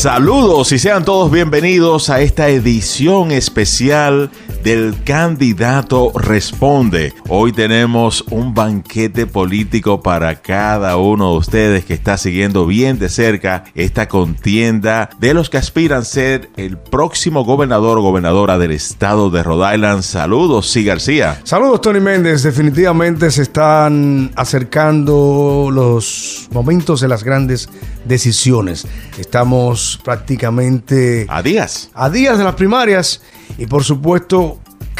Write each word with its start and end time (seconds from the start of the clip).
Saludos 0.00 0.72
y 0.72 0.78
sean 0.78 1.04
todos 1.04 1.30
bienvenidos 1.30 2.08
a 2.08 2.22
esta 2.22 2.48
edición 2.48 3.32
especial 3.32 4.30
del 4.62 5.02
candidato 5.04 6.12
Responde. 6.14 7.14
Hoy 7.28 7.52
tenemos 7.52 8.24
un 8.30 8.54
banquete 8.54 9.26
político 9.26 10.02
para 10.02 10.40
cada 10.42 10.96
uno 10.96 11.32
de 11.32 11.38
ustedes 11.38 11.84
que 11.84 11.94
está 11.94 12.16
siguiendo 12.16 12.66
bien 12.66 12.98
de 12.98 13.08
cerca 13.08 13.64
esta 13.74 14.08
contienda 14.08 15.10
de 15.18 15.34
los 15.34 15.48
que 15.50 15.58
aspiran 15.58 16.02
a 16.02 16.04
ser 16.04 16.50
el 16.56 16.76
próximo 16.76 17.44
gobernador 17.44 17.98
o 17.98 18.02
gobernadora 18.02 18.58
del 18.58 18.72
estado 18.72 19.30
de 19.30 19.42
Rhode 19.42 19.74
Island. 19.74 20.02
Saludos, 20.02 20.70
sí 20.70 20.84
García. 20.84 21.40
Saludos, 21.44 21.80
Tony 21.80 22.00
Méndez. 22.00 22.42
Definitivamente 22.42 23.30
se 23.30 23.42
están 23.42 24.30
acercando 24.36 25.70
los 25.72 26.48
momentos 26.52 27.00
de 27.00 27.08
las 27.08 27.24
grandes 27.24 27.68
decisiones. 28.04 28.86
Estamos 29.18 30.00
prácticamente 30.04 31.26
a 31.28 31.42
días. 31.42 31.90
A 31.94 32.10
días 32.10 32.38
de 32.38 32.44
las 32.44 32.54
primarias 32.54 33.22
y 33.58 33.66
por 33.66 33.84
supuesto 33.84 34.49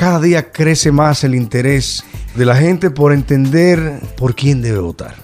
cada 0.01 0.19
día 0.19 0.51
crece 0.51 0.93
más 0.93 1.25
el 1.25 1.35
interés 1.35 2.05
de 2.35 2.47
la 2.47 2.57
gente 2.57 2.91
por 2.91 3.13
entender 3.13 4.01
por 4.17 4.35
quién 4.35 4.63
debe 4.63 4.79
votar. 4.79 5.15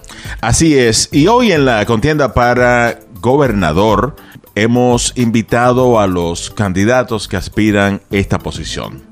Así 0.43 0.77
es. 0.77 1.09
Y 1.13 1.29
hoy 1.29 1.53
en 1.53 1.65
la 1.65 1.87
contienda 1.87 2.35
para 2.35 2.99
gobernador 3.23 4.17
hemos 4.55 5.15
invitado 5.17 5.99
a 5.99 6.07
los 6.07 6.51
candidatos 6.51 7.27
que 7.27 7.39
aspiran 7.39 8.03
esta 8.11 8.39
posición. 8.39 9.03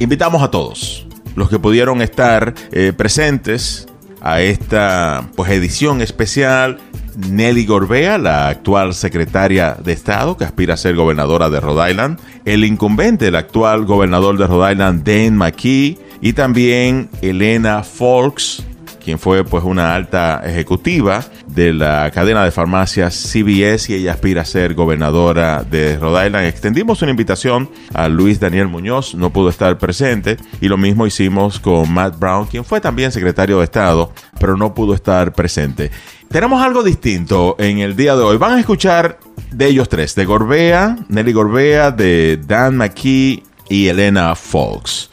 Invitamos 0.00 0.42
a 0.42 0.50
todos 0.50 1.06
los 1.36 1.48
que 1.48 1.60
pudieron 1.60 2.02
estar 2.02 2.52
eh, 2.72 2.92
presentes 2.92 3.86
a 4.20 4.40
esta 4.40 5.30
pues, 5.36 5.48
edición 5.52 6.00
especial 6.00 6.80
Nelly 7.16 7.66
Gorbea, 7.66 8.18
la 8.18 8.48
actual 8.48 8.94
secretaria 8.94 9.76
de 9.82 9.92
Estado 9.92 10.36
que 10.36 10.44
aspira 10.44 10.74
a 10.74 10.76
ser 10.76 10.94
gobernadora 10.94 11.50
de 11.50 11.60
Rhode 11.60 11.90
Island, 11.90 12.18
el 12.44 12.64
incumbente, 12.64 13.28
el 13.28 13.36
actual 13.36 13.84
gobernador 13.84 14.38
de 14.38 14.46
Rhode 14.46 14.72
Island, 14.72 15.04
Dan 15.04 15.36
McKee, 15.36 15.98
y 16.20 16.32
también 16.32 17.10
Elena 17.20 17.82
Folks, 17.82 18.64
quien 19.04 19.18
fue 19.18 19.44
pues 19.44 19.62
una 19.62 19.94
alta 19.94 20.42
ejecutiva 20.44 21.24
de 21.46 21.72
la 21.74 22.10
cadena 22.10 22.44
de 22.44 22.50
farmacias 22.50 23.14
CBS 23.14 23.92
y 23.92 23.96
ella 23.96 24.12
aspira 24.12 24.42
a 24.42 24.44
ser 24.44 24.74
gobernadora 24.74 25.62
de 25.62 25.96
Rhode 25.96 26.26
Island. 26.26 26.46
Extendimos 26.46 27.02
una 27.02 27.10
invitación 27.10 27.68
a 27.92 28.08
Luis 28.08 28.40
Daniel 28.40 28.68
Muñoz, 28.68 29.14
no 29.14 29.30
pudo 29.30 29.50
estar 29.50 29.78
presente 29.78 30.38
y 30.60 30.68
lo 30.68 30.78
mismo 30.78 31.06
hicimos 31.06 31.60
con 31.60 31.92
Matt 31.92 32.18
Brown, 32.18 32.46
quien 32.46 32.64
fue 32.64 32.80
también 32.80 33.12
secretario 33.12 33.58
de 33.58 33.64
Estado, 33.64 34.12
pero 34.40 34.56
no 34.56 34.74
pudo 34.74 34.94
estar 34.94 35.32
presente. 35.32 35.90
Tenemos 36.30 36.62
algo 36.62 36.82
distinto 36.82 37.56
en 37.58 37.78
el 37.78 37.94
día 37.94 38.16
de 38.16 38.22
hoy. 38.22 38.38
Van 38.38 38.54
a 38.54 38.60
escuchar 38.60 39.20
de 39.52 39.66
ellos 39.66 39.88
tres, 39.88 40.14
de 40.14 40.24
Gorbea, 40.24 40.96
Nelly 41.08 41.32
Gorbea, 41.32 41.90
de 41.90 42.40
Dan 42.44 42.76
McKee 42.76 43.42
y 43.68 43.86
Elena 43.86 44.34
Fox. 44.34 45.10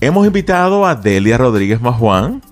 Hemos 0.00 0.26
invitado 0.26 0.86
a 0.86 0.94
Delia 0.94 1.38
Rodríguez 1.38 1.80
Majuan, 1.80 2.42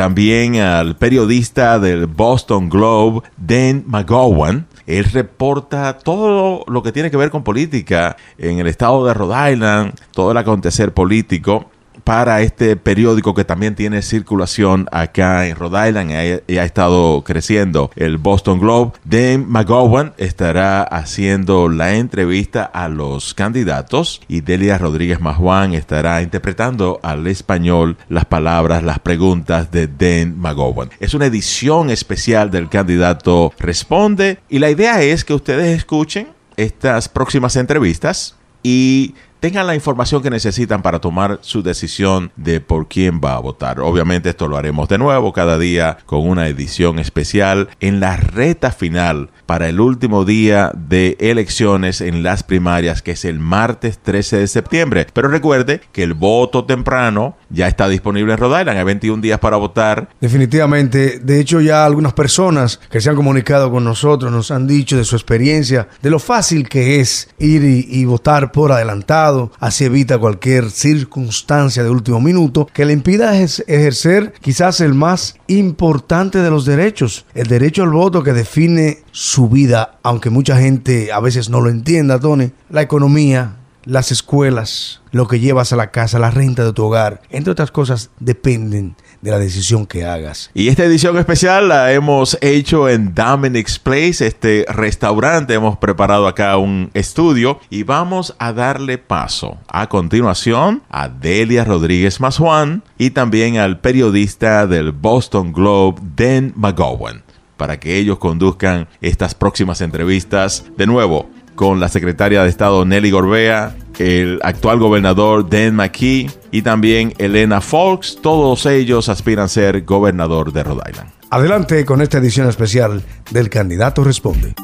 también 0.00 0.56
al 0.56 0.96
periodista 0.96 1.78
del 1.78 2.06
Boston 2.06 2.70
Globe, 2.70 3.20
Dan 3.36 3.84
McGowan. 3.86 4.66
Él 4.86 5.04
reporta 5.04 5.98
todo 5.98 6.64
lo 6.68 6.82
que 6.82 6.90
tiene 6.90 7.10
que 7.10 7.18
ver 7.18 7.28
con 7.28 7.44
política 7.44 8.16
en 8.38 8.60
el 8.60 8.66
estado 8.66 9.04
de 9.04 9.12
Rhode 9.12 9.52
Island, 9.52 9.92
todo 10.12 10.30
el 10.30 10.38
acontecer 10.38 10.94
político 10.94 11.70
para 12.10 12.40
este 12.40 12.74
periódico 12.74 13.36
que 13.36 13.44
también 13.44 13.76
tiene 13.76 14.02
circulación 14.02 14.88
acá 14.90 15.46
en 15.46 15.54
Rhode 15.54 15.90
Island 15.90 16.42
y 16.48 16.58
ha, 16.58 16.64
estado 16.64 17.22
creciendo, 17.22 17.92
el 17.94 18.18
Boston 18.18 18.58
Globe. 18.58 18.94
Dave 19.04 19.38
McGowan 19.38 20.12
estará 20.16 20.82
haciendo 20.82 21.68
la 21.68 21.94
entrevista 21.94 22.64
a 22.64 22.88
los 22.88 23.32
candidatos 23.32 24.22
y 24.26 24.40
Delia 24.40 24.76
Rodríguez 24.76 25.20
Majuan 25.20 25.72
estará 25.72 26.20
interpretando 26.20 26.98
al 27.04 27.28
español 27.28 27.96
las 28.08 28.24
palabras, 28.24 28.82
las 28.82 28.98
preguntas 28.98 29.70
de 29.70 29.86
Dan 29.86 30.36
McGowan. 30.36 30.90
Es 30.98 31.14
una 31.14 31.26
edición 31.26 31.90
especial 31.90 32.50
del 32.50 32.68
candidato 32.68 33.52
Responde 33.56 34.40
y 34.48 34.58
la 34.58 34.68
idea 34.68 35.00
es 35.00 35.24
que 35.24 35.34
ustedes 35.34 35.78
escuchen 35.78 36.26
estas 36.56 37.08
próximas 37.08 37.54
entrevistas 37.54 38.34
y 38.64 39.14
tengan 39.40 39.66
la 39.66 39.74
información 39.74 40.22
que 40.22 40.30
necesitan 40.30 40.82
para 40.82 41.00
tomar 41.00 41.38
su 41.40 41.62
decisión 41.62 42.30
de 42.36 42.60
por 42.60 42.88
quién 42.88 43.20
va 43.24 43.34
a 43.34 43.40
votar. 43.40 43.80
Obviamente 43.80 44.28
esto 44.28 44.46
lo 44.46 44.56
haremos 44.56 44.88
de 44.88 44.98
nuevo 44.98 45.32
cada 45.32 45.58
día 45.58 45.98
con 46.06 46.28
una 46.28 46.46
edición 46.46 46.98
especial 46.98 47.68
en 47.80 48.00
la 48.00 48.16
reta 48.16 48.70
final 48.70 49.30
para 49.50 49.68
el 49.68 49.80
último 49.80 50.24
día 50.24 50.70
de 50.76 51.16
elecciones 51.18 52.00
en 52.00 52.22
las 52.22 52.44
primarias 52.44 53.02
que 53.02 53.10
es 53.10 53.24
el 53.24 53.40
martes 53.40 53.98
13 53.98 54.36
de 54.36 54.46
septiembre. 54.46 55.08
Pero 55.12 55.26
recuerde 55.26 55.80
que 55.90 56.04
el 56.04 56.14
voto 56.14 56.66
temprano 56.66 57.36
ya 57.48 57.66
está 57.66 57.88
disponible 57.88 58.32
en 58.32 58.38
Rhode 58.38 58.60
Island. 58.60 58.78
Hay 58.78 58.84
21 58.84 59.20
días 59.20 59.40
para 59.40 59.56
votar. 59.56 60.08
Definitivamente. 60.20 61.18
De 61.18 61.40
hecho 61.40 61.60
ya 61.60 61.84
algunas 61.84 62.12
personas 62.12 62.78
que 62.92 63.00
se 63.00 63.10
han 63.10 63.16
comunicado 63.16 63.72
con 63.72 63.82
nosotros 63.82 64.30
nos 64.30 64.52
han 64.52 64.68
dicho 64.68 64.96
de 64.96 65.04
su 65.04 65.16
experiencia, 65.16 65.88
de 66.00 66.10
lo 66.10 66.20
fácil 66.20 66.68
que 66.68 67.00
es 67.00 67.28
ir 67.40 67.64
y, 67.64 67.88
y 67.90 68.04
votar 68.04 68.52
por 68.52 68.70
adelantado 68.70 69.50
así 69.58 69.86
evita 69.86 70.16
cualquier 70.18 70.70
circunstancia 70.70 71.82
de 71.82 71.90
último 71.90 72.20
minuto 72.20 72.68
que 72.72 72.84
le 72.84 72.92
impida 72.92 73.36
ejercer 73.36 74.32
quizás 74.40 74.80
el 74.80 74.94
más 74.94 75.34
importante 75.48 76.38
de 76.38 76.50
los 76.50 76.64
derechos, 76.64 77.26
el 77.34 77.48
derecho 77.48 77.82
al 77.82 77.90
voto 77.90 78.22
que 78.22 78.32
define 78.32 78.98
su 79.10 79.39
vida, 79.48 79.98
aunque 80.02 80.30
mucha 80.30 80.56
gente 80.56 81.12
a 81.12 81.20
veces 81.20 81.48
no 81.50 81.60
lo 81.60 81.70
entienda, 81.70 82.18
Tony, 82.18 82.50
la 82.68 82.82
economía, 82.82 83.56
las 83.84 84.12
escuelas, 84.12 85.00
lo 85.10 85.26
que 85.26 85.40
llevas 85.40 85.72
a 85.72 85.76
la 85.76 85.90
casa, 85.90 86.18
la 86.18 86.30
renta 86.30 86.64
de 86.64 86.72
tu 86.72 86.84
hogar, 86.84 87.22
entre 87.30 87.52
otras 87.52 87.70
cosas, 87.70 88.10
dependen 88.20 88.94
de 89.20 89.30
la 89.30 89.38
decisión 89.38 89.86
que 89.86 90.04
hagas. 90.04 90.50
Y 90.54 90.68
esta 90.68 90.84
edición 90.84 91.18
especial 91.18 91.68
la 91.68 91.92
hemos 91.92 92.38
hecho 92.40 92.88
en 92.88 93.14
Dominic's 93.14 93.78
Place, 93.78 94.26
este 94.26 94.64
restaurante. 94.68 95.54
Hemos 95.54 95.76
preparado 95.78 96.26
acá 96.26 96.56
un 96.56 96.90
estudio 96.94 97.60
y 97.68 97.82
vamos 97.82 98.34
a 98.38 98.52
darle 98.52 98.98
paso 98.98 99.58
a 99.68 99.88
continuación 99.88 100.82
a 100.90 101.08
Delia 101.08 101.64
Rodríguez 101.64 102.20
Mazjuan 102.20 102.82
y 102.96 103.10
también 103.10 103.58
al 103.58 103.80
periodista 103.80 104.66
del 104.66 104.92
Boston 104.92 105.52
Globe, 105.52 106.00
Dan 106.16 106.52
McGowan, 106.56 107.22
para 107.60 107.78
que 107.78 107.98
ellos 107.98 108.18
conduzcan 108.18 108.88
estas 109.02 109.34
próximas 109.34 109.82
entrevistas. 109.82 110.64
De 110.78 110.86
nuevo, 110.86 111.28
con 111.56 111.78
la 111.78 111.90
secretaria 111.90 112.42
de 112.42 112.48
Estado 112.48 112.86
Nelly 112.86 113.10
Gorbea, 113.10 113.76
el 113.98 114.40
actual 114.42 114.78
gobernador 114.78 115.46
Dan 115.46 115.76
McKee 115.76 116.30
y 116.50 116.62
también 116.62 117.12
Elena 117.18 117.60
Fox. 117.60 118.16
Todos 118.22 118.64
ellos 118.64 119.10
aspiran 119.10 119.44
a 119.44 119.48
ser 119.48 119.82
gobernador 119.82 120.54
de 120.54 120.62
Rhode 120.62 120.90
Island. 120.90 121.10
Adelante 121.28 121.84
con 121.84 122.00
esta 122.00 122.16
edición 122.16 122.48
especial 122.48 123.02
del 123.30 123.50
Candidato 123.50 124.04
Responde. 124.04 124.54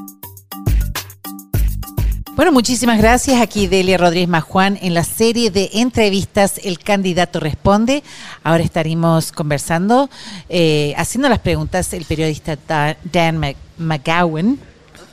Bueno, 2.36 2.52
muchísimas 2.52 2.98
gracias. 2.98 3.41
Aquí 3.41 3.66
Delia 3.66 3.97
Rodríguez 3.97 4.28
Majuan 4.28 4.78
en 4.82 4.92
la 4.92 5.04
serie 5.04 5.50
de 5.50 5.70
entrevistas 5.72 6.60
El 6.62 6.78
Candidato 6.78 7.41
Responde. 7.41 8.02
Ahora 8.44 8.62
estaremos 8.62 9.32
conversando, 9.32 10.10
eh, 10.50 10.92
haciendo 10.98 11.30
las 11.30 11.38
preguntas 11.38 11.94
el 11.94 12.04
periodista 12.04 12.58
Dan 13.10 13.41
McGowan 13.78 14.58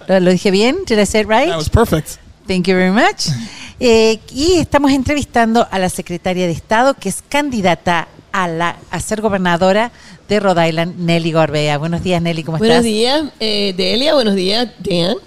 ¿Lo, 0.09 0.31
dije 0.31 0.51
bien? 0.51 0.79
Did 0.85 1.00
I 1.00 1.06
say 1.06 1.22
it 1.22 1.29
right? 1.29 1.47
That 1.47 1.56
was 1.56 1.69
perfect. 1.69 2.17
Thank 2.45 2.67
you 2.67 2.75
very 2.75 2.91
much. 2.91 3.28
Eh, 3.79 4.19
y 4.33 4.59
estamos 4.59 4.91
entrevistando 4.91 5.67
a 5.69 5.78
la 5.78 5.89
secretaria 5.89 6.45
de 6.45 6.53
Estado, 6.53 6.94
que 6.94 7.09
es 7.09 7.22
candidata 7.28 8.07
a, 8.31 8.47
la, 8.47 8.78
a 8.91 9.00
ser 9.01 9.19
gobernadora 9.19 9.91
de 10.29 10.39
Rhode 10.39 10.69
Island, 10.69 11.00
Nelly 11.00 11.33
Gorbea. 11.33 11.79
Buenos 11.79 12.01
días, 12.01 12.22
Nelly, 12.22 12.44
¿cómo 12.44 12.59
buenos 12.59 12.78
estás? 12.78 12.83
Buenos 12.85 13.23
días, 13.23 13.33
eh, 13.41 13.73
Delia. 13.75 14.13
Buenos 14.13 14.35
días, 14.35 14.69
Dan. 14.79 15.18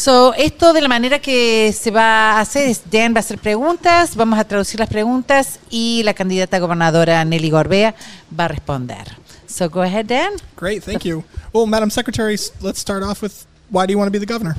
So, 0.00 0.32
esto 0.32 0.72
de 0.72 0.80
la 0.80 0.88
manera 0.88 1.18
que 1.18 1.74
se 1.78 1.90
va 1.90 2.38
a 2.38 2.40
hacer 2.40 2.70
es 2.70 2.80
Dan 2.90 3.12
va 3.12 3.18
a 3.18 3.20
hacer 3.20 3.36
preguntas, 3.36 4.16
vamos 4.16 4.38
a 4.38 4.44
traducir 4.44 4.80
las 4.80 4.88
preguntas 4.88 5.58
y 5.68 6.00
la 6.04 6.14
candidata 6.14 6.58
gobernadora 6.58 7.22
Nelly 7.26 7.50
Gorbea 7.50 7.94
va 8.32 8.46
a 8.46 8.48
responder. 8.48 9.04
So 9.46 9.68
go 9.68 9.82
ahead, 9.82 10.06
Dan. 10.06 10.32
Great, 10.56 10.82
thank 10.82 11.02
you. 11.02 11.22
Well, 11.52 11.66
Madam 11.66 11.90
Secretary, 11.90 12.34
let's 12.62 12.80
start 12.80 13.02
off 13.02 13.20
with 13.20 13.44
why 13.68 13.84
do 13.86 13.92
you 13.92 13.98
want 13.98 14.10
to 14.10 14.18
be 14.18 14.24
the 14.24 14.32
governor? 14.32 14.56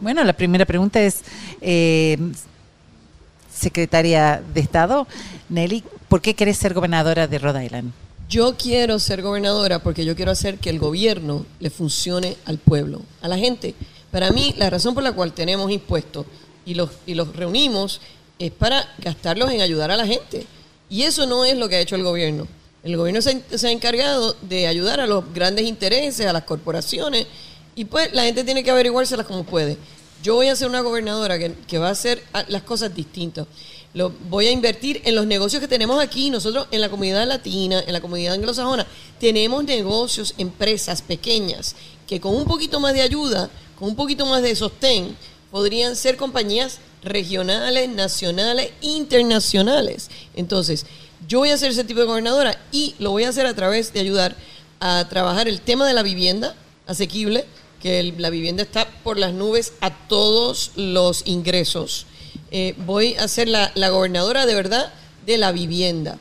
Bueno, 0.00 0.24
la 0.24 0.32
primera 0.32 0.66
pregunta 0.66 1.00
es, 1.00 1.22
eh, 1.60 2.18
secretaria 3.54 4.42
de 4.52 4.60
Estado, 4.60 5.06
Nelly, 5.48 5.84
¿por 6.08 6.20
qué 6.22 6.34
querés 6.34 6.58
ser 6.58 6.74
gobernadora 6.74 7.28
de 7.28 7.38
Rhode 7.38 7.66
Island? 7.66 7.92
Yo 8.28 8.56
quiero 8.56 8.98
ser 8.98 9.22
gobernadora 9.22 9.78
porque 9.78 10.04
yo 10.04 10.16
quiero 10.16 10.32
hacer 10.32 10.58
que 10.58 10.70
el 10.70 10.80
gobierno 10.80 11.46
le 11.60 11.70
funcione 11.70 12.36
al 12.46 12.58
pueblo, 12.58 13.02
a 13.22 13.28
la 13.28 13.38
gente. 13.38 13.76
Para 14.10 14.30
mí, 14.30 14.54
la 14.56 14.70
razón 14.70 14.94
por 14.94 15.02
la 15.02 15.12
cual 15.12 15.32
tenemos 15.32 15.70
impuestos 15.70 16.26
y 16.64 16.74
los, 16.74 16.90
y 17.06 17.14
los 17.14 17.34
reunimos 17.34 18.00
es 18.38 18.50
para 18.52 18.94
gastarlos 18.98 19.50
en 19.50 19.60
ayudar 19.60 19.90
a 19.90 19.96
la 19.96 20.06
gente. 20.06 20.46
Y 20.88 21.02
eso 21.02 21.26
no 21.26 21.44
es 21.44 21.56
lo 21.56 21.68
que 21.68 21.76
ha 21.76 21.80
hecho 21.80 21.96
el 21.96 22.02
gobierno. 22.02 22.46
El 22.82 22.96
gobierno 22.96 23.20
se, 23.20 23.42
se 23.56 23.68
ha 23.68 23.70
encargado 23.70 24.36
de 24.42 24.66
ayudar 24.66 25.00
a 25.00 25.06
los 25.06 25.32
grandes 25.34 25.66
intereses, 25.66 26.26
a 26.26 26.32
las 26.32 26.44
corporaciones, 26.44 27.26
Y 27.74 27.84
pues 27.84 28.12
la 28.12 28.24
gente 28.24 28.44
tiene 28.44 28.64
que 28.64 28.70
averiguárselas 28.70 29.26
como 29.26 29.44
puede. 29.44 29.76
Yo 30.22 30.34
voy 30.34 30.48
a 30.48 30.56
ser 30.56 30.68
una 30.68 30.80
gobernadora 30.80 31.38
que, 31.38 31.54
que 31.66 31.78
va 31.78 31.88
a 31.88 31.92
hacer 31.92 32.24
ah, 32.32 32.44
las 32.48 32.62
cosas 32.62 32.94
distintas. 32.94 33.46
Lo, 33.94 34.12
voy 34.28 34.46
a 34.46 34.50
invertir 34.50 35.00
en 35.04 35.14
los 35.14 35.26
negocios 35.26 35.60
que 35.60 35.68
tenemos 35.68 36.00
aquí. 36.00 36.30
Nosotros 36.30 36.66
en 36.70 36.80
la 36.80 36.88
comunidad 36.88 37.26
latina, 37.26 37.82
en 37.86 37.92
la 37.92 38.00
comunidad 38.00 38.34
anglosajona, 38.34 38.86
tenemos 39.20 39.64
negocios, 39.64 40.34
empresas 40.38 41.02
pequeñas 41.02 41.76
que 42.06 42.20
con 42.20 42.34
un 42.34 42.46
poquito 42.46 42.80
más 42.80 42.94
de 42.94 43.02
ayuda, 43.02 43.50
con 43.78 43.90
un 43.90 43.96
poquito 43.96 44.26
más 44.26 44.42
de 44.42 44.56
sostén, 44.56 45.16
podrían 45.50 45.96
ser 45.96 46.16
compañías 46.16 46.78
regionales, 47.02 47.88
nacionales, 47.88 48.70
internacionales. 48.80 50.10
Entonces, 50.34 50.84
yo 51.26 51.38
voy 51.40 51.50
a 51.50 51.58
ser 51.58 51.70
ese 51.70 51.84
tipo 51.84 52.00
de 52.00 52.06
gobernadora 52.06 52.60
y 52.72 52.94
lo 52.98 53.10
voy 53.10 53.24
a 53.24 53.28
hacer 53.28 53.46
a 53.46 53.54
través 53.54 53.92
de 53.92 54.00
ayudar 54.00 54.36
a 54.80 55.06
trabajar 55.08 55.48
el 55.48 55.60
tema 55.60 55.86
de 55.86 55.94
la 55.94 56.02
vivienda 56.02 56.54
asequible, 56.86 57.44
que 57.82 58.14
la 58.16 58.30
vivienda 58.30 58.62
está 58.62 58.88
por 59.04 59.18
las 59.18 59.32
nubes 59.32 59.72
a 59.80 59.90
todos 60.08 60.72
los 60.74 61.22
ingresos. 61.26 62.06
Eh, 62.50 62.74
voy 62.78 63.14
a 63.14 63.28
ser 63.28 63.48
la, 63.48 63.70
la 63.74 63.90
gobernadora 63.90 64.46
de 64.46 64.54
verdad 64.54 64.92
de 65.26 65.38
la 65.38 65.52
vivienda. 65.52 66.18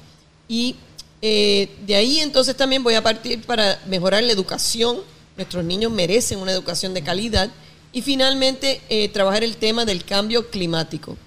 Y 0.48 0.76
eh, 1.22 1.70
de 1.86 1.96
ahí 1.96 2.20
entonces 2.20 2.56
también 2.56 2.84
voy 2.84 2.94
a 2.94 3.02
partir 3.02 3.42
para 3.42 3.80
mejorar 3.88 4.24
la 4.24 4.32
educación. 4.32 5.00
Nuestros 5.38 5.64
niños 5.64 5.92
merecen 5.92 6.40
una 6.40 6.52
educación 6.52 6.94
de 6.94 7.04
calidad. 7.04 7.50
Y 7.94 8.02
finalmente 8.02 8.82
eh, 8.90 9.08
trabajar 9.10 9.44
el 9.44 9.56
tema 9.56 9.86
del 9.86 10.04
cambio 10.04 10.50
climático. 10.50 11.18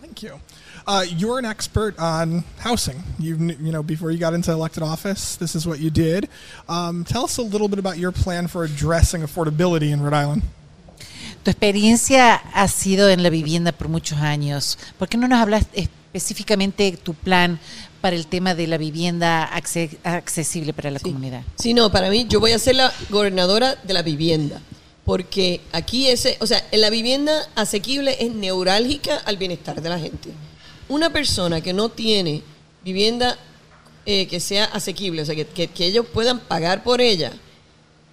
Thank 0.00 0.22
you. 0.22 0.40
Uh, 0.88 1.04
you're 1.16 1.38
an 1.38 1.44
expert 1.44 1.98
on 1.98 2.44
housing. 2.60 3.02
You 3.18 3.36
you 3.60 3.72
know 3.72 3.82
before 3.82 4.12
you 4.12 4.18
got 4.18 4.34
into 4.34 4.52
elected 4.52 4.84
office, 4.84 5.36
this 5.36 5.56
is 5.56 5.66
what 5.66 5.80
you 5.80 5.90
did. 5.90 6.28
Um, 6.68 7.04
tell 7.04 7.24
us 7.24 7.38
a 7.38 7.42
little 7.42 7.68
bit 7.68 7.80
about 7.80 7.98
your 7.98 8.12
plan 8.12 8.46
for 8.46 8.64
addressing 8.64 9.22
affordability 9.22 9.90
in 9.90 10.00
Rhode 10.00 10.14
Island. 10.14 10.42
Tu 11.42 11.50
experiencia 11.50 12.34
ha 12.54 12.68
sido 12.68 13.08
en 13.08 13.22
la 13.22 13.30
vivienda 13.30 13.72
por 13.72 13.88
muchos 13.88 14.18
años. 14.18 14.78
¿Por 14.98 15.08
qué 15.08 15.16
no 15.16 15.26
nos 15.26 15.40
hablas 15.40 15.66
específicamente 15.74 16.90
de 16.90 16.96
tu 16.96 17.14
plan 17.14 17.58
para 18.06 18.14
el 18.14 18.28
tema 18.28 18.54
de 18.54 18.68
la 18.68 18.78
vivienda 18.78 19.50
acce- 19.52 19.98
accesible 20.04 20.72
para 20.72 20.92
la 20.92 21.00
Sí. 21.00 21.06
comunidad? 21.06 21.42
Sí, 21.58 21.74
no, 21.74 21.90
para 21.90 22.08
mí 22.08 22.24
yo 22.28 22.38
voy 22.38 22.52
a 22.52 22.58
ser 22.60 22.76
la 22.76 22.92
gobernadora 23.10 23.74
de 23.82 23.94
la 23.94 24.02
vivienda. 24.02 24.60
Porque 25.04 25.60
aquí 25.72 26.06
ese, 26.06 26.36
o 26.38 26.46
sea, 26.46 26.64
en 26.70 26.82
la 26.82 26.90
vivienda 26.90 27.32
asequible 27.56 28.16
es 28.20 28.32
neurálgica 28.32 29.16
al 29.24 29.38
bienestar 29.38 29.82
de 29.82 29.88
la 29.88 29.98
gente. 29.98 30.28
Una 30.88 31.10
persona 31.12 31.60
que 31.62 31.72
no 31.72 31.88
tiene 31.88 32.42
vivienda 32.84 33.36
eh, 34.08 34.28
que 34.28 34.38
sea 34.38 34.66
asequible, 34.66 35.22
o 35.22 35.26
sea, 35.26 35.34
que, 35.34 35.44
que- 35.44 35.66
que 35.66 35.86
ellos 35.86 36.06
puedan 36.14 36.38
pagar 36.38 36.84
por 36.84 37.00
ella, 37.00 37.32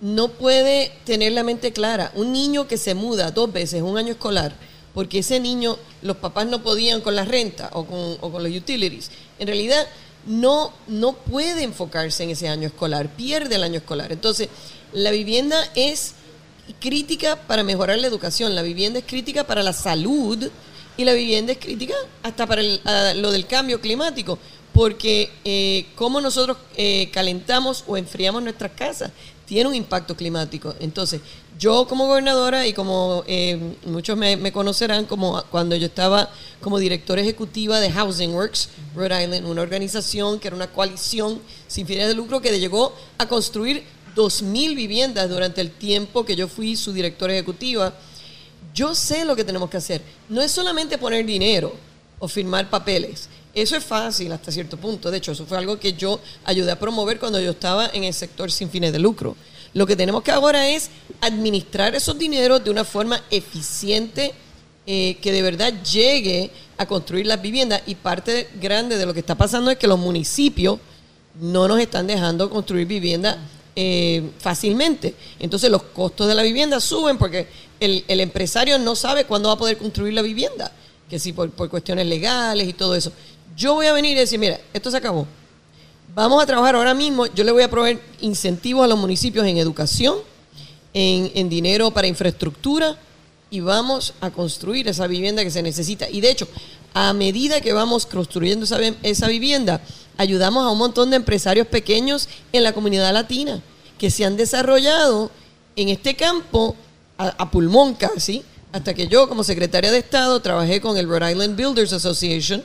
no 0.02 0.28
puede 0.30 0.92
tener 1.06 1.34
la 1.34 1.44
mente 1.44 1.72
clara. 1.72 2.12
Un 2.16 2.34
niño 2.34 2.68
que 2.68 2.78
se 2.80 2.96
muda 2.96 3.30
dos 3.30 3.54
veces 3.54 3.84
un 3.84 3.96
año 3.96 4.14
escolar, 4.14 4.56
porque 4.94 5.20
ese 5.20 5.40
niño, 5.40 5.78
los 6.02 6.18
papás 6.18 6.48
no 6.48 6.62
podían 6.62 7.02
con 7.02 7.16
la 7.16 7.26
renta 7.26 7.70
o 7.74 7.86
con, 7.86 8.44
los 8.44 8.56
utilities, 8.56 9.12
en 9.40 9.48
realidad 9.48 9.88
no, 10.26 10.72
no 10.88 11.14
puede 11.14 11.64
enfocarse 11.64 12.24
en 12.24 12.30
ese 12.30 12.48
año 12.48 12.68
escolar, 12.68 13.10
pierde 13.10 13.56
el 13.56 13.64
año 13.64 13.80
escolar. 13.80 14.12
Entonces, 14.12 14.50
la 14.94 15.12
vivienda 15.12 15.58
es 15.76 16.14
crítica 16.80 17.36
para 17.36 17.64
mejorar 17.64 17.98
la 18.00 18.08
educación, 18.08 18.56
la 18.56 18.62
vivienda 18.62 19.00
es 19.00 19.06
crítica 19.06 19.46
para 19.46 19.64
la 19.64 19.74
salud 19.74 20.50
y 20.96 21.04
la 21.04 21.14
vivienda 21.14 21.52
es 21.52 21.58
crítica 21.58 21.96
hasta 22.22 22.46
para 22.46 22.62
lo 23.16 23.32
del 23.32 23.48
cambio 23.48 23.82
climático, 23.82 24.38
porque 24.74 25.32
eh, 25.44 25.88
cómo 25.96 26.22
nosotros 26.22 26.58
eh, 26.78 27.10
calentamos 27.12 27.84
o 27.88 27.98
enfriamos 27.98 28.44
nuestras 28.44 28.72
casas 28.72 29.12
tiene 29.46 29.70
un 29.70 29.76
impacto 29.76 30.16
climático. 30.16 30.74
Entonces, 30.80 31.22
yo 31.60 31.88
como 31.88 32.08
gobernadora 32.08 32.66
y 32.66 32.74
como 32.74 33.24
eh, 33.28 33.76
muchos 33.86 34.18
me, 34.18 34.38
me 34.38 34.52
conocerán 34.52 35.06
como 35.06 35.44
cuando 35.52 35.76
yo 35.76 35.86
estaba 35.88 36.30
como 36.62 36.80
directora 36.80 37.22
ejecutiva 37.22 37.80
de 37.80 37.92
Housing 37.92 38.34
Works 38.34 38.70
Rhode 38.96 39.24
Island, 39.24 39.46
una 39.46 39.62
organización 39.62 40.40
que 40.40 40.48
era 40.48 40.56
una 40.56 40.72
coalición 40.72 41.42
sin 41.68 41.86
fines 41.86 42.08
de 42.08 42.16
lucro 42.16 42.42
que 42.42 42.58
llegó 42.60 42.94
a 43.18 43.28
construir 43.28 43.84
2.000 44.16 44.76
viviendas 44.76 45.30
durante 45.30 45.62
el 45.62 45.72
tiempo 45.72 46.26
que 46.26 46.36
yo 46.36 46.48
fui 46.48 46.76
su 46.76 46.94
directora 46.94 47.34
ejecutiva. 47.34 47.94
Yo 48.74 48.96
sé 48.96 49.26
lo 49.26 49.36
que 49.36 49.44
tenemos 49.44 49.70
que 49.70 49.78
hacer. 49.78 50.02
No 50.30 50.42
es 50.42 50.52
solamente 50.52 50.98
poner 50.98 51.26
dinero 51.26 51.74
o 52.20 52.28
firmar 52.28 52.70
papeles. 52.70 53.30
Eso 53.54 53.76
es 53.76 53.84
fácil 53.84 54.32
hasta 54.32 54.52
cierto 54.52 54.78
punto. 54.78 55.12
De 55.12 55.18
hecho, 55.18 55.32
eso 55.32 55.46
fue 55.46 55.58
algo 55.58 55.80
que 55.80 55.94
yo 55.94 56.20
ayudé 56.44 56.72
a 56.72 56.80
promover 56.80 57.20
cuando 57.20 57.40
yo 57.40 57.52
estaba 57.52 57.90
en 57.94 58.04
el 58.04 58.14
sector 58.14 58.52
sin 58.52 58.70
fines 58.70 58.92
de 58.92 59.00
lucro. 59.00 59.36
Lo 59.74 59.86
que 59.86 59.96
tenemos 59.96 60.24
que 60.24 60.32
ahora 60.32 60.70
es 60.70 60.90
administrar 61.22 61.96
esos 61.96 62.18
dineros 62.18 62.64
de 62.64 62.72
una 62.72 62.84
forma 62.84 63.22
eficiente 63.30 64.34
eh, 64.86 65.18
que 65.22 65.32
de 65.32 65.42
verdad 65.42 65.74
llegue 65.84 66.52
a 66.78 66.86
construir 66.86 67.26
las 67.28 67.42
viviendas. 67.42 67.82
Y 67.86 67.96
parte 67.96 68.50
grande 68.60 68.98
de 68.98 69.06
lo 69.06 69.14
que 69.14 69.20
está 69.20 69.36
pasando 69.36 69.72
es 69.72 69.78
que 69.78 69.88
los 69.88 70.00
municipios 70.00 70.80
no 71.40 71.68
nos 71.68 71.80
están 71.80 72.08
dejando 72.08 72.50
construir 72.50 72.88
vivienda 72.88 73.38
eh, 73.76 74.32
fácilmente. 74.40 75.16
Entonces 75.40 75.72
los 75.72 75.84
costos 75.84 76.28
de 76.28 76.36
la 76.36 76.44
vivienda 76.44 76.80
suben 76.80 77.18
porque 77.18 77.48
el, 77.80 78.04
el 78.08 78.20
empresario 78.20 78.78
no 78.78 78.96
sabe 78.96 79.26
cuándo 79.26 79.50
va 79.50 79.56
a 79.56 79.58
poder 79.58 79.78
construir 79.78 80.14
la 80.14 80.22
vivienda, 80.22 80.72
que 81.10 81.18
si 81.18 81.34
por, 81.34 81.50
por 81.50 81.70
cuestiones 81.70 82.06
legales 82.06 82.68
y 82.68 82.74
todo 82.74 82.96
eso. 82.96 83.12
Yo 83.56 83.76
voy 83.76 83.86
a 83.86 83.94
venir 83.94 84.18
y 84.18 84.20
decir, 84.20 84.40
mira, 84.40 84.60
esto 84.74 84.90
se 84.90 84.98
acabó. 84.98 85.28
Vamos 86.16 86.42
a 86.42 86.46
trabajar 86.46 86.76
ahora 86.76 86.94
mismo. 86.94 87.26
Yo 87.28 87.44
le 87.44 87.52
voy 87.52 87.64
a 87.64 87.70
proveer 87.70 88.00
incentivos 88.22 88.84
a 88.84 88.88
los 88.88 88.98
municipios 88.98 89.46
en 89.46 89.58
educación, 89.58 90.18
en, 90.94 91.50
dinero 91.50 91.92
para 91.92 92.08
infraestructura 92.08 92.98
y 93.50 93.60
vamos 93.60 94.14
a 94.22 94.32
construir 94.32 94.88
esa 94.88 95.08
vivienda 95.08 95.44
que 95.44 95.52
se 95.52 95.62
necesita. 95.62 96.10
Y 96.10 96.22
de 96.22 96.32
hecho, 96.32 96.48
a 96.94 97.14
medida 97.14 97.62
que 97.62 97.74
vamos 97.74 98.06
construyendo 98.06 98.66
esa 99.04 99.28
vivienda, 99.28 99.82
ayudamos 100.18 100.66
a 100.66 100.70
un 100.70 100.78
montón 100.78 101.10
de 101.10 101.18
empresarios 101.18 101.68
pequeños 101.68 102.30
en 102.52 102.64
la 102.64 102.74
comunidad 102.74 103.14
latina 103.14 103.62
que 103.98 104.12
se 104.12 104.26
han 104.26 104.38
desarrollado 104.38 105.32
en 105.76 105.90
este 105.90 106.16
campo 106.16 106.76
a, 107.18 107.28
a 107.30 107.52
pulmón 107.52 107.96
casi, 107.96 108.44
hasta 108.72 108.94
que 108.94 109.08
yo 109.08 109.30
como 109.30 109.44
secretaria 109.44 109.92
de 109.92 110.00
Estado 110.00 110.40
trabajé 110.42 110.82
con 110.82 110.98
el 110.98 111.08
Rhode 111.08 111.32
Island 111.32 111.56
Builders 111.56 111.94
Association 111.94 112.64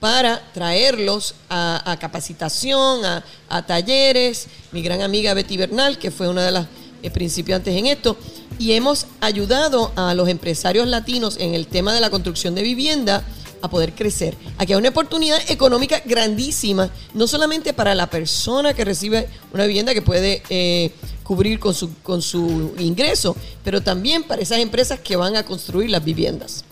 para 0.00 0.42
traerlos 0.52 1.34
a, 1.48 1.96
capacitación, 2.00 3.04
a, 3.04 3.24
a 3.48 3.66
talleres. 3.66 4.46
Mi 4.72 4.82
gran 4.82 5.02
amiga 5.02 5.34
Betty 5.34 5.56
Bernal, 5.56 5.98
que 5.98 6.10
fue 6.10 6.28
una 6.28 6.44
de 6.44 6.52
las 6.52 6.66
eh, 7.02 7.10
principiantes 7.10 7.74
en 7.74 7.86
esto, 7.86 8.16
y 8.58 8.72
hemos 8.72 9.06
ayudado 9.20 9.92
a 9.96 10.14
los 10.14 10.28
empresarios 10.28 10.86
latinos 10.86 11.36
en 11.38 11.54
el 11.54 11.66
tema 11.66 11.94
de 11.94 12.00
la 12.00 12.10
construcción 12.10 12.54
de 12.54 12.62
vivienda 12.62 13.22
a 13.62 13.70
poder 13.70 13.94
crecer. 13.94 14.36
Aquí 14.58 14.72
hay 14.72 14.78
una 14.78 14.90
oportunidad 14.90 15.38
económica 15.50 16.02
grandísima, 16.04 16.90
no 17.14 17.26
solamente 17.26 17.72
para 17.72 17.94
la 17.94 18.08
persona 18.08 18.74
que 18.74 18.84
recibe 18.84 19.28
una 19.52 19.66
vivienda 19.66 19.94
que 19.94 20.02
puede 20.02 20.42
eh, 20.48 20.92
cubrir 21.22 21.58
con 21.58 21.74
su, 21.74 21.94
con 22.02 22.22
su 22.22 22.74
ingreso, 22.78 23.36
pero 23.64 23.82
también 23.82 24.22
para 24.22 24.42
esas 24.42 24.58
empresas 24.58 25.00
que 25.00 25.16
van 25.16 25.36
a 25.36 25.44
construir 25.44 25.90
las 25.90 26.04
viviendas. 26.04 26.64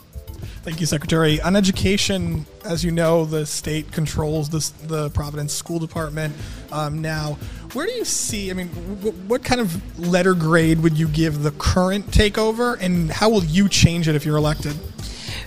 Thank 0.64 0.80
you, 0.80 0.86
Secretary. 0.86 1.42
On 1.42 1.56
education, 1.56 2.46
as 2.64 2.82
you 2.82 2.90
know, 2.90 3.26
the 3.26 3.44
state 3.44 3.92
controls 3.92 4.48
the, 4.48 4.86
the 4.86 5.10
Providence 5.10 5.52
School 5.52 5.78
Department 5.78 6.34
um, 6.72 7.02
now. 7.02 7.36
Where 7.74 7.86
do 7.86 7.92
you 7.92 8.06
see, 8.06 8.50
I 8.50 8.54
mean, 8.54 8.70
w- 9.02 9.12
what 9.28 9.44
kind 9.44 9.60
of 9.60 9.76
letter 9.98 10.32
grade 10.32 10.80
would 10.80 10.96
you 10.96 11.06
give 11.08 11.42
the 11.42 11.50
current 11.58 12.06
takeover, 12.10 12.80
and 12.80 13.10
how 13.10 13.28
will 13.28 13.44
you 13.44 13.68
change 13.68 14.08
it 14.08 14.14
if 14.14 14.24
you're 14.24 14.38
elected? 14.38 14.74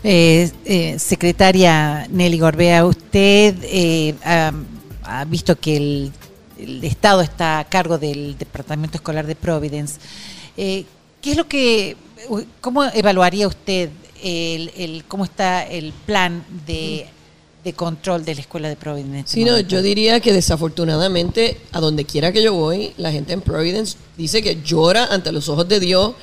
Eh, 0.04 0.52
eh, 0.66 1.00
secretaria 1.00 2.06
Nelly 2.12 2.38
Gorbea, 2.38 2.86
usted 2.86 3.56
eh, 3.64 4.14
ha, 4.24 4.54
ha 5.04 5.26
visto 5.26 5.56
que 5.60 5.78
el, 5.78 6.12
el 6.60 6.84
Estado 6.84 7.22
está 7.22 7.58
a 7.58 7.64
cargo 7.64 7.98
del 7.98 8.38
Departamento 8.38 8.98
Escolar 8.98 9.26
de 9.26 9.34
Providence. 9.36 10.00
Eh, 10.56 10.86
¿Qué 11.22 11.32
es 11.32 11.38
lo 11.38 11.48
que, 11.48 11.98
cómo 12.62 12.84
evaluaría 12.86 13.48
usted 13.48 13.90
el, 14.24 14.72
el- 14.78 15.04
cómo 15.08 15.24
está 15.26 15.64
el 15.64 15.92
plan 15.94 16.44
de, 16.66 17.08
de 17.64 17.74
control 17.74 18.24
de 18.26 18.36
la 18.36 18.42
escuela 18.42 18.70
de 18.70 18.76
Providence? 18.76 19.20
en 19.20 19.28
Sí, 19.28 19.44
no, 19.46 19.60
yo 19.60 19.82
diría 19.82 20.20
que 20.20 20.34
desafortunadamente, 20.34 21.58
a 21.72 21.80
donde 21.80 22.06
quiera 22.06 22.32
que 22.32 22.42
yo 22.44 22.54
voy, 22.54 22.94
la 22.98 23.12
gente 23.12 23.34
en 23.34 23.42
Providence 23.42 23.98
dice 24.18 24.42
que 24.42 24.62
llora 24.64 25.06
ante 25.06 25.32
los 25.32 25.50
ojos 25.50 25.68
de 25.68 25.80
Dios 25.80 26.14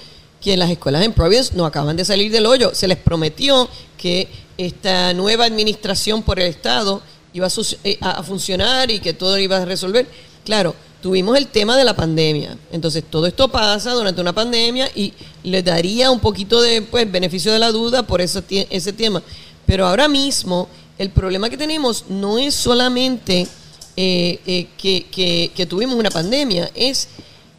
que 0.41 0.57
las 0.57 0.71
escuelas 0.71 1.03
en 1.05 1.13
Providence 1.13 1.55
no 1.55 1.65
acaban 1.65 1.97
de 1.97 2.05
salir 2.05 2.31
del 2.31 2.47
hoyo. 2.47 2.75
Se 2.75 2.87
les 2.87 2.99
prometió 2.99 3.69
que 3.97 4.29
esta 4.59 5.13
nueva 5.15 5.47
administración 5.47 6.23
por 6.23 6.39
el 6.39 6.47
Estado 6.49 7.03
iba 7.33 7.47
a, 7.47 7.51
eh, 7.85 7.99
a- 8.01 8.11
a 8.19 8.23
funcionar 8.23 8.91
y 8.91 9.01
que 9.01 9.13
todo 9.15 9.39
iba 9.39 9.57
a 9.57 9.65
resolver. 9.65 10.07
Claro, 10.45 10.75
tuvimos 11.05 11.37
el 11.37 11.49
tema 11.49 11.77
de 11.77 11.85
la 11.85 11.95
pandemia. 11.95 12.57
Entonces, 12.73 13.05
todo 13.11 13.27
esto 13.27 13.49
pasa 13.49 13.93
durante 13.93 14.23
una 14.23 14.33
pandemia 14.33 14.91
y 14.95 15.13
le 15.43 15.63
daría 15.63 16.11
un 16.11 16.19
poquito 16.19 16.63
de 16.63 16.81
pues, 16.81 17.13
beneficio 17.13 17.53
de 17.53 17.59
la 17.59 17.71
duda 17.73 18.05
por 18.05 18.23
tie- 18.49 18.67
ese 18.71 18.91
tema. 18.95 19.23
Pero 19.67 19.87
ahora 19.87 20.09
mismo, 20.09 20.67
el 20.97 21.11
problema 21.11 21.51
que 21.51 21.59
tenemos 21.59 22.07
no 22.09 22.39
es 22.39 22.55
solamente 22.55 23.47
eh, 23.99 24.41
eh, 24.47 24.69
que, 24.79 25.05
que- 25.11 25.53
que 25.55 25.67
tuvimos 25.67 25.95
una 25.97 26.09
pandemia, 26.11 26.71
es 26.75 27.09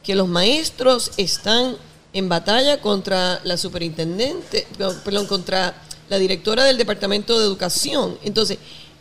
que 0.04 0.16
los 0.16 0.28
maestros 0.28 1.12
están 1.18 1.76
en 2.14 2.28
batalla 2.28 2.82
contra 2.82 3.42
la 3.44 3.58
superintendente, 3.58 4.66
perdón, 5.04 5.28
contra 5.28 5.84
la 6.10 6.18
directora 6.18 6.64
del 6.64 6.78
Departamento 6.80 7.38
de 7.38 7.46
Educación. 7.46 8.18
Entonces, 8.24 8.58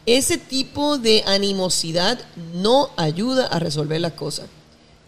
ese 0.06 0.36
tipo 0.36 0.98
de 0.98 1.22
animosidad 1.26 2.20
no 2.54 2.90
ayuda 2.96 3.46
a 3.46 3.58
resolver 3.58 4.00
las 4.00 4.12
cosas. 4.12 4.46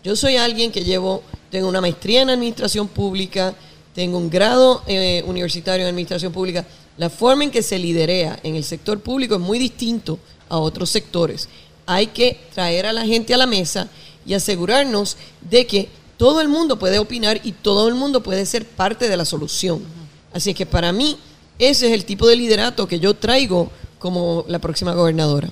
Yo 0.03 0.17
soy 0.17 0.37
alguien 0.37 0.73
que 0.73 0.85
llevo, 0.85 1.23
tengo 1.50 1.69
una 1.69 1.81
maestría 1.81 2.23
en 2.23 2.31
administración 2.31 2.88
pública, 2.88 3.55
tengo 3.95 4.19
un 4.19 4.31
grado 4.31 4.83
eh, 4.87 5.23
universitario 5.26 5.85
en 5.85 5.91
administración 5.91 6.33
pública. 6.33 6.67
La 6.97 7.11
forma 7.11 7.45
en 7.45 7.50
que 7.50 7.62
se 7.62 7.79
liderea 7.79 8.38
en 8.43 8.55
el 8.55 8.65
sector 8.65 9.00
público 9.00 9.35
es 9.35 9.41
muy 9.41 9.59
distinto 9.59 10.19
a 10.49 10.59
otros 10.59 10.91
sectores. 10.91 11.49
Hay 11.87 12.09
que 12.09 12.41
traer 12.55 12.87
a 12.87 12.93
la 12.93 13.05
gente 13.05 13.35
a 13.35 13.38
la 13.38 13.47
mesa 13.47 13.88
y 14.25 14.35
asegurarnos 14.35 15.17
de 15.41 15.67
que 15.67 15.88
todo 16.17 16.41
el 16.41 16.49
mundo 16.49 16.79
puede 16.79 16.99
opinar 16.99 17.41
y 17.45 17.53
todo 17.53 17.88
el 17.88 17.95
mundo 17.95 18.23
puede 18.23 18.47
ser 18.47 18.67
parte 18.67 19.09
de 19.09 19.17
la 19.17 19.25
solución. 19.25 19.83
Así 20.33 20.55
que 20.55 20.67
para 20.67 20.93
mí 20.93 21.19
ese 21.59 21.87
es 21.87 21.93
el 21.93 22.05
tipo 22.05 22.26
de 22.26 22.37
liderato 22.37 22.87
que 22.87 23.00
yo 23.00 23.15
traigo 23.15 23.71
como 24.06 24.44
la 24.46 24.60
próxima 24.60 24.94
gobernadora. 24.94 25.50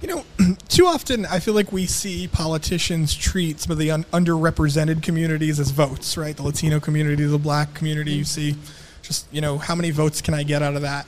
You 0.00 0.08
know, 0.08 0.24
too 0.68 0.86
often 0.86 1.24
I 1.26 1.38
feel 1.38 1.54
like 1.54 1.70
we 1.70 1.86
see 1.86 2.26
politicians 2.26 3.14
treat 3.14 3.60
some 3.60 3.70
of 3.70 3.78
the 3.78 3.92
un- 3.92 4.04
underrepresented 4.12 5.02
communities 5.02 5.60
as 5.60 5.70
votes, 5.70 6.16
right? 6.16 6.36
The 6.36 6.42
Latino 6.42 6.80
community, 6.80 7.24
the 7.24 7.38
black 7.38 7.74
community, 7.74 8.12
you 8.14 8.24
see 8.24 8.56
just, 9.02 9.26
you 9.32 9.40
know, 9.40 9.56
how 9.58 9.76
many 9.76 9.92
votes 9.92 10.20
can 10.20 10.34
I 10.34 10.42
get 10.42 10.62
out 10.62 10.74
of 10.74 10.82
that? 10.82 11.06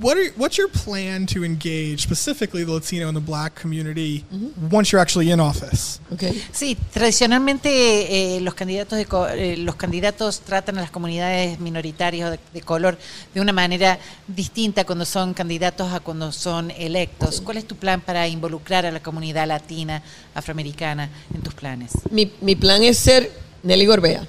What 0.00 0.16
are, 0.16 0.32
what's 0.36 0.56
your 0.56 0.68
plan 0.70 1.26
to 1.26 1.44
engage 1.44 2.00
specifically 2.02 2.64
the 2.64 2.72
Latino 2.72 3.08
and 3.08 3.14
the 3.14 3.20
black 3.20 3.54
community 3.60 4.24
once 4.70 4.92
you're 4.92 5.00
actually 5.02 5.30
in 5.30 5.40
office? 5.40 6.00
Okay. 6.10 6.32
Sí, 6.52 6.74
tradicionalmente 6.90 8.36
eh, 8.36 8.40
los 8.40 8.54
candidatos 8.54 8.96
de 8.96 9.04
co- 9.04 9.28
eh, 9.28 9.58
los 9.58 9.74
candidatos 9.76 10.40
tratan 10.40 10.78
a 10.78 10.80
las 10.80 10.90
comunidades 10.90 11.60
minoritarias 11.60 12.30
de, 12.30 12.38
de 12.54 12.60
color 12.62 12.96
de 13.34 13.40
una 13.42 13.52
manera 13.52 13.98
distinta 14.26 14.84
cuando 14.86 15.04
son 15.04 15.34
candidatos 15.34 15.92
a 15.92 16.00
cuando 16.00 16.32
son 16.32 16.70
electos. 16.70 17.42
¿Cuál 17.42 17.58
es 17.58 17.66
tu 17.66 17.76
plan 17.76 18.00
para 18.00 18.26
involucrar 18.26 18.86
a 18.86 18.90
la 18.90 19.02
comunidad 19.02 19.46
latina, 19.48 20.02
afroamericana 20.34 21.10
en 21.34 21.42
tus 21.42 21.52
planes? 21.52 21.90
Mi, 22.10 22.32
mi 22.40 22.56
plan 22.56 22.82
es 22.82 22.96
ser 22.96 23.30
Nelly 23.62 23.84
Gorbea. 23.84 24.26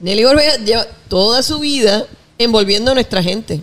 Nelly 0.00 0.22
Gorbea 0.24 0.56
lleva 0.64 0.86
toda 1.08 1.42
su 1.42 1.58
vida 1.58 2.06
envolviendo 2.38 2.92
a 2.92 2.94
nuestra 2.94 3.22
gente, 3.22 3.60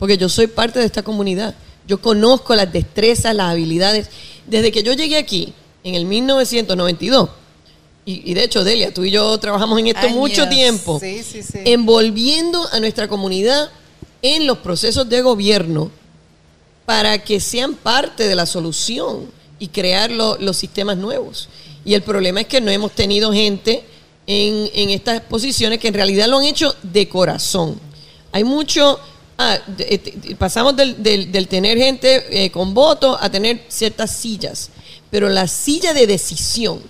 porque 0.00 0.18
yo 0.18 0.28
soy 0.28 0.48
parte 0.48 0.80
de 0.80 0.86
esta 0.86 1.02
comunidad. 1.04 1.54
Yo 1.86 2.00
conozco 2.02 2.56
las 2.56 2.72
destrezas, 2.72 3.34
las 3.36 3.50
habilidades. 3.52 4.08
Desde 4.46 4.72
que 4.72 4.82
yo 4.82 4.92
llegué 4.94 5.16
aquí, 5.16 5.52
en 5.84 5.94
el 5.94 6.04
1992, 6.06 7.28
y, 8.06 8.30
y 8.30 8.34
de 8.34 8.42
hecho, 8.44 8.64
Delia, 8.64 8.92
tú 8.92 9.04
y 9.04 9.10
yo 9.12 9.38
trabajamos 9.38 9.78
en 9.78 9.86
esto 9.88 10.00
Años. 10.00 10.16
mucho 10.16 10.48
tiempo, 10.48 10.98
Sí, 11.00 11.22
sí, 11.22 11.42
sí. 11.42 11.58
envolviendo 11.66 12.66
a 12.72 12.80
nuestra 12.80 13.06
comunidad 13.08 13.70
en 14.22 14.46
los 14.46 14.58
procesos 14.58 15.08
de 15.08 15.20
gobierno 15.22 15.90
para 16.86 17.18
que 17.22 17.40
sean 17.40 17.74
parte 17.74 18.26
de 18.26 18.34
la 18.34 18.46
solución 18.46 19.26
y 19.58 19.68
crear 19.68 20.10
lo- 20.10 20.36
los 20.38 20.56
sistemas 20.56 20.96
nuevos. 20.96 21.48
Y 21.84 21.94
el 21.94 22.02
problema 22.02 22.40
es 22.40 22.46
que 22.46 22.60
no 22.60 22.70
hemos 22.70 22.92
tenido 22.92 23.32
gente 23.32 23.84
en, 24.26 24.70
en 24.74 24.90
estas 24.90 25.20
posiciones 25.22 25.78
que 25.78 25.88
en 25.88 25.94
realidad 25.94 26.26
lo 26.28 26.38
han 26.38 26.44
hecho 26.44 26.74
de 26.82 27.08
corazón. 27.08 27.78
Hay 28.32 28.44
mucho... 28.44 28.98
de- 29.66 30.36
pasamos 30.38 30.76
del, 30.76 31.02
del- 31.02 31.30
del 31.32 31.48
tener 31.48 31.76
gente 31.78 32.44
eh, 32.44 32.50
con 32.50 32.74
voto 32.74 33.16
a 33.20 33.28
tener 33.30 33.62
ciertas 33.68 34.10
sillas, 34.16 34.70
pero 35.10 35.28
la 35.28 35.46
silla 35.46 35.92
de 35.92 36.06
decisión 36.06 36.80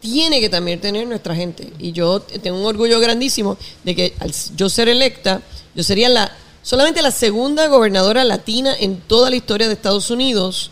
tiene 0.00 0.40
que 0.40 0.48
también 0.48 0.80
tener 0.80 1.06
nuestra 1.06 1.34
gente. 1.34 1.68
Y 1.78 1.92
yo 1.92 2.20
tengo 2.20 2.58
un 2.58 2.66
orgullo 2.66 3.00
grandísimo 3.00 3.56
de 3.84 3.94
que 3.96 4.14
al 4.20 4.32
yo 4.56 4.68
ser 4.68 4.88
electa, 4.88 5.40
yo 5.74 5.82
sería 5.82 6.08
la 6.08 6.30
solamente 6.62 7.00
la 7.02 7.10
segunda 7.12 7.68
gobernadora 7.68 8.24
latina 8.24 8.74
en 8.78 8.96
toda 9.00 9.30
la 9.30 9.36
historia 9.36 9.68
de 9.68 9.74
Estados 9.74 10.10
Unidos 10.10 10.70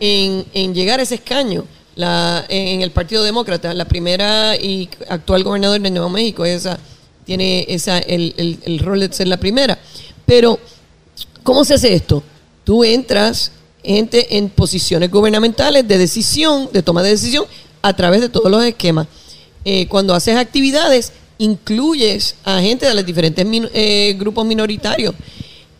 en, 0.00 0.44
en 0.54 0.74
llegar 0.74 1.00
a 1.00 1.02
ese 1.02 1.16
escaño. 1.16 1.64
La, 1.94 2.44
en 2.50 2.82
el 2.82 2.90
Partido 2.90 3.22
Demócrata, 3.24 3.72
la 3.72 3.86
primera 3.86 4.54
y 4.56 4.90
actual 5.08 5.42
gobernadora 5.44 5.82
de 5.82 5.90
Nuevo 5.90 6.10
México, 6.10 6.44
esa 6.44 6.78
tiene 7.24 7.64
esa 7.70 7.98
el, 7.98 8.34
el- 8.36 8.58
el 8.66 8.78
rol 8.80 9.00
de 9.00 9.10
ser 9.12 9.28
la 9.28 9.38
primera. 9.38 9.78
Pero, 10.26 10.58
¿cómo 11.42 11.64
se 11.64 11.74
hace 11.74 11.94
esto? 11.94 12.22
Tú 12.64 12.84
entras 12.84 13.52
gente 13.82 14.36
en 14.36 14.50
posiciones 14.50 15.10
gubernamentales 15.10 15.86
de 15.86 15.96
decisión, 15.96 16.68
de 16.72 16.82
toma 16.82 17.02
de 17.02 17.10
decisión, 17.10 17.46
a 17.80 17.94
través 17.94 18.20
de 18.20 18.28
todos 18.28 18.50
los 18.50 18.62
esquemas. 18.64 19.06
Eh, 19.64 19.86
cuando 19.86 20.14
haces 20.14 20.36
actividades, 20.36 21.12
incluyes 21.38 22.34
a 22.44 22.60
gente 22.60 22.86
de 22.86 22.94
los 22.94 23.06
diferentes 23.06 23.46
eh, 23.72 24.14
grupos 24.18 24.44
minoritarios 24.44 25.14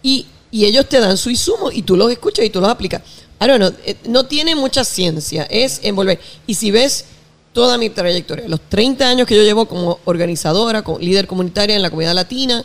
y, 0.03 0.27
y 0.51 0.65
ellos 0.65 0.89
te 0.89 1.01
dan 1.01 1.17
su 1.17 1.31
insumo 1.31 1.71
y 1.73 1.83
tú 1.83 1.97
los 1.97 2.11
escuchas 2.11 2.45
y 2.45 2.51
tú 2.51 2.61
los 2.61 2.71
aplicas. 2.71 3.03
Don't 3.41 3.57
know, 3.57 3.73
eh, 3.85 3.97
no 4.09 4.27
tiene 4.27 4.55
mucha 4.55 4.85
ciencia, 4.85 5.47
es 5.51 5.81
envolver. 5.83 6.19
Y 6.47 6.55
si 6.55 6.71
ves 6.71 7.05
toda 7.53 7.79
mi 7.79 7.91
trayectoria, 7.91 8.49
los 8.49 8.61
30 8.69 9.09
años 9.09 9.27
que 9.27 9.37
yo 9.37 9.43
llevo 9.43 9.67
como 9.67 9.99
organizadora, 10.05 10.83
como 10.83 10.99
líder 10.99 11.27
comunitaria 11.27 11.77
en 11.77 11.83
la 11.83 11.91
comunidad 11.91 12.15
latina 12.15 12.65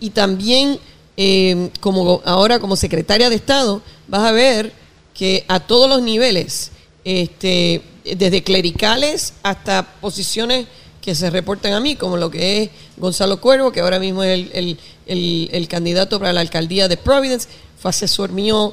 y 0.00 0.10
también 0.10 0.78
eh, 1.16 1.70
como 1.80 2.20
ahora 2.24 2.58
como 2.58 2.76
secretaria 2.76 3.28
de 3.30 3.36
Estado, 3.36 3.82
vas 4.08 4.22
a 4.22 4.32
ver 4.32 4.72
que 5.14 5.44
a 5.48 5.60
todos 5.60 5.88
los 5.88 6.02
niveles, 6.02 6.70
este, 7.04 7.82
desde 8.04 8.42
clericales 8.42 9.34
hasta 9.42 9.84
posiciones 10.00 10.66
que 11.00 11.14
se 11.14 11.28
reportan 11.30 11.74
a 11.74 11.80
mí, 11.80 11.96
como 11.96 12.16
lo 12.16 12.30
que 12.30 12.62
es 12.62 12.70
Gonzalo 12.96 13.40
Cuervo, 13.40 13.70
que 13.72 13.80
ahora 13.80 13.98
mismo 13.98 14.22
es 14.24 14.30
el, 14.54 14.78
el- 15.06 15.50
el- 15.52 15.68
candidato 15.68 16.18
para 16.18 16.32
la 16.32 16.40
alcaldía 16.40 16.88
de 16.88 16.96
Providence, 16.96 17.46
fue 17.78 17.90
asesor 17.90 18.32
mío 18.32 18.72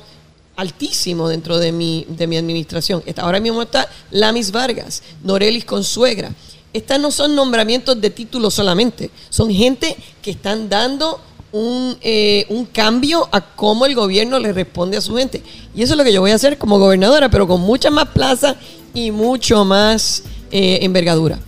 altísimo 0.55 1.27
dentro 1.27 1.60
de 1.60 1.71
mi, 1.71 2.05
de 2.07 2.27
mi 2.27 2.38
administración. 2.38 3.03
Ahora 3.17 3.39
mismo 3.39 3.62
está 3.63 3.88
Lamis 4.12 4.51
Vargas, 4.51 5.03
Norelis 5.24 5.65
Consuegra. 5.65 6.31
Estas 6.74 7.00
no 7.01 7.12
son 7.12 7.36
nombramientos 7.36 8.00
de 8.00 8.10
título 8.10 8.50
solamente, 8.50 9.12
son 9.29 9.51
gente 9.51 9.95
que 10.21 10.31
están 10.31 10.69
dando 10.69 11.19
un, 11.51 11.98
eh, 12.01 12.46
un 12.50 12.65
cambio 12.65 13.27
a 13.31 13.41
cómo 13.41 13.86
el 13.86 13.96
gobierno 13.96 14.39
le 14.39 14.53
responde 14.53 14.98
a 14.98 15.01
su 15.01 15.15
gente. 15.15 15.43
Y 15.75 15.81
eso 15.81 15.93
es 15.93 15.98
lo 15.98 16.03
que 16.03 16.13
yo 16.13 16.22
voy 16.22 16.31
a 16.31 16.36
hacer 16.36 16.58
como 16.58 16.79
gobernadora, 16.79 17.29
pero 17.29 17.48
con 17.48 17.62
muchas 17.62 17.91
más 17.91 18.08
plazas 18.10 18.55
y 18.93 19.12
mucho 19.12 19.65
más 19.65 20.24
eh, 20.51 20.79
envergadura. 20.81 21.39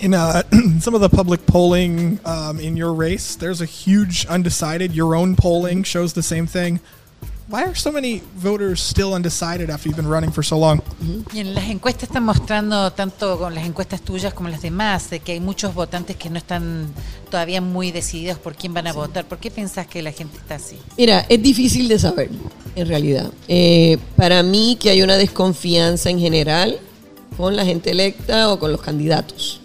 In 0.00 0.14
uh, 0.14 0.42
some 0.80 0.94
of 0.94 1.02
the 1.02 1.10
public 1.10 1.44
polling 1.46 2.18
um, 2.24 2.58
in 2.58 2.74
your 2.74 2.94
race, 2.94 3.36
there's 3.36 3.60
a 3.60 3.66
huge 3.66 4.26
undecided. 4.30 4.94
Your 4.94 5.14
own 5.14 5.36
polling 5.36 5.82
shows 5.84 6.14
the 6.14 6.22
same 6.22 6.46
thing. 6.46 6.80
Why 7.50 7.64
are 7.64 7.74
so 7.74 7.90
many 7.90 8.22
voters 8.36 8.80
still 8.80 9.12
undecided 9.12 9.70
after 9.70 9.88
you've 9.88 9.96
been 9.96 10.08
running 10.08 10.30
for 10.30 10.44
so 10.44 10.56
long? 10.56 10.80
Y 11.32 11.40
en 11.40 11.52
las 11.52 11.68
encuestas 11.68 12.04
están 12.04 12.22
mostrando, 12.22 12.92
tanto 12.92 13.40
con 13.40 13.56
las 13.56 13.66
encuestas 13.66 14.02
tuyas 14.02 14.32
como 14.32 14.48
las 14.48 14.62
demás, 14.62 15.10
de 15.10 15.18
que 15.18 15.32
hay 15.32 15.40
muchos 15.40 15.74
votantes 15.74 16.14
que 16.14 16.30
no 16.30 16.38
están 16.38 16.86
todavía 17.28 17.60
muy 17.60 17.90
decididos 17.90 18.38
por 18.38 18.54
quién 18.54 18.72
van 18.72 18.86
a 18.86 18.92
votar. 18.92 19.26
¿Por 19.26 19.38
qué 19.38 19.50
pensás 19.50 19.88
que 19.88 20.00
la 20.00 20.12
gente 20.12 20.36
está 20.36 20.54
así? 20.54 20.76
Mira, 20.96 21.26
es 21.28 21.42
difícil 21.42 21.88
de 21.88 21.98
saber, 21.98 22.30
en 22.76 22.86
realidad. 22.86 23.32
Eh, 23.48 23.98
para 24.14 24.44
mí 24.44 24.78
que 24.80 24.90
hay 24.90 25.02
una 25.02 25.16
desconfianza 25.16 26.08
en 26.08 26.20
general 26.20 26.78
con 27.36 27.56
la 27.56 27.64
gente 27.64 27.90
electa 27.90 28.52
o 28.52 28.60
con 28.60 28.70
los 28.70 28.80
candidatos. 28.80 29.60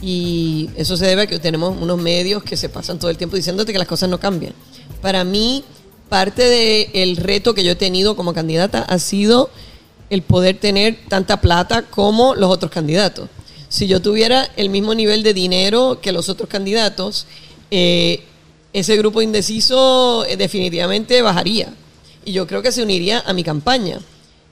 Y 0.00 0.70
eso 0.74 0.96
se 0.96 1.06
debe 1.06 1.22
a 1.22 1.26
que 1.28 1.38
tenemos 1.38 1.80
unos 1.80 2.00
medios 2.00 2.42
que 2.42 2.56
se 2.56 2.68
pasan 2.68 2.98
todo 2.98 3.12
el 3.12 3.16
tiempo 3.16 3.36
diciéndote 3.36 3.72
que 3.72 3.78
las 3.78 3.86
cosas 3.86 4.08
no 4.08 4.18
cambian. 4.18 4.54
Para 5.00 5.22
mí, 5.22 5.64
parte 6.12 6.42
del 6.92 7.16
reto 7.16 7.54
que 7.54 7.64
yo 7.64 7.70
he 7.72 7.74
tenido 7.74 8.16
como 8.16 8.34
candidata 8.34 8.82
ha 8.82 8.98
sido 8.98 9.48
el 10.10 10.20
poder 10.20 10.58
tener 10.58 10.98
tanta 11.08 11.40
plata 11.40 11.84
como 11.84 12.34
los 12.34 12.50
otros 12.50 12.70
candidatos. 12.70 13.30
Si 13.70 13.86
yo 13.86 14.02
tuviera 14.02 14.46
el 14.58 14.68
mismo 14.68 14.94
nivel 14.94 15.22
de 15.22 15.32
dinero 15.32 16.00
que 16.02 16.12
los 16.12 16.28
otros 16.28 16.50
candidatos, 16.50 17.26
eh, 17.70 18.24
ese 18.74 18.94
grupo 18.98 19.22
indeciso 19.22 20.26
eh, 20.26 20.36
definitivamente 20.36 21.22
bajaría. 21.22 21.72
Y 22.26 22.32
yo 22.32 22.46
creo 22.46 22.60
que 22.60 22.72
se 22.72 22.82
uniría 22.82 23.20
a 23.20 23.32
mi 23.32 23.42
campaña. 23.42 23.98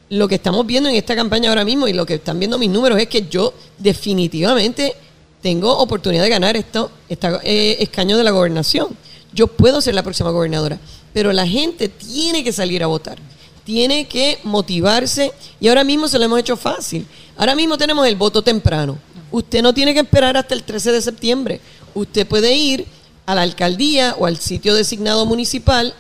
Lo 0.08 0.28
que 0.28 0.36
estamos 0.36 0.64
viendo 0.64 0.88
en 0.88 0.94
esta 0.94 1.14
campaña 1.14 1.50
ahora 1.50 1.66
mismo 1.66 1.86
y 1.88 1.92
lo 1.92 2.06
que 2.06 2.14
están 2.14 2.38
viendo 2.38 2.56
mis 2.56 2.70
números 2.70 2.98
es 2.98 3.08
que 3.08 3.26
yo 3.28 3.52
definitivamente 3.76 4.94
tengo 5.42 5.76
oportunidad 5.76 6.22
de 6.22 6.30
ganar 6.30 6.56
esto, 6.56 6.90
esta, 7.10 7.38
eh, 7.44 7.76
escaño 7.80 8.16
de 8.16 8.24
la 8.24 8.30
gobernación. 8.30 8.96
Yo 9.34 9.46
puedo 9.46 9.82
ser 9.82 9.94
la 9.94 10.02
próxima 10.02 10.30
gobernadora, 10.30 10.80
pero 11.12 11.32
la 11.32 11.46
gente 11.46 11.88
tiene 11.88 12.44
que 12.44 12.52
salir 12.52 12.82
a 12.82 12.86
votar, 12.86 13.18
tiene 13.64 14.06
que 14.06 14.38
motivarse 14.44 15.32
y 15.60 15.68
ahora 15.68 15.84
mismo 15.84 16.08
se 16.08 16.18
lo 16.18 16.24
hemos 16.24 16.40
hecho 16.40 16.56
fácil. 16.56 17.06
Ahora 17.36 17.54
mismo 17.54 17.78
tenemos 17.78 18.06
el 18.06 18.16
voto 18.16 18.42
temprano. 18.42 18.98
Usted 19.30 19.62
no 19.62 19.72
tiene 19.72 19.94
que 19.94 20.00
esperar 20.00 20.36
hasta 20.36 20.54
el 20.54 20.62
13 20.62 20.92
de 20.92 21.02
septiembre. 21.02 21.60
Usted 21.94 22.26
puede 22.26 22.54
ir 22.54 22.86
a 23.26 23.34
la 23.34 23.42
alcaldía 23.42 24.16
o 24.18 24.26
al 24.26 24.38
sitio 24.38 24.74
designado 24.74 25.24
municipal 25.24 25.94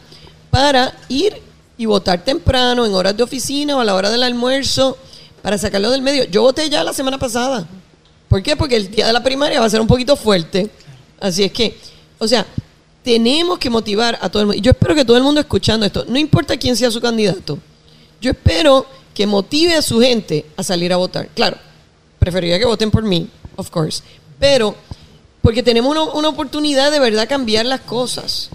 para 0.50 0.96
ir 1.08 1.40
y 1.78 1.86
votar 1.86 2.24
temprano, 2.24 2.84
en 2.84 2.94
horas 2.94 3.16
de 3.16 3.22
oficina 3.22 3.76
o 3.76 3.80
a 3.80 3.84
la 3.84 3.94
hora 3.94 4.10
del 4.10 4.22
almuerzo, 4.22 4.98
para 5.40 5.56
sacarlo 5.56 5.90
del 5.90 6.02
medio. 6.02 6.24
Yo 6.24 6.42
voté 6.42 6.68
ya 6.68 6.84
la 6.84 6.92
semana 6.92 7.18
pasada. 7.18 7.66
¿Por 8.28 8.42
qué? 8.42 8.54
Porque 8.56 8.76
el 8.76 8.90
día 8.90 9.06
de 9.06 9.12
la 9.12 9.22
primaria 9.22 9.60
va 9.60 9.66
a 9.66 9.70
ser 9.70 9.80
un 9.80 9.86
poquito 9.86 10.14
fuerte. 10.14 10.68
Así 11.18 11.42
es 11.42 11.52
que, 11.52 11.78
o 12.18 12.28
sea, 12.28 12.46
tenemos 13.02 13.58
que 13.58 13.70
motivar 13.70 14.18
a 14.20 14.28
todo 14.28 14.42
el 14.42 14.46
mundo. 14.46 14.58
Y 14.58 14.62
yo 14.62 14.72
espero 14.72 14.94
que 14.94 15.04
todo 15.04 15.16
el 15.16 15.22
mundo 15.22 15.40
escuchando 15.40 15.86
esto, 15.86 16.04
no 16.08 16.18
importa 16.18 16.56
quién 16.56 16.76
sea 16.76 16.90
su 16.90 17.00
candidato, 17.00 17.58
yo 18.20 18.30
espero 18.32 18.86
que 19.14 19.26
motive 19.26 19.74
a 19.74 19.82
su 19.82 20.00
gente 20.00 20.46
a 20.56 20.62
salir 20.62 20.92
a 20.92 20.96
votar. 20.96 21.28
Claro, 21.28 21.56
preferiría 22.18 22.58
que 22.58 22.66
voten 22.66 22.90
por 22.90 23.02
mí, 23.02 23.28
of 23.56 23.70
course, 23.70 24.02
pero 24.38 24.74
porque 25.42 25.62
tenemos 25.62 25.90
una, 25.90 26.04
una 26.04 26.28
oportunidad 26.28 26.90
de 26.92 27.00
verdad 27.00 27.28
cambiar 27.28 27.66
las 27.66 27.80
cosas. 27.80 28.50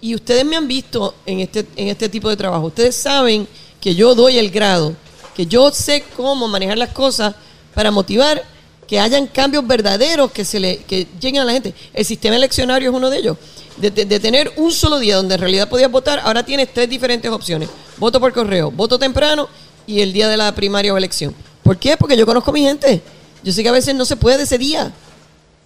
Y 0.00 0.14
ustedes 0.14 0.44
me 0.44 0.56
han 0.56 0.66
visto 0.66 1.14
en 1.26 1.40
este, 1.40 1.66
en 1.76 1.88
este 1.88 2.08
tipo 2.08 2.28
de 2.28 2.36
trabajo. 2.36 2.66
Ustedes 2.66 2.96
saben 2.96 3.46
que 3.80 3.94
yo 3.94 4.14
doy 4.14 4.38
el 4.38 4.50
grado, 4.50 4.94
que 5.36 5.46
yo 5.46 5.70
sé 5.70 6.04
cómo 6.16 6.48
manejar 6.48 6.78
las 6.78 6.90
cosas 6.90 7.34
para 7.74 7.90
motivar 7.90 8.42
que 8.86 9.00
hayan 9.00 9.26
cambios 9.26 9.66
verdaderos 9.66 10.32
que 10.32 10.44
se 10.44 10.60
le 10.60 10.78
que 10.78 11.06
lleguen 11.20 11.40
a 11.40 11.44
la 11.44 11.52
gente. 11.52 11.72
El 11.94 12.04
sistema 12.04 12.36
eleccionario 12.36 12.90
es 12.90 12.96
uno 12.96 13.10
de 13.10 13.18
ellos. 13.18 13.36
De, 13.76 13.90
de- 13.90 14.20
tener 14.20 14.52
un 14.56 14.70
solo 14.70 14.98
día 14.98 15.16
donde 15.16 15.34
en 15.34 15.40
realidad 15.40 15.68
podías 15.68 15.90
votar, 15.90 16.20
ahora 16.20 16.44
tienes 16.44 16.72
tres 16.72 16.88
diferentes 16.88 17.30
opciones. 17.30 17.68
Voto 17.96 18.20
por 18.20 18.32
correo, 18.32 18.70
voto 18.70 18.98
temprano 18.98 19.48
y 19.86 20.00
el 20.00 20.12
día 20.12 20.28
de 20.28 20.36
la 20.36 20.54
primaria 20.54 20.92
o 20.92 20.96
elección. 20.96 21.34
¿Por 21.62 21.78
qué? 21.78 21.96
Porque 21.96 22.16
yo 22.16 22.26
conozco 22.26 22.50
a 22.50 22.54
mi 22.54 22.62
gente. 22.62 23.02
Yo 23.42 23.52
sé 23.52 23.62
que 23.62 23.68
a 23.68 23.72
veces 23.72 23.94
no 23.94 24.04
se 24.04 24.16
puede 24.16 24.42
ese 24.44 24.58
día. 24.58 24.92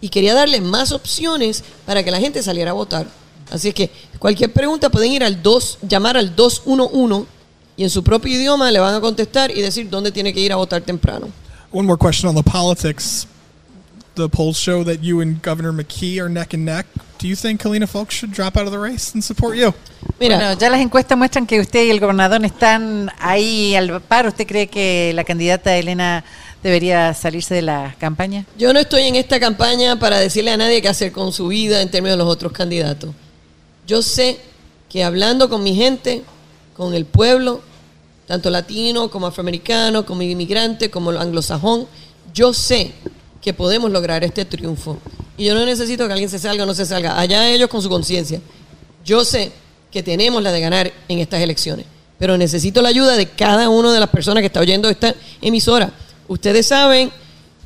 Y 0.00 0.08
quería 0.08 0.34
darles 0.34 0.62
más 0.62 0.92
opciones 0.92 1.64
para 1.84 2.02
que 2.04 2.10
la 2.10 2.18
gente 2.20 2.42
saliera 2.42 2.70
a 2.70 2.74
votar. 2.74 3.06
Así 3.50 3.68
es 3.68 3.74
que 3.74 3.90
cualquier 4.18 4.52
pregunta 4.52 4.90
pueden 4.90 5.12
ir 5.12 5.24
al 5.24 5.42
2, 5.42 5.78
llamar 5.88 6.16
al 6.16 6.34
211 6.36 7.26
y 7.76 7.84
en 7.84 7.90
su 7.90 8.02
propio 8.02 8.34
idioma 8.34 8.70
le 8.70 8.78
van 8.78 8.94
a 8.94 9.00
contestar 9.00 9.50
y 9.50 9.60
decir 9.62 9.88
dónde 9.90 10.10
tiene 10.12 10.32
que 10.32 10.40
ir 10.40 10.52
a 10.52 10.56
votar 10.56 10.82
temprano. 10.82 11.28
One 11.72 11.86
more 11.86 11.98
question 11.98 12.28
on 12.28 12.34
the 12.34 12.42
politics. 12.48 13.26
The 14.14 14.28
polls 14.28 14.56
show 14.58 14.82
that 14.84 15.00
you 15.02 15.20
and 15.20 15.42
Governor 15.42 15.72
McKee 15.72 16.18
are 16.20 16.28
neck 16.30 16.54
and 16.54 16.64
neck. 16.64 16.86
Do 17.18 17.26
you 17.26 17.34
think 17.36 17.62
Kalina 17.62 17.86
Folks 17.86 18.14
should 18.14 18.32
drop 18.32 18.56
out 18.56 18.66
of 18.66 18.72
the 18.72 18.78
race 18.78 19.12
and 19.14 19.22
support 19.24 19.56
you? 19.56 19.72
Mira, 20.20 20.36
Bueno, 20.36 20.58
ya 20.58 20.68
las 20.70 20.80
encuestas 20.80 21.16
muestran 21.16 21.46
que 21.46 21.60
usted 21.60 21.84
y 21.86 21.90
el 21.90 21.98
gobernador 21.98 22.44
están 22.44 23.10
ahí 23.18 23.74
al 23.74 24.02
par. 24.02 24.26
¿Usted 24.26 24.46
cree 24.46 24.66
que 24.68 25.12
la 25.14 25.24
candidata 25.24 25.74
Elena 25.76 26.24
debería 26.62 27.14
salirse 27.14 27.54
de 27.54 27.62
la 27.62 27.94
campaña? 27.98 28.44
yo 28.58 28.72
no 28.72 28.78
estoy 28.80 29.02
en 29.04 29.14
esta 29.16 29.40
campaña 29.40 29.98
para 29.98 30.18
decirle 30.18 30.50
a 30.50 30.56
nadie 30.56 30.82
qué 30.82 30.88
hacer 30.88 31.12
con 31.12 31.32
su 31.32 31.48
vida 31.48 31.80
en 31.80 31.90
términos 31.90 32.18
de 32.18 32.24
los 32.24 32.32
otros 32.32 32.52
candidatos. 32.52 33.10
Yo 33.86 34.02
sé 34.02 34.38
que 34.88 35.02
hablando 35.04 35.48
con 35.48 35.62
mi 35.62 35.74
gente, 35.74 36.22
con 36.76 36.92
el 36.94 37.06
pueblo, 37.06 37.60
tanto 38.26 38.50
latino 38.50 39.10
como 39.10 39.26
afroamericano, 39.26 40.04
como 40.04 40.22
inmigrante, 40.22 40.90
como 40.90 41.10
anglosajón, 41.10 41.86
yo 42.34 42.52
sé 42.52 42.92
que 43.40 43.54
podemos 43.54 43.90
lograr 43.90 44.22
este 44.24 44.44
triunfo. 44.44 44.98
Y 45.36 45.44
yo 45.44 45.54
no 45.54 45.64
necesito 45.66 46.06
que 46.06 46.12
alguien 46.12 46.30
se 46.30 46.38
salga 46.38 46.64
o 46.64 46.66
no 46.66 46.74
se 46.74 46.86
salga. 46.86 47.18
Allá 47.18 47.48
ellos 47.50 47.68
con 47.68 47.82
su 47.82 47.88
conciencia. 47.88 48.40
Yo 49.04 49.24
sé 49.24 49.52
que 49.90 50.02
tenemos 50.02 50.42
la 50.42 50.52
de 50.52 50.60
ganar 50.60 50.92
en 51.08 51.18
estas 51.18 51.40
elecciones. 51.40 51.86
Pero 52.18 52.38
necesito 52.38 52.80
la 52.80 52.88
ayuda 52.88 53.16
de 53.16 53.28
cada 53.28 53.68
una 53.68 53.92
de 53.92 54.00
las 54.00 54.08
personas 54.08 54.40
que 54.40 54.46
está 54.46 54.60
oyendo 54.60 54.88
esta 54.88 55.14
emisora. 55.42 55.92
Ustedes 56.28 56.66
saben, 56.66 57.10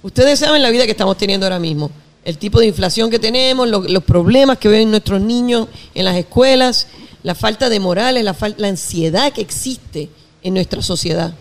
ustedes 0.03 0.39
saben 0.41 0.63
la 0.63 0.71
vida 0.71 0.85
que 0.85 0.91
estamos 0.91 1.17
teniendo 1.17 1.47
ahora 1.47 1.61
mismo. 1.61 1.91
El 2.25 2.37
tipo 2.37 2.59
de 2.61 2.67
inflación 2.67 3.11
que 3.11 3.19
tenemos, 3.19 3.69
lo- 3.69 3.83
los 3.83 4.03
problemas 4.05 4.59
que 4.59 4.69
ven 4.69 4.91
nuestros 4.91 5.21
niños 5.21 5.69
en 5.95 6.05
las 6.05 6.17
escuelas, 6.17 6.89
la 7.23 7.35
falta 7.35 7.69
de 7.69 7.79
morales, 7.81 8.25
la, 8.25 8.37
la 8.57 8.69
ansiedad 8.69 9.33
que 9.33 9.41
existe 9.41 10.11
en 10.43 10.55
nuestra 10.55 10.83
sociedad. 10.83 11.33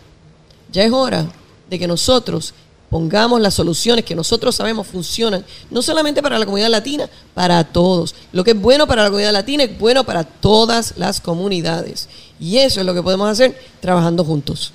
Ya 0.71 0.83
es 0.83 0.91
hora 0.91 1.25
de 1.69 1.79
que 1.79 1.87
nosotros 1.87 2.53
pongamos 2.89 3.39
las 3.41 3.53
soluciones 3.53 4.03
que 4.05 4.15
nosotros 4.15 4.55
sabemos 4.55 4.87
funcionan, 4.87 5.45
no 5.69 5.81
solamente 5.81 6.21
para 6.21 6.39
la 6.39 6.45
comunidad 6.45 6.69
latina, 6.69 7.09
para 7.33 7.63
todos. 7.63 8.15
Lo 8.31 8.43
que 8.43 8.51
es 8.51 8.59
bueno 8.59 8.87
para 8.87 9.03
la 9.03 9.09
comunidad 9.09 9.33
latina 9.33 9.63
es 9.63 9.77
bueno 9.77 10.03
para 10.03 10.23
todas 10.23 10.93
las 10.97 11.21
comunidades. 11.21 12.09
Y 12.39 12.57
eso 12.57 12.79
es 12.79 12.85
lo 12.85 12.93
que 12.93 13.03
podemos 13.03 13.29
hacer 13.29 13.59
trabajando 13.79 14.23
juntos. 14.23 14.73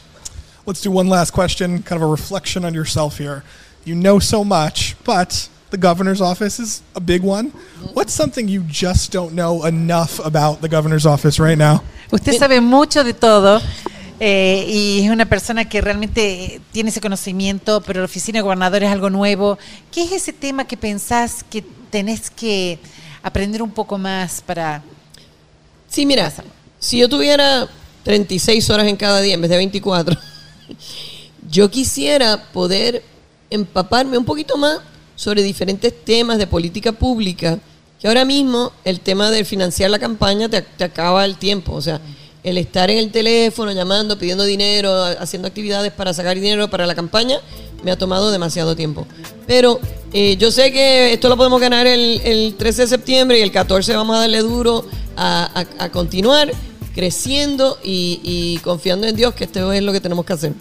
Let's 0.67 0.83
do 0.83 0.91
one 0.91 1.11
last 1.11 1.35
question, 1.35 1.83
kind 1.83 2.01
of 2.01 2.03
a 2.03 2.11
reflection 2.11 2.65
on 2.65 2.75
yourself 2.75 3.19
here. 3.19 3.43
You 3.85 3.95
know 3.95 4.19
so 4.19 4.45
much, 4.45 4.97
but 5.05 5.49
the 5.71 5.77
governor's 5.77 6.23
office 6.23 6.59
is 6.59 6.83
a 6.95 7.01
big 7.01 7.23
one. 7.23 7.53
What's 7.93 8.15
something 8.15 8.49
you 8.49 8.63
just 8.63 9.13
don't 9.13 9.35
know 9.35 9.67
enough 9.67 10.25
about 10.25 10.63
the 10.63 10.69
governor's 10.69 11.05
office 11.05 11.39
right 11.39 11.59
now? 11.59 11.83
Usted 12.11 12.39
sabe 12.39 12.63
mucho 12.63 13.05
de 13.05 13.13
todo 13.13 13.61
eh, 14.21 14.65
y 14.69 15.05
es 15.05 15.11
una 15.11 15.27
persona 15.27 15.69
que 15.69 15.81
realmente 15.81 16.61
tiene 16.73 16.91
ese 16.91 17.01
conocimiento, 17.01 17.81
pero 17.81 18.01
la 18.01 18.07
oficina 18.07 18.39
de 18.39 18.43
gobernador 18.43 18.83
es 18.83 18.91
algo 18.91 19.11
nuevo. 19.11 19.59
¿Qué 19.91 20.05
es 20.05 20.13
ese 20.13 20.33
tema 20.33 20.67
que 20.67 20.77
pensás 20.77 21.45
que 21.49 21.65
tenés 21.91 22.31
que 22.31 22.79
aprender 23.23 23.63
un 23.63 23.71
poco 23.71 23.99
más 23.99 24.41
para... 24.41 24.83
Sí, 25.89 26.07
mira, 26.07 26.33
si 26.79 26.99
yo 26.99 27.09
tuviera 27.09 27.69
36 28.05 28.69
horas 28.71 28.87
en 28.87 28.97
cada 28.97 29.21
día 29.21 29.35
en 29.35 29.41
vez 29.41 29.51
de 29.51 29.57
24, 29.57 30.17
yo 31.51 31.71
quisiera 31.71 32.51
poder 32.53 33.03
empaparme 33.51 34.19
un 34.19 34.25
poquito 34.25 34.57
más 34.57 34.79
sobre 35.17 35.43
diferentes 35.43 36.05
temas 36.05 36.39
de 36.39 36.47
política 36.47 36.93
pública, 36.93 37.59
que 38.01 38.09
ahora 38.09 38.25
mismo 38.25 38.73
el 38.85 39.01
tema 39.01 39.31
de 39.31 39.45
financiar 39.45 39.91
la 39.91 39.99
campaña 39.99 40.49
te, 40.49 40.63
te 40.63 40.85
acaba 40.85 41.25
el 41.25 41.37
tiempo, 41.37 41.73
o 41.73 41.81
sea, 41.81 42.01
el 42.45 42.59
estar 42.59 42.91
en 42.91 42.99
el 42.99 43.11
teléfono 43.11 43.73
llamando, 43.73 44.17
pidiendo 44.19 44.45
dinero, 44.45 44.93
haciendo 45.19 45.49
actividades 45.49 45.93
para 45.93 46.13
sacar 46.15 46.37
dinero 46.37 46.69
para 46.71 46.87
la 46.87 46.95
campaña, 46.95 47.41
me 47.83 47.91
ha 47.91 47.99
tomado 47.99 48.31
demasiado 48.31 48.77
tiempo. 48.77 49.07
Pero 49.47 49.81
eh, 50.13 50.37
yo 50.37 50.51
sé 50.53 50.71
que 50.71 51.13
esto 51.15 51.29
lo 51.29 51.37
podemos 51.37 51.61
ganar 51.61 51.87
el, 51.87 52.21
el 52.25 52.55
13 52.57 52.83
de 52.83 52.89
septiembre 52.89 53.39
y 53.39 53.43
el 53.43 53.51
14 53.51 53.95
vamos 53.97 54.17
a 54.17 54.21
darle 54.21 54.39
duro 54.41 54.85
a, 55.17 55.67
a- 55.79 55.85
a 55.85 55.89
continuar 55.91 56.53
creciendo 56.95 57.79
y, 57.83 58.21
y 58.23 58.59
confiando 58.63 59.07
en 59.09 59.17
Dios 59.17 59.35
que 59.35 59.45
esto 59.45 59.73
es 59.73 59.83
lo 59.83 59.93
que 59.93 60.01
tenemos 60.01 60.25
que 60.25 60.33
hacer. 60.35 60.53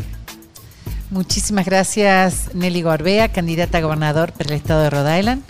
Muchísimas 1.11 1.65
gracias, 1.65 2.53
Nelly 2.55 2.81
Gorbea, 2.81 3.31
candidata 3.31 3.77
a 3.77 3.81
gobernador 3.81 4.33
por 4.33 4.47
el 4.47 4.53
estado 4.53 4.81
de 4.81 4.89
Rhode 4.89 5.19
Island. 5.19 5.43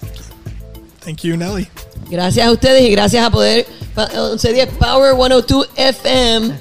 Thank 1.06 1.22
you, 1.22 1.38
Nelly. 1.38 1.68
Gracias 2.10 2.46
a 2.48 2.52
ustedes 2.52 2.82
y 2.82 2.90
gracias 2.92 3.24
a 3.26 3.30
Poder 3.30 3.66
1110 3.96 4.70
Power 4.78 5.16
102 5.16 5.70
FM, 5.76 6.54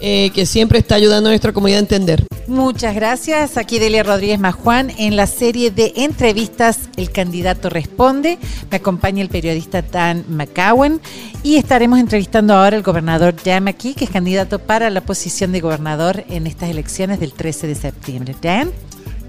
eh, 0.00 0.30
que 0.34 0.46
siempre 0.46 0.78
está 0.78 0.96
ayudando 0.96 1.28
a 1.28 1.32
nuestra 1.32 1.52
comunidad 1.52 1.78
a 1.78 1.82
entender. 1.82 2.24
Muchas 2.50 2.96
gracias. 2.96 3.56
Aquí 3.56 3.78
Delia 3.78 4.02
Rodríguez 4.02 4.40
Majuan 4.40 4.90
en 4.98 5.14
la 5.14 5.28
serie 5.28 5.70
de 5.70 5.92
entrevistas 5.94 6.80
El 6.96 7.12
candidato 7.12 7.70
responde. 7.70 8.40
Me 8.72 8.78
acompaña 8.78 9.22
el 9.22 9.28
periodista 9.28 9.82
Dan 9.82 10.24
McCowan 10.28 11.00
y 11.44 11.56
estaremos 11.56 12.00
entrevistando 12.00 12.54
ahora 12.54 12.76
al 12.76 12.82
gobernador 12.82 13.36
Dan 13.44 13.62
McKee, 13.64 13.94
que 13.94 14.04
es 14.04 14.10
candidato 14.10 14.58
para 14.58 14.90
la 14.90 15.00
posición 15.00 15.52
de 15.52 15.60
gobernador 15.60 16.24
en 16.28 16.48
estas 16.48 16.70
elecciones 16.70 17.20
del 17.20 17.32
13 17.32 17.68
de 17.68 17.74
septiembre. 17.76 18.34
Dan. 18.42 18.72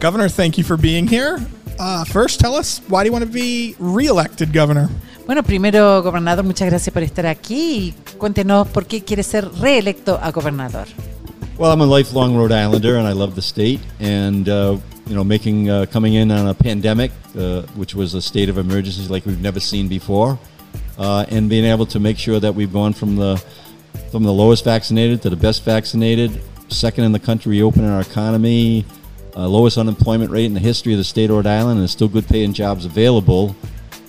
Governor, 0.01 0.31
thank 0.31 0.55
you 0.55 0.63
for 0.63 0.75
being 0.75 1.07
here. 1.07 1.37
Uh, 1.79 2.03
first, 2.05 2.39
tell 2.39 2.55
us 2.55 2.81
why 2.89 3.03
do 3.03 3.05
you 3.05 3.13
want 3.13 3.23
to 3.23 3.31
be 3.31 3.75
reelected 3.79 4.51
governor? 4.51 4.89
Bueno, 5.25 5.43
primero, 5.43 6.01
gobernador, 6.03 6.43
muchas 6.43 6.67
gracias 6.67 6.93
por 6.93 7.03
estar 7.03 7.25
aquí 7.25 7.95
y 8.07 8.15
cuéntenos 8.17 8.67
por 8.67 8.85
qué 8.85 9.03
quiere 9.03 9.23
ser 9.23 9.49
reelecto 9.59 10.19
a 10.21 10.31
gobernador. 10.31 10.87
Well, 11.57 11.71
I'm 11.71 11.81
a 11.81 11.85
lifelong 11.85 12.35
Rhode 12.35 12.53
Islander, 12.53 12.97
and 12.97 13.07
I 13.07 13.13
love 13.13 13.35
the 13.35 13.41
state. 13.41 13.79
And 13.99 14.49
uh, 14.49 14.77
you 15.05 15.15
know, 15.15 15.23
making 15.23 15.69
uh, 15.69 15.85
coming 15.91 16.15
in 16.15 16.31
on 16.31 16.47
a 16.47 16.53
pandemic, 16.53 17.11
uh, 17.37 17.61
which 17.75 17.93
was 17.93 18.15
a 18.15 18.21
state 18.21 18.49
of 18.49 18.57
emergency 18.57 19.07
like 19.07 19.25
we've 19.25 19.41
never 19.41 19.59
seen 19.59 19.87
before, 19.87 20.39
uh, 20.97 21.25
and 21.29 21.49
being 21.49 21.65
able 21.65 21.85
to 21.85 21.99
make 21.99 22.17
sure 22.17 22.39
that 22.39 22.55
we've 22.55 22.73
gone 22.73 22.93
from 22.93 23.15
the 23.15 23.37
from 24.11 24.23
the 24.23 24.33
lowest 24.33 24.63
vaccinated 24.63 25.21
to 25.21 25.29
the 25.29 25.35
best 25.35 25.63
vaccinated, 25.63 26.41
second 26.69 27.03
in 27.03 27.11
the 27.11 27.19
country 27.19 27.51
reopening 27.51 27.89
our 27.89 28.01
economy, 28.01 28.85
uh, 29.35 29.47
lowest 29.47 29.77
unemployment 29.77 30.31
rate 30.31 30.45
in 30.45 30.53
the 30.53 30.59
history 30.59 30.93
of 30.93 30.97
the 30.97 31.03
state 31.03 31.29
of 31.29 31.35
Rhode 31.35 31.45
Island, 31.45 31.79
and 31.79 31.89
still 31.89 32.07
good 32.07 32.27
paying 32.27 32.53
jobs 32.53 32.85
available. 32.85 33.55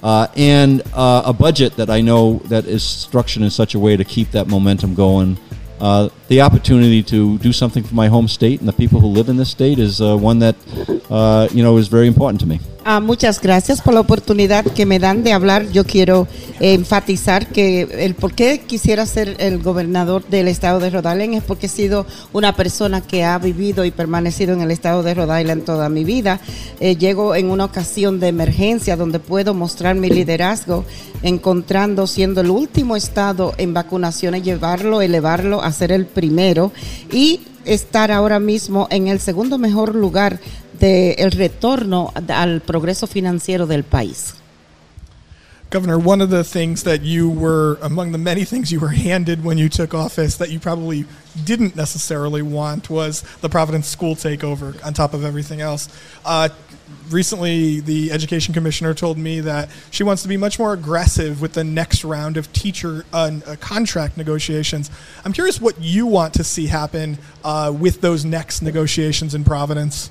Uh, 0.03 0.27
and 0.37 0.83
uh, 0.95 1.23
a 1.27 1.33
budget 1.33 1.77
that 1.77 1.89
I 1.89 2.01
know 2.01 2.39
that 2.47 2.65
is 2.65 2.83
structured 2.83 3.43
in 3.43 3.51
such 3.51 3.75
a 3.75 3.79
way 3.79 3.97
to 3.97 4.05
keep 4.05 4.33
that 4.33 4.49
momentum 4.49 4.95
going. 4.95 5.39
Uh, 5.81 6.09
the 6.29 6.41
opportunity 6.41 7.03
to 7.03 7.39
do 7.39 7.53
something 7.53 7.83
for 7.83 7.95
my 7.95 8.09
home 8.09 8.29
state 8.29 8.61
and 8.61 8.69
the 8.69 8.73
people 8.73 9.01
who 9.01 9.09
live 9.09 9.29
in 9.29 9.37
this 9.37 9.51
state 9.51 9.79
is 9.79 10.01
uh, 10.01 10.17
one 10.17 10.39
that 10.39 10.57
uh, 11.11 11.49
you 11.53 11.63
know 11.63 11.77
is 11.79 11.89
very 11.89 12.07
important 12.07 12.41
to 12.41 12.47
me. 12.47 12.61
Ah, 12.85 12.99
muchas 12.99 13.41
gracias 13.41 13.81
por 13.81 13.95
la 13.95 14.01
oportunidad 14.01 14.65
que 14.65 14.87
me 14.87 14.99
dan 14.99 15.23
de 15.23 15.33
hablar. 15.33 15.71
Yo 15.71 15.85
quiero 15.85 16.27
eh, 16.59 16.75
enfatizar 16.75 17.47
que 17.47 17.83
el 17.83 18.17
por 18.17 18.35
qué 18.35 18.59
quisiera 18.59 19.07
ser 19.07 19.37
el 19.39 19.63
gobernador 19.63 20.25
del 20.27 20.49
estado 20.49 20.81
de 20.81 20.91
Rhode 20.91 21.13
Island 21.13 21.35
es 21.35 21.45
porque 21.45 21.67
he 21.67 21.69
sido 21.69 22.07
una 22.33 22.57
persona 22.57 23.01
que 23.01 23.23
ha 23.23 23.39
vivido 23.39 23.85
y 23.85 23.93
permanecido 23.93 24.53
en 24.53 24.63
el 24.63 24.73
estado 24.73 25.05
de 25.05 25.15
Rhode 25.15 25.43
Island 25.43 25.65
toda 25.65 25.89
mi 25.89 26.03
vida. 26.03 26.41
Eh, 26.81 26.97
llego 26.97 27.37
en 27.37 27.53
una 27.53 27.67
ocasión 27.67 28.19
de 28.19 28.27
emergencia 28.27 28.97
donde 28.97 29.21
puedo 29.21 29.55
mostrar 29.55 29.95
mi 29.95 30.11
liderazgo, 30.11 30.85
encontrando 31.23 32.09
siendo 32.09 32.41
el 32.41 32.51
último 32.51 32.97
estado 32.97 33.55
en 33.59 33.75
vacunaciones, 33.75 34.43
llevarlo, 34.43 35.03
elevarlo 35.03 35.63
a 35.63 35.71
ser 35.71 35.93
el 35.93 36.07
primero 36.23 36.71
y 37.11 37.41
estar 37.65 38.13
ahora 38.13 38.39
mismo 38.39 38.87
en 38.93 39.09
el 39.09 39.19
segundo 39.19 39.59
mejor 39.59 39.97
lugar 39.97 40.39
de 40.79 41.15
el 41.15 41.33
retorno 41.33 42.13
al 42.29 42.61
progreso 42.61 43.09
financiero 43.09 43.67
del 43.67 43.83
país. 43.83 44.35
Governor, 45.71 45.99
one 45.99 46.21
of 46.21 46.31
the 46.31 46.45
things 46.45 46.85
that 46.85 47.01
you 47.01 47.29
were, 47.29 47.79
among 47.83 48.13
the 48.13 48.19
many 48.19 48.45
things 48.45 48.71
you 48.71 48.79
were 48.79 48.95
handed 48.95 49.43
when 49.43 49.59
you 49.59 49.69
took 49.69 49.95
office 49.95 50.37
that 50.37 50.51
you 50.51 50.61
probably 50.61 51.07
didn't 51.45 51.75
necessarily 51.75 52.43
want 52.43 52.89
was 52.91 53.25
the 53.41 53.49
Providence 53.49 53.89
school 53.89 54.15
takeover 54.15 54.77
on 54.85 54.93
top 54.93 55.15
of 55.15 55.25
everything 55.25 55.61
else. 55.61 55.89
Uh, 56.25 56.51
recently, 57.11 57.81
the 57.81 58.11
education 58.11 58.55
commissioner 58.55 58.95
told 58.95 59.19
me 59.19 59.41
that 59.41 59.69
she 59.91 60.03
wants 60.03 60.23
to 60.23 60.29
be 60.29 60.37
much 60.37 60.59
more 60.59 60.73
aggressive 60.73 61.41
with 61.41 61.53
the 61.53 61.65
next 61.65 62.05
round 62.05 62.37
of 62.37 62.53
teacher 62.53 63.05
uh, 63.13 63.41
uh, 63.47 63.57
contract 63.61 64.17
negotiations. 64.17 64.91
I'm 65.25 65.33
curious 65.33 65.61
what 65.61 65.81
you 65.81 66.07
want 66.07 66.35
to 66.35 66.45
see 66.45 66.67
happen 66.67 67.19
uh, 67.45 67.75
with 67.77 68.01
those 68.01 68.25
next 68.25 68.63
negotiations 68.63 69.35
in 69.35 69.45
Providence. 69.45 70.11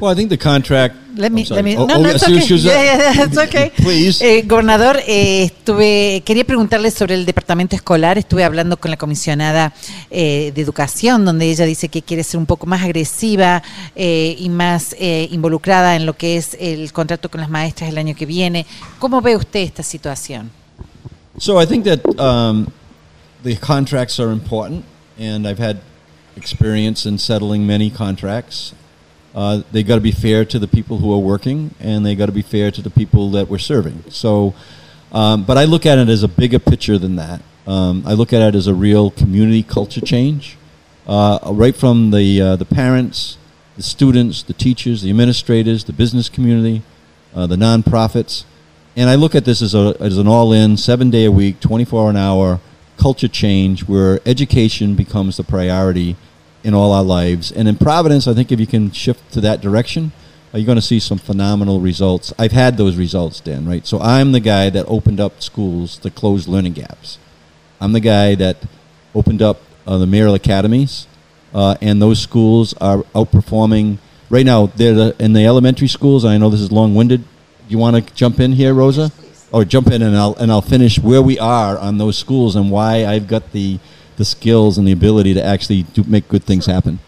Well, 0.00 0.12
I 0.12 0.16
think 0.16 0.30
the 0.30 0.38
contract. 0.38 0.96
Let 1.16 1.30
me, 1.30 1.42
I'm 1.42 1.46
sorry. 1.46 1.62
let 1.62 1.64
me, 1.64 1.76
Oh, 1.76 1.86
no, 1.86 1.94
oh, 1.94 2.02
no, 2.02 2.10
it's 2.10 2.24
okay. 2.24 2.56
Yeah, 2.56 2.82
yeah, 2.82 3.24
it's 3.24 3.38
okay. 3.38 3.70
Please. 3.76 4.20
Eh, 4.20 4.42
gobernador, 4.42 4.98
eh, 5.06 5.44
estuve, 5.44 6.22
quería 6.24 6.44
preguntarle 6.44 6.90
sobre 6.90 7.14
el 7.14 7.24
departamento 7.24 7.76
escolar. 7.76 8.18
Estuve 8.18 8.42
hablando 8.42 8.76
con 8.76 8.90
la 8.90 8.96
comisionada 8.96 9.72
eh, 10.10 10.50
de 10.54 10.60
educación, 10.60 11.24
donde 11.24 11.48
ella 11.48 11.64
dice 11.66 11.88
que 11.88 12.02
quiere 12.02 12.24
ser 12.24 12.38
un 12.38 12.46
poco 12.46 12.66
más 12.66 12.82
agresiva 12.82 13.62
y 13.94 14.48
más 14.50 14.96
eh, 14.98 15.28
involucrada 15.30 15.94
en 15.94 16.04
lo 16.04 16.16
que 16.16 16.36
es 16.36 16.56
el 16.58 16.92
contrato 16.92 17.30
con 17.30 17.40
las 17.40 17.50
maestras 17.50 17.90
el 17.90 17.98
año 17.98 18.16
que 18.16 18.26
viene. 18.26 18.66
¿Cómo 18.98 19.20
ve 19.20 19.36
usted 19.36 19.60
esta 19.60 19.84
situación? 19.84 20.50
So 21.38 21.60
I 21.60 21.66
think 21.66 21.84
that 21.84 22.00
um, 22.18 22.72
the 23.42 23.56
contracts 23.56 24.18
are 24.18 24.32
important, 24.32 24.84
and 25.18 25.46
I've 25.46 25.58
had 25.58 25.78
experience 26.36 27.06
in 27.06 27.18
settling 27.18 27.66
many 27.66 27.90
contracts. 27.90 28.72
Uh, 29.34 29.62
they 29.72 29.82
got 29.82 29.96
to 29.96 30.00
be 30.00 30.12
fair 30.12 30.44
to 30.44 30.58
the 30.58 30.68
people 30.68 30.98
who 30.98 31.12
are 31.12 31.18
working, 31.18 31.74
and 31.80 32.06
they 32.06 32.14
got 32.14 32.26
to 32.26 32.32
be 32.32 32.42
fair 32.42 32.70
to 32.70 32.80
the 32.80 32.90
people 32.90 33.30
that 33.32 33.48
we're 33.48 33.58
serving. 33.58 34.04
So, 34.08 34.54
um, 35.12 35.44
but 35.44 35.58
I 35.58 35.64
look 35.64 35.84
at 35.86 35.98
it 35.98 36.08
as 36.08 36.22
a 36.22 36.28
bigger 36.28 36.58
picture 36.58 36.98
than 36.98 37.16
that. 37.16 37.42
Um, 37.66 38.04
I 38.06 38.12
look 38.12 38.32
at 38.32 38.42
it 38.42 38.54
as 38.54 38.66
a 38.66 38.74
real 38.74 39.10
community 39.10 39.62
culture 39.62 40.00
change, 40.00 40.56
uh, 41.06 41.38
right 41.52 41.74
from 41.74 42.10
the 42.10 42.40
uh, 42.40 42.56
the 42.56 42.64
parents, 42.64 43.38
the 43.76 43.82
students, 43.82 44.42
the 44.42 44.52
teachers, 44.52 45.02
the 45.02 45.10
administrators, 45.10 45.84
the 45.84 45.92
business 45.92 46.28
community, 46.28 46.82
uh, 47.34 47.46
the 47.46 47.56
nonprofits, 47.56 48.44
and 48.96 49.10
I 49.10 49.16
look 49.16 49.34
at 49.34 49.44
this 49.44 49.62
as 49.62 49.74
a 49.74 49.96
as 49.98 50.18
an 50.18 50.28
all-in, 50.28 50.76
seven 50.76 51.10
day 51.10 51.24
a 51.24 51.32
week, 51.32 51.58
twenty 51.58 51.84
four 51.84 52.08
an 52.08 52.16
hour 52.16 52.60
culture 52.96 53.28
change 53.28 53.88
where 53.88 54.20
education 54.24 54.94
becomes 54.94 55.36
the 55.36 55.42
priority 55.42 56.16
in 56.64 56.74
all 56.74 56.92
our 56.92 57.04
lives. 57.04 57.52
And 57.52 57.68
in 57.68 57.76
Providence, 57.76 58.26
I 58.26 58.34
think 58.34 58.50
if 58.50 58.58
you 58.58 58.66
can 58.66 58.90
shift 58.90 59.32
to 59.34 59.40
that 59.42 59.60
direction, 59.60 60.10
uh, 60.52 60.58
you're 60.58 60.66
going 60.66 60.76
to 60.76 60.82
see 60.82 60.98
some 60.98 61.18
phenomenal 61.18 61.78
results. 61.80 62.32
I've 62.38 62.52
had 62.52 62.76
those 62.76 62.96
results, 62.96 63.40
Dan. 63.40 63.68
Right. 63.68 63.86
So 63.86 64.00
I'm 64.00 64.32
the 64.32 64.40
guy 64.40 64.70
that 64.70 64.86
opened 64.86 65.20
up 65.20 65.42
schools 65.42 65.98
to 65.98 66.10
close 66.10 66.48
learning 66.48 66.72
gaps. 66.72 67.18
I'm 67.80 67.92
the 67.92 68.00
guy 68.00 68.34
that 68.36 68.56
opened 69.14 69.42
up 69.42 69.60
uh, 69.86 69.98
the 69.98 70.06
mayoral 70.06 70.34
academies, 70.34 71.06
uh, 71.52 71.76
and 71.80 72.00
those 72.00 72.20
schools 72.20 72.72
are 72.80 72.98
outperforming. 73.14 73.98
Right 74.30 74.46
now, 74.46 74.66
they're 74.66 74.94
the, 74.94 75.16
in 75.18 75.34
the 75.34 75.44
elementary 75.44 75.88
schools. 75.88 76.24
I 76.24 76.38
know 76.38 76.48
this 76.48 76.62
is 76.62 76.72
long-winded. 76.72 77.22
You 77.68 77.78
want 77.78 77.96
to 77.96 78.14
jump 78.14 78.40
in 78.40 78.52
here, 78.52 78.72
Rosa? 78.72 79.12
Or 79.52 79.64
jump 79.64 79.88
in, 79.88 80.02
and 80.02 80.16
I'll 80.16 80.34
and 80.34 80.50
I'll 80.50 80.62
finish 80.62 80.98
where 80.98 81.22
we 81.22 81.38
are 81.38 81.78
on 81.78 81.98
those 81.98 82.18
schools 82.18 82.56
and 82.56 82.72
why 82.72 83.06
I've 83.06 83.28
got 83.28 83.52
the 83.52 83.78
the 84.16 84.24
skills 84.24 84.78
and 84.78 84.86
the 84.86 84.92
ability 84.92 85.34
to 85.34 85.44
actually 85.44 85.86
make 86.06 86.28
good 86.28 86.42
things 86.42 86.66
happen. 86.66 86.98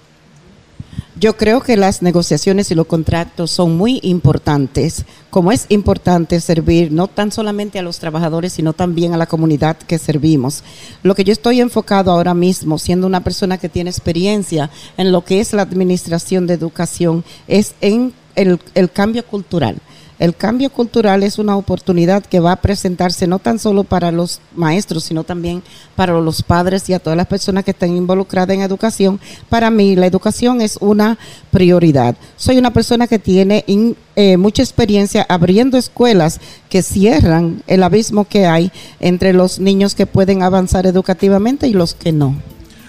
Yo 1.18 1.38
creo 1.38 1.62
que 1.62 1.78
las 1.78 2.02
negociaciones 2.02 2.70
y 2.70 2.74
los 2.74 2.86
contratos 2.86 3.50
son 3.50 3.78
muy 3.78 4.00
importantes, 4.02 5.06
como 5.30 5.50
es 5.50 5.64
importante 5.70 6.38
servir 6.42 6.92
no 6.92 7.08
tan 7.08 7.32
solamente 7.32 7.78
a 7.78 7.82
los 7.82 7.98
trabajadores, 7.98 8.52
sino 8.52 8.74
también 8.74 9.14
a 9.14 9.16
la 9.16 9.24
comunidad 9.24 9.78
que 9.78 9.98
servimos. 9.98 10.62
Lo 11.02 11.14
que 11.14 11.24
yo 11.24 11.32
estoy 11.32 11.62
enfocado 11.62 12.10
ahora 12.10 12.34
mismo, 12.34 12.78
siendo 12.78 13.06
una 13.06 13.24
persona 13.24 13.56
que 13.56 13.70
tiene 13.70 13.88
experiencia 13.88 14.68
en 14.98 15.10
lo 15.10 15.24
que 15.24 15.40
es 15.40 15.54
la 15.54 15.62
administración 15.62 16.46
de 16.46 16.52
educación, 16.52 17.24
es 17.48 17.74
en 17.80 18.12
el 18.34 18.90
cambio 18.92 19.24
cultural. 19.24 19.80
El 20.18 20.34
cambio 20.34 20.70
cultural 20.70 21.22
es 21.22 21.38
una 21.38 21.56
oportunidad 21.56 22.24
que 22.24 22.40
va 22.40 22.52
a 22.52 22.56
presentarse 22.56 23.26
no 23.26 23.38
tan 23.38 23.58
solo 23.58 23.84
para 23.84 24.10
los 24.10 24.40
maestros, 24.54 25.04
sino 25.04 25.24
también 25.24 25.62
para 25.94 26.18
los 26.18 26.42
padres 26.42 26.88
y 26.88 26.94
a 26.94 26.98
todas 26.98 27.18
las 27.18 27.26
personas 27.26 27.64
que 27.64 27.72
están 27.72 27.94
involucradas 27.94 28.54
en 28.54 28.62
educación. 28.62 29.20
Para 29.50 29.70
mí, 29.70 29.94
la 29.94 30.06
educación 30.06 30.62
es 30.62 30.78
una 30.80 31.18
prioridad. 31.50 32.16
Soy 32.36 32.56
una 32.56 32.72
persona 32.72 33.06
que 33.06 33.18
tiene 33.18 33.62
in- 33.66 33.94
eh, 34.14 34.38
mucha 34.38 34.62
experiencia 34.62 35.26
abriendo 35.28 35.76
escuelas 35.76 36.40
que 36.70 36.82
cierran 36.82 37.62
el 37.66 37.82
abismo 37.82 38.24
que 38.24 38.46
hay 38.46 38.72
entre 39.00 39.34
los 39.34 39.58
niños 39.58 39.94
que 39.94 40.06
pueden 40.06 40.42
avanzar 40.42 40.86
educativamente 40.86 41.68
y 41.68 41.74
los 41.74 41.94
que 41.94 42.12
no. 42.12 42.36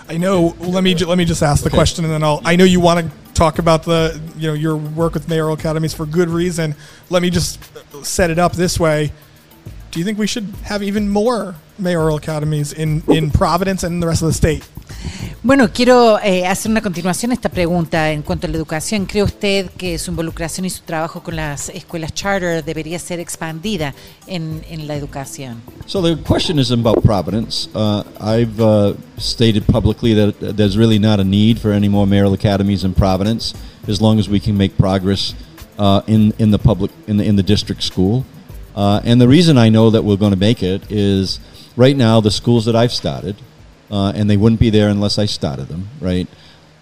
I 0.10 0.16
know. 0.18 0.56
Let 0.62 0.82
me 0.82 0.96
let 0.96 1.18
me 1.18 1.26
just 1.26 1.44
ask 1.44 1.62
the 1.66 1.70
question, 1.70 2.06
and 2.06 2.14
then 2.14 2.24
I'll. 2.24 2.40
I 2.46 2.56
know 2.56 2.66
you 2.66 2.80
want 2.80 3.02
to 3.02 3.12
talk 3.38 3.60
about 3.60 3.84
the 3.84 4.20
you 4.36 4.48
know 4.48 4.54
your 4.54 4.76
work 4.76 5.14
with 5.14 5.30
mayoral 5.30 5.54
academies 5.54 5.94
for 5.94 6.06
good 6.06 6.30
reason. 6.30 6.76
Let 7.10 7.22
me 7.22 7.30
just 7.30 7.60
set 8.04 8.30
it 8.30 8.40
up 8.40 8.54
this 8.54 8.80
way. 8.80 9.12
Do 9.92 10.00
you 10.00 10.06
think 10.06 10.18
we 10.18 10.28
should 10.28 10.46
have 10.64 10.84
even 10.84 11.08
more 11.08 11.56
mayoral 11.80 12.18
academies 12.18 12.74
in 12.74 13.04
in 13.08 13.32
Providence 13.32 13.84
and 13.84 14.02
the 14.02 14.08
rest 14.08 14.22
of 14.22 14.28
the 14.28 14.34
state? 14.34 14.68
Bueno, 15.44 15.70
quiero 15.72 16.20
eh, 16.20 16.46
hacer 16.46 16.72
una 16.72 16.82
continuación 16.82 17.32
a 17.32 17.34
esta 17.34 17.48
pregunta 17.50 18.12
en 18.12 18.22
cuanto 18.22 18.48
a 18.48 18.50
la 18.50 18.58
educación. 18.58 19.06
¿Cree 19.06 19.24
usted 19.24 19.70
que 19.78 19.98
su 19.98 20.12
involucración 20.12 20.66
y 20.66 20.70
su 20.70 20.82
trabajo 20.82 21.22
con 21.24 21.36
las 21.36 21.70
escuelas 21.70 22.14
charter 22.14 22.66
debería 22.66 23.00
ser 23.00 23.20
expandida 23.20 23.94
en, 24.26 24.62
la 24.88 24.96
educación? 24.96 25.62
So 25.86 26.02
the 26.02 26.22
question 26.22 26.60
is 26.60 26.72
about 26.72 27.02
Providence. 27.04 27.70
Uh, 27.74 28.04
I've 28.20 28.60
uh, 28.60 28.96
stated 29.18 29.66
publicly 29.68 30.14
that 30.16 30.58
there's 30.58 30.78
really 30.78 31.00
not 31.00 31.20
a 31.20 31.24
need 31.24 31.60
for 31.60 31.72
any 31.72 31.88
more 31.88 32.06
mayoral 32.06 32.34
academies 32.34 32.84
in 32.84 32.94
Providence, 32.94 33.54
as 33.88 34.02
long 34.02 34.20
as 34.20 34.28
we 34.28 34.40
can 34.40 34.58
make 34.58 34.78
progress 34.78 35.34
uh, 35.80 36.02
in 36.08 36.52
the 36.52 36.60
public 36.60 36.92
in 37.08 37.36
the 37.36 37.44
district 37.44 37.84
school. 37.84 38.26
Uh, 38.76 39.02
and 39.06 39.20
the 39.20 39.28
reason 39.28 39.58
I 39.58 39.70
know 39.70 39.90
that 39.90 40.04
we're 40.04 40.18
going 40.18 40.34
to 40.34 40.40
make 40.40 40.62
it 40.62 40.92
is 40.92 41.40
right 41.76 41.96
now 41.96 42.22
the 42.22 42.32
schools 42.32 42.66
that 42.66 42.76
I've 42.76 42.92
started, 42.92 43.36
uh, 43.92 44.12
and 44.16 44.30
they 44.30 44.38
wouldn't 44.38 44.60
be 44.60 44.70
there 44.70 44.90
unless 44.90 45.18
I 45.18 45.26
started 45.26 45.68
them. 45.68 45.90
Right, 46.00 46.28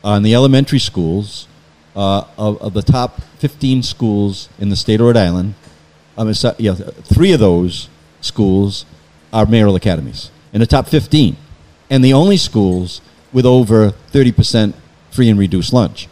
on 0.04 0.24
the 0.24 0.34
elementary 0.34 0.80
schools, 0.80 1.48
uh, 1.96 2.26
of, 2.38 2.62
of 2.62 2.74
the 2.74 2.82
top 2.82 3.22
15 3.40 3.82
schools 3.84 4.50
in 4.60 4.70
the 4.70 4.76
state 4.76 5.00
of 5.00 5.08
Rhode 5.08 5.18
Island, 5.18 5.56
so, 6.34 6.56
yeah, 6.58 6.74
three 6.74 7.34
of 7.34 7.40
those 7.40 7.90
schools 8.22 8.86
are 9.34 9.46
mayoral 9.46 9.76
academies 9.76 10.32
in 10.54 10.62
the 10.62 10.68
top 10.68 10.88
15, 10.88 11.36
and 11.90 12.04
the 12.04 12.14
only 12.14 12.38
schools 12.38 13.02
with 13.34 13.46
over 13.46 13.92
30% 14.12 14.74
free 15.12 15.30
and 15.30 15.38
reduced 15.38 15.74
lunch. 15.74 16.08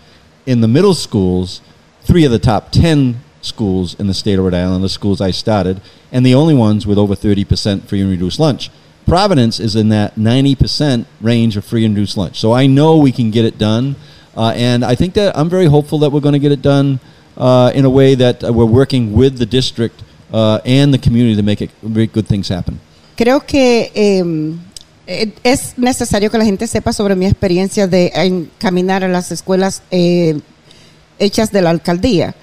In 0.45 0.61
the 0.61 0.67
middle 0.67 0.93
schools, 0.93 1.61
three 2.01 2.25
of 2.25 2.31
the 2.31 2.39
top 2.39 2.71
10 2.71 3.21
schools 3.41 3.97
in 3.97 4.07
the 4.07 4.13
state 4.13 4.37
of 4.37 4.43
Rhode 4.43 4.53
Island, 4.53 4.83
the 4.83 4.89
schools 4.89 5.21
I 5.21 5.31
started, 5.31 5.79
and 6.11 6.25
the 6.25 6.35
only 6.35 6.53
ones 6.53 6.85
with 6.85 6.97
over 6.97 7.15
30% 7.15 7.87
free 7.87 8.01
and 8.01 8.09
reduced 8.09 8.39
lunch. 8.39 8.69
Providence 9.05 9.59
is 9.59 9.75
in 9.75 9.89
that 9.89 10.15
90% 10.15 11.05
range 11.21 11.57
of 11.57 11.65
free 11.65 11.85
and 11.85 11.95
reduced 11.95 12.17
lunch. 12.17 12.39
So 12.39 12.53
I 12.53 12.67
know 12.67 12.97
we 12.97 13.11
can 13.11 13.31
get 13.31 13.45
it 13.45 13.57
done. 13.57 13.95
Uh, 14.35 14.53
and 14.55 14.83
I 14.83 14.95
think 14.95 15.13
that 15.13 15.37
I'm 15.37 15.49
very 15.49 15.67
hopeful 15.67 15.99
that 15.99 16.11
we're 16.11 16.21
going 16.21 16.33
to 16.33 16.39
get 16.39 16.51
it 16.51 16.61
done 16.61 16.99
uh, 17.37 17.71
in 17.75 17.85
a 17.85 17.89
way 17.89 18.15
that 18.15 18.43
uh, 18.43 18.51
we're 18.51 18.65
working 18.65 19.13
with 19.13 19.37
the 19.37 19.45
district 19.45 20.03
uh, 20.31 20.59
and 20.65 20.93
the 20.93 20.97
community 20.97 21.35
to 21.35 21.43
make 21.43 21.61
it 21.61 21.69
make 21.83 22.13
good 22.13 22.27
things 22.27 22.49
happen. 22.49 22.79
Creo 23.15 23.45
que 23.45 23.91
eh, 23.93 25.31
es 25.43 25.77
necesario 25.77 26.31
que 26.31 26.37
la 26.37 26.45
gente 26.45 26.67
sepa 26.67 26.93
sobre 26.93 27.15
mi 27.15 27.25
experiencia 27.25 27.87
de 27.87 28.11
encaminar 28.15 29.03
a 29.03 29.07
las 29.07 29.31
escuelas 29.31 29.83
eh, 29.91 30.39
hechas 31.19 31.51
de 31.51 31.61
la 31.61 31.69
alcaldía. 31.69 32.35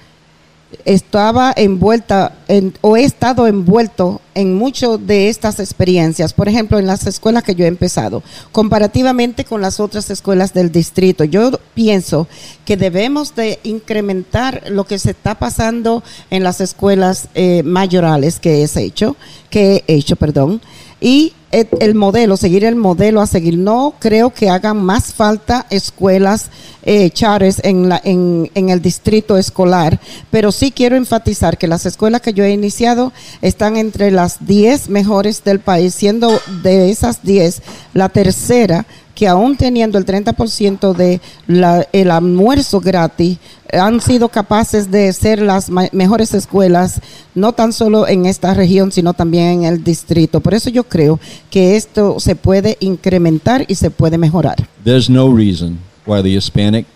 Estaba 0.85 1.53
envuelta 1.55 2.33
en, 2.47 2.73
o 2.81 2.95
he 2.95 3.03
estado 3.03 3.47
envuelto 3.47 4.21
en 4.33 4.55
muchas 4.55 5.05
de 5.05 5.29
estas 5.29 5.59
experiencias, 5.59 6.33
por 6.33 6.47
ejemplo, 6.47 6.79
en 6.79 6.87
las 6.87 7.05
escuelas 7.05 7.43
que 7.43 7.55
yo 7.55 7.65
he 7.65 7.67
empezado, 7.67 8.23
comparativamente 8.51 9.43
con 9.45 9.61
las 9.61 9.79
otras 9.79 10.09
escuelas 10.09 10.53
del 10.53 10.71
distrito. 10.71 11.23
Yo 11.23 11.51
pienso 11.73 12.27
que 12.65 12.77
debemos 12.77 13.35
de 13.35 13.59
incrementar 13.63 14.63
lo 14.69 14.85
que 14.85 14.99
se 14.99 15.11
está 15.11 15.35
pasando 15.35 16.03
en 16.29 16.43
las 16.43 16.61
escuelas 16.61 17.27
eh, 17.35 17.63
mayorales 17.63 18.39
que 18.39 18.63
es 18.63 18.77
hecho, 18.77 19.15
que 19.49 19.83
he 19.87 19.95
hecho, 19.95 20.15
perdón, 20.15 20.61
y 21.01 21.33
el, 21.51 21.67
el 21.79 21.95
modelo, 21.95 22.37
seguir 22.37 22.63
el 22.63 22.75
modelo 22.75 23.19
a 23.19 23.27
seguir. 23.27 23.57
No 23.57 23.95
creo 23.99 24.29
que 24.29 24.49
hagan 24.49 24.77
más 24.77 25.13
falta 25.13 25.65
escuelas 25.69 26.49
eh, 26.83 27.09
charters 27.09 27.59
en, 27.63 27.89
la, 27.89 27.99
en, 28.03 28.49
en 28.55 28.69
el 28.69 28.81
distrito 28.81 29.37
escolar, 29.37 29.99
pero 30.29 30.51
sí 30.51 30.71
quiero 30.71 30.95
enfatizar 30.95 31.57
que 31.57 31.67
las 31.67 31.85
escuelas 31.85 32.21
que 32.21 32.33
yo 32.33 32.43
he 32.43 32.51
iniciado 32.51 33.11
están 33.41 33.75
entre 33.75 34.11
las 34.11 34.45
10 34.45 34.89
mejores 34.89 35.43
del 35.43 35.59
país, 35.59 35.93
siendo 35.93 36.39
de 36.63 36.91
esas 36.91 37.23
10 37.23 37.61
la 37.93 38.09
tercera 38.09 38.85
que 39.21 39.27
aún 39.27 39.55
teniendo 39.55 39.99
el 39.99 40.05
30% 40.07 40.95
de 40.95 41.21
la, 41.45 41.87
el 41.93 42.09
almuerzo 42.09 42.79
gratis, 42.81 43.37
han 43.71 44.01
sido 44.01 44.29
capaces 44.29 44.89
de 44.89 45.13
ser 45.13 45.43
las 45.43 45.69
mejores 45.69 46.33
escuelas, 46.33 46.99
no 47.35 47.53
tan 47.53 47.71
solo 47.71 48.07
en 48.07 48.25
esta 48.25 48.55
región, 48.55 48.91
sino 48.91 49.13
también 49.13 49.59
en 49.59 49.63
el 49.65 49.83
distrito. 49.83 50.39
Por 50.39 50.55
eso 50.55 50.71
yo 50.71 50.85
creo 50.85 51.19
que 51.51 51.75
esto 51.75 52.19
se 52.19 52.35
puede 52.35 52.77
incrementar 52.79 53.63
y 53.67 53.75
se 53.75 53.91
puede 53.91 54.17
mejorar. 54.17 54.55
There's 54.83 55.07
no 55.07 55.31
reason 55.31 55.77
why 56.07 56.23
the 56.23 56.35
Hispanic 56.35 56.87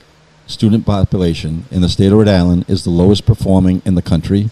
student 0.47 0.83
population 0.83 1.65
in 1.69 1.81
the 1.81 1.89
state 1.89 2.07
of 2.07 2.17
Rhode 2.17 2.35
Island 2.35 2.65
is 2.67 2.81
the 2.85 2.89
lowest 2.89 3.27
performing 3.27 3.83
in 3.85 3.93
the 3.93 4.01
country. 4.01 4.49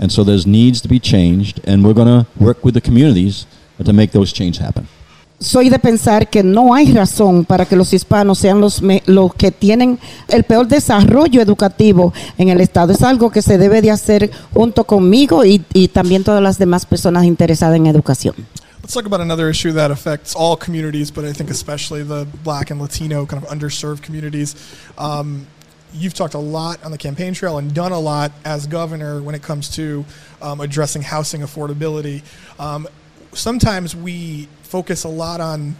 And 0.00 0.10
so 0.10 0.24
there's 0.24 0.44
needs 0.44 0.80
to 0.80 0.88
be 0.88 0.98
changed, 0.98 1.60
and 1.64 1.84
we're 1.84 1.94
going 1.94 2.08
to 2.08 2.26
work 2.36 2.64
with 2.64 2.74
the 2.74 2.80
communities 2.80 3.46
to 3.78 3.92
make 3.92 4.10
those 4.10 4.32
changes 4.32 4.60
happen. 4.60 4.88
Soy 5.42 5.68
de 5.68 5.78
pensar 5.78 6.30
que 6.30 6.42
no 6.42 6.72
hay 6.74 6.92
razón 6.92 7.44
para 7.44 7.66
que 7.66 7.76
los 7.76 7.92
hispanos 7.92 8.38
sean 8.38 8.60
los, 8.60 8.80
me- 8.80 9.02
los 9.06 9.34
que 9.34 9.50
tienen 9.50 9.98
el 10.28 10.44
peor 10.44 10.68
desarrollo 10.68 11.42
educativo 11.42 12.12
en 12.38 12.48
el 12.48 12.60
Estado. 12.60 12.92
Es 12.92 13.02
algo 13.02 13.30
que 13.30 13.42
se 13.42 13.58
debe 13.58 13.82
de 13.82 13.90
hacer 13.90 14.30
junto 14.54 14.84
conmigo 14.84 15.44
y, 15.44 15.64
y 15.72 15.88
también 15.88 16.24
todas 16.24 16.42
las 16.42 16.58
demás 16.58 16.86
personas 16.86 17.24
interesadas 17.24 17.76
en 17.76 17.86
educación. 17.86 18.34
Let's 18.82 18.94
talk 18.94 19.06
about 19.06 19.20
another 19.20 19.48
issue 19.48 19.72
that 19.74 19.90
affects 19.90 20.34
all 20.34 20.56
communities, 20.56 21.10
but 21.12 21.24
I 21.24 21.32
think 21.32 21.50
especially 21.50 22.02
the 22.02 22.26
black 22.42 22.70
and 22.70 22.80
Latino 22.80 23.26
kind 23.26 23.42
of 23.42 23.48
underserved 23.48 24.02
communities. 24.02 24.56
Um, 24.98 25.46
you've 25.94 26.14
talked 26.14 26.34
a 26.34 26.38
lot 26.40 26.82
on 26.84 26.90
the 26.90 26.98
campaign 26.98 27.32
trail 27.32 27.58
and 27.58 27.72
done 27.72 27.92
a 27.92 28.00
lot 28.00 28.32
as 28.44 28.66
governor 28.66 29.22
when 29.22 29.34
it 29.36 29.42
comes 29.42 29.68
to 29.76 30.04
um, 30.40 30.60
addressing 30.60 31.02
housing 31.02 31.42
affordability. 31.42 32.22
Um, 32.58 32.88
sometimes 33.32 33.96
we 33.96 34.48
focus 34.62 35.04
a 35.04 35.08
lot 35.08 35.40
on 35.40 35.76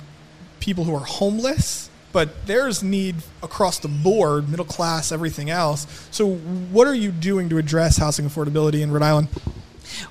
people 0.60 0.84
who 0.84 0.94
are 0.94 1.04
homeless, 1.04 1.90
but 2.12 2.46
there's 2.46 2.82
need 2.82 3.16
across 3.42 3.78
the 3.78 3.88
board, 3.88 4.48
middle 4.48 4.64
class, 4.64 5.12
everything 5.12 5.50
else. 5.50 5.86
So, 6.10 6.26
what 6.72 6.86
are 6.86 6.94
you 6.94 7.10
doing 7.10 7.48
to 7.50 7.58
address 7.58 7.96
housing 7.96 8.26
affordability 8.26 8.82
in 8.82 8.92
Rhode 8.92 9.02
Island? 9.02 9.28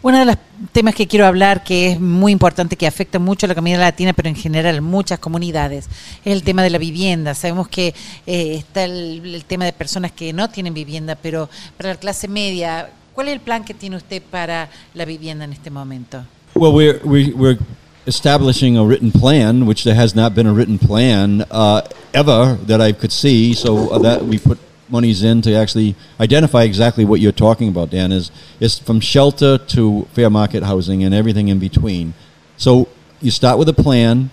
Uno 0.03 0.19
de 0.19 0.25
los 0.25 0.35
temas 0.73 0.93
que 0.93 1.07
quiero 1.07 1.25
hablar, 1.25 1.63
que 1.63 1.93
es 1.93 1.99
muy 1.99 2.31
importante, 2.31 2.75
que 2.75 2.85
afecta 2.85 3.17
mucho 3.17 3.45
a 3.45 3.49
la 3.49 3.55
comunidad 3.55 3.79
latina, 3.79 4.13
pero 4.13 4.29
en 4.29 4.35
general 4.35 4.81
muchas 4.81 5.17
comunidades, 5.19 5.85
es 6.23 6.33
el 6.33 6.43
tema 6.43 6.61
de 6.61 6.69
la 6.69 6.77
vivienda. 6.77 7.33
Sabemos 7.33 7.67
que 7.67 7.95
eh, 8.27 8.55
está 8.55 8.83
el, 8.83 9.21
el 9.33 9.45
tema 9.45 9.65
de 9.65 9.73
personas 9.73 10.11
que 10.11 10.33
no 10.33 10.49
tienen 10.49 10.73
vivienda, 10.73 11.15
pero 11.15 11.49
para 11.77 11.89
la 11.89 11.95
clase 11.95 12.27
media, 12.27 12.91
¿cuál 13.13 13.29
es 13.29 13.33
el 13.33 13.39
plan 13.39 13.63
que 13.63 13.73
tiene 13.73 13.95
usted 13.95 14.21
para 14.21 14.69
la 14.93 15.05
vivienda 15.05 15.45
en 15.45 15.53
este 15.53 15.71
momento? 15.71 16.25
Well, 16.55 16.73
we're, 16.73 16.99
we, 16.99 17.33
we're 17.33 17.57
establishing 18.05 18.77
a 18.77 18.83
written 18.83 19.11
plan, 19.11 19.65
which 19.65 19.83
there 19.83 19.95
has 19.95 20.13
not 20.15 20.35
been 20.35 20.45
a 20.45 20.53
written 20.53 20.77
plan 20.77 21.45
uh, 21.49 21.87
ever 22.13 22.57
that 22.63 22.81
I 22.81 22.91
could 22.91 23.11
see. 23.11 23.53
So 23.53 23.89
uh, 23.89 23.99
that 23.99 24.25
we 24.25 24.37
put 24.37 24.59
monies 24.89 25.23
in 25.23 25.41
to 25.43 25.53
actually 25.53 25.95
identify 26.19 26.63
exactly 26.63 27.05
what 27.05 27.21
you're 27.21 27.31
talking 27.31 27.69
about, 27.69 27.89
Dan, 27.89 28.11
is, 28.11 28.31
is 28.59 28.77
from 28.77 28.99
shelter 28.99 29.57
to 29.57 30.07
fair 30.13 30.29
market 30.29 30.63
housing 30.63 31.03
and 31.03 31.13
everything 31.13 31.47
in 31.47 31.57
between. 31.57 32.13
So 32.57 32.89
you 33.21 33.31
start 33.31 33.57
with 33.57 33.69
a 33.69 33.73
plan, 33.73 34.29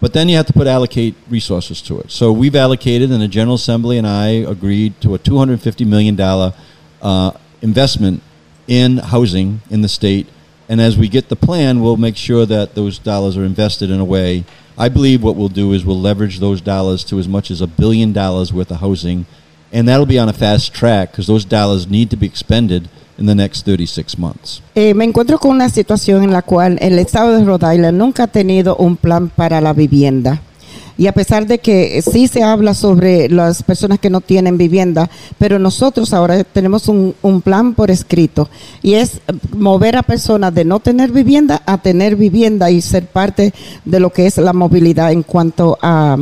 but 0.00 0.12
then 0.12 0.28
you 0.28 0.36
have 0.36 0.46
to 0.46 0.52
put 0.52 0.66
allocate 0.66 1.14
resources 1.28 1.80
to 1.82 2.00
it. 2.00 2.10
So 2.10 2.32
we've 2.32 2.56
allocated, 2.56 3.12
and 3.12 3.22
the 3.22 3.28
General 3.28 3.54
Assembly 3.54 3.96
and 3.96 4.06
I 4.06 4.28
agreed 4.28 5.00
to 5.02 5.14
a 5.14 5.18
$250 5.18 5.86
million 5.86 6.20
uh, 7.00 7.30
investment 7.62 8.22
in 8.66 8.98
housing 8.98 9.60
in 9.70 9.82
the 9.82 9.88
state. 9.88 10.26
And 10.70 10.80
as 10.80 10.96
we 10.96 11.08
get 11.08 11.28
the 11.28 11.34
plan, 11.34 11.80
we'll 11.80 11.96
make 11.96 12.16
sure 12.16 12.46
that 12.46 12.76
those 12.76 13.00
dollars 13.00 13.36
are 13.36 13.44
invested 13.44 13.90
in 13.90 13.98
a 13.98 14.04
way. 14.04 14.44
I 14.78 14.88
believe 14.88 15.20
what 15.20 15.34
we'll 15.34 15.48
do 15.48 15.72
is 15.72 15.84
we'll 15.84 16.00
leverage 16.00 16.38
those 16.38 16.60
dollars 16.60 17.02
to 17.06 17.18
as 17.18 17.26
much 17.26 17.50
as 17.50 17.60
a 17.60 17.66
billion 17.66 18.12
dollars 18.12 18.52
worth 18.52 18.70
of 18.70 18.78
housing. 18.78 19.26
And 19.72 19.88
that'll 19.88 20.06
be 20.06 20.16
on 20.20 20.28
a 20.28 20.32
fast 20.32 20.72
track 20.72 21.10
because 21.10 21.26
those 21.26 21.44
dollars 21.44 21.88
need 21.90 22.08
to 22.10 22.16
be 22.16 22.26
expended 22.26 22.88
in 23.18 23.26
the 23.26 23.34
next 23.34 23.64
36 23.66 24.16
months. 24.16 24.62
Eh, 24.76 24.94
me 24.94 25.04
encuentro 25.04 25.40
con 25.40 25.50
una 25.50 25.70
situación 25.70 26.22
en 26.22 26.30
la 26.30 26.42
cual 26.42 26.78
el 26.80 27.00
estado 27.00 27.36
de 27.36 27.44
Rhode 27.44 27.74
Island 27.74 27.98
nunca 27.98 28.22
ha 28.22 28.26
tenido 28.28 28.76
un 28.76 28.96
plan 28.96 29.28
para 29.28 29.60
la 29.60 29.72
vivienda. 29.72 30.40
Y 31.00 31.06
a 31.06 31.12
pesar 31.12 31.46
de 31.46 31.60
que 31.60 32.02
sí 32.02 32.28
se 32.28 32.42
habla 32.42 32.74
sobre 32.74 33.30
las 33.30 33.62
personas 33.62 33.98
que 34.00 34.10
no 34.10 34.20
tienen 34.20 34.58
vivienda, 34.58 35.08
pero 35.38 35.58
nosotros 35.58 36.12
ahora 36.12 36.44
tenemos 36.44 36.88
un, 36.88 37.14
plan 37.42 37.72
por 37.72 37.90
escrito. 37.90 38.50
Y 38.82 38.92
es 38.92 39.22
mover 39.56 39.96
a 39.96 40.02
personas 40.02 40.54
de 40.54 40.66
no 40.66 40.78
tener 40.78 41.10
vivienda 41.10 41.62
a 41.64 41.78
tener 41.78 42.16
vivienda 42.16 42.70
y 42.70 42.82
ser 42.82 43.06
parte 43.06 43.54
de 43.86 43.98
lo 43.98 44.10
que 44.10 44.26
es 44.26 44.36
la 44.36 44.52
movilidad 44.52 45.10
en 45.10 45.22
cuanto 45.22 45.78
a, 45.80 46.18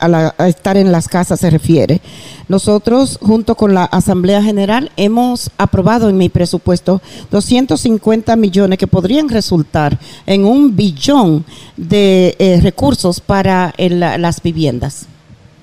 a, 0.00 0.08
la- 0.08 0.34
a 0.38 0.48
estar 0.48 0.76
en 0.76 0.90
las 0.90 1.06
casas 1.08 1.40
se 1.40 1.50
refiere. 1.50 2.00
Nosotros, 2.48 3.18
junto 3.22 3.54
con 3.54 3.74
la 3.74 3.84
Asamblea 3.84 4.42
General, 4.42 4.90
hemos 4.96 5.50
aprobado 5.58 6.08
en 6.08 6.16
mi 6.16 6.28
presupuesto 6.28 7.00
250 7.30 8.34
millones 8.36 8.78
que 8.78 8.86
podrían 8.86 9.28
resultar 9.28 9.98
en 10.26 10.44
un 10.44 10.74
billón 10.74 11.44
de 11.76 12.34
eh, 12.38 12.60
recursos 12.62 13.20
para 13.20 13.72
el- 13.76 14.00
las 14.00 14.42
viviendas. 14.42 15.06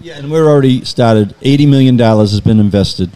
Yeah, 0.02 0.17
and 0.19 0.32
we're 0.32 0.47
already 0.47 0.86
started. 0.86 1.34
$80 1.41 1.67
million 1.67 1.97
has 2.00 2.39
been 2.41 2.60
invested, 2.60 3.10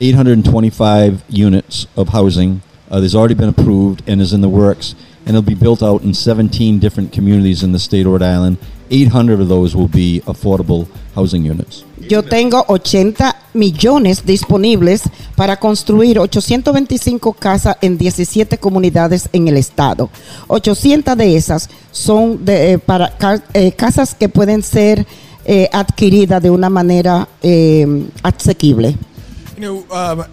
825 0.00 1.22
units 1.28 1.86
of 1.96 2.08
housing. 2.10 2.60
Uh, 2.90 3.00
there's 3.00 3.14
already 3.14 3.34
been 3.34 3.48
approved 3.48 4.02
and 4.08 4.20
is 4.20 4.32
in 4.32 4.40
the 4.42 4.48
works, 4.48 4.94
and 5.24 5.30
it'll 5.36 5.42
be 5.42 5.54
built 5.54 5.82
out 5.82 6.02
in 6.02 6.12
17 6.14 6.78
different 6.78 7.10
communities 7.12 7.62
in 7.62 7.72
the 7.72 7.78
state 7.78 8.06
of 8.06 8.12
Rhode 8.12 8.22
Island. 8.22 8.58
800 8.90 9.40
of 9.40 9.48
those 9.48 9.76
will 9.76 9.88
be 9.88 10.22
affordable 10.26 10.86
housing 11.14 11.44
units. 11.44 11.84
Yo 12.08 12.22
tengo 12.22 12.64
80 12.68 13.34
millones 13.54 14.24
disponibles 14.24 15.02
para 15.34 15.56
construir 15.58 16.18
825 16.18 17.32
casas 17.32 17.76
en 17.80 17.98
17 17.98 18.58
comunidades 18.58 19.28
en 19.32 19.48
el 19.48 19.56
estado. 19.56 20.10
800 20.46 21.16
de 21.16 21.36
esas 21.36 21.68
son 21.90 22.44
de, 22.44 22.72
eh, 22.72 22.78
para 22.78 23.12
eh, 23.54 23.72
casas 23.72 24.14
que 24.14 24.28
pueden 24.28 24.62
ser 24.62 25.06
eh, 25.44 25.68
adquiridas 25.72 26.42
de 26.42 26.50
una 26.50 26.68
manera 26.68 27.28
eh, 27.42 28.06
asequible. 28.22 28.96
You 29.56 29.60
know, 29.60 29.86
um, 29.90 30.24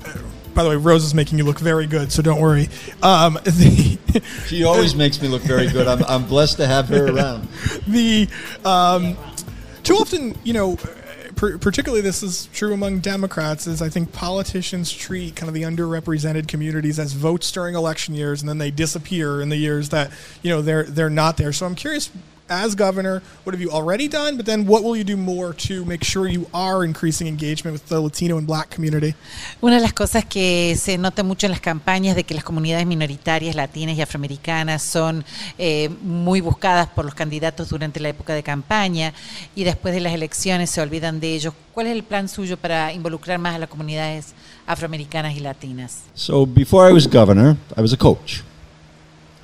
by 0.54 0.64
the 0.64 0.70
way, 0.70 0.76
Rose 0.76 1.04
is 1.04 1.14
making 1.14 1.38
you 1.38 1.44
look 1.44 1.60
very 1.60 1.88
good, 1.88 2.12
so 2.12 2.22
don't 2.22 2.40
worry. 2.40 2.70
Um, 3.02 3.34
the, 3.44 3.98
She 4.48 4.64
always 4.64 4.96
makes 4.96 5.22
me 5.22 5.28
look 5.28 5.42
very 5.42 5.68
good. 5.68 5.88
I'm, 5.88 6.04
I'm 6.06 6.26
blessed 6.26 6.58
to 6.58 6.68
have 6.68 6.90
her 6.90 7.08
around. 7.08 7.48
the 7.88 8.28
um, 8.64 9.18
too 9.84 9.96
often, 9.96 10.38
you 10.44 10.54
know, 10.54 10.78
particularly 11.36 12.02
this 12.02 12.24
is 12.24 12.48
true 12.54 12.74
among 12.74 13.00
Democrats, 13.00 13.68
is 13.68 13.82
I 13.82 13.90
think 13.90 14.14
politicians 14.14 14.92
treat 14.92 15.36
kind 15.36 15.48
of 15.48 15.54
the 15.54 15.64
underrepresented 15.64 16.48
communities 16.48 17.00
as 17.00 17.14
votes 17.14 17.52
during 17.52 17.76
election 17.76 18.14
years, 18.14 18.42
and 18.42 18.50
then 18.50 18.58
they 18.58 18.72
disappear 18.72 19.42
in 19.42 19.50
the 19.50 19.58
years 19.58 19.90
that 19.90 20.12
you 20.42 20.50
know 20.50 20.62
they're 20.62 20.84
they're 20.84 21.10
not 21.10 21.38
there. 21.38 21.52
So 21.54 21.66
I'm 21.66 21.76
curious. 21.76 22.10
As 22.50 22.76
governor, 22.76 23.22
what 23.46 23.54
have 23.54 23.62
you 23.62 23.72
already 23.72 24.10
done? 24.10 24.36
But 24.36 24.46
then, 24.46 24.68
what 24.68 24.84
will 24.84 24.98
you 24.98 25.06
do 25.06 25.16
more 25.16 25.54
to 25.68 25.86
make 25.86 26.04
sure 26.04 26.28
you 26.28 26.46
are 26.54 26.84
increasing 26.84 27.26
engagement 27.28 27.74
with 27.74 27.88
the 27.88 28.00
Latino 28.02 28.38
and 28.38 28.46
Black 28.46 28.70
community? 28.70 29.16
Una 29.62 29.78
de 29.78 29.82
las 29.82 29.94
cosas 29.94 30.26
que 30.26 30.76
se 30.78 30.98
nota 30.98 31.24
mucho 31.24 31.48
en 31.48 31.52
las 31.52 31.62
campañas 31.62 32.18
de 32.18 32.26
que 32.26 32.34
las 32.34 32.44
comunidades 32.44 32.86
minoritarias 32.86 33.56
latinas 33.56 33.98
y 33.98 34.02
afroamericanas 34.02 34.82
son 34.84 35.24
eh, 35.58 35.90
muy 36.02 36.42
buscadas 36.42 36.88
por 36.90 37.06
los 37.06 37.16
candidatos 37.16 37.70
durante 37.70 38.02
la 38.02 38.10
época 38.10 38.34
de 38.34 38.44
campaña 38.44 39.14
y 39.56 39.64
después 39.64 39.94
de 39.94 40.02
las 40.02 40.14
elecciones 40.14 40.70
se 40.70 40.82
olvidan 40.82 41.22
de 41.22 41.36
ellos. 41.36 41.54
¿Cuál 41.74 41.88
es 41.88 41.94
el 41.94 42.04
plan 42.04 42.28
suyo 42.28 42.58
para 42.58 42.92
involucrar 42.92 43.40
más 43.40 43.56
a 43.56 43.60
las 43.60 43.70
comunidades 43.70 44.34
afroamericanas 44.68 45.34
y 45.36 45.40
latinas? 45.40 46.02
So 46.14 46.46
before 46.46 46.90
I 46.90 46.94
was 46.94 47.08
governor, 47.08 47.56
I 47.78 47.82
was 47.82 47.94
a 47.94 47.98
coach. 47.98 48.42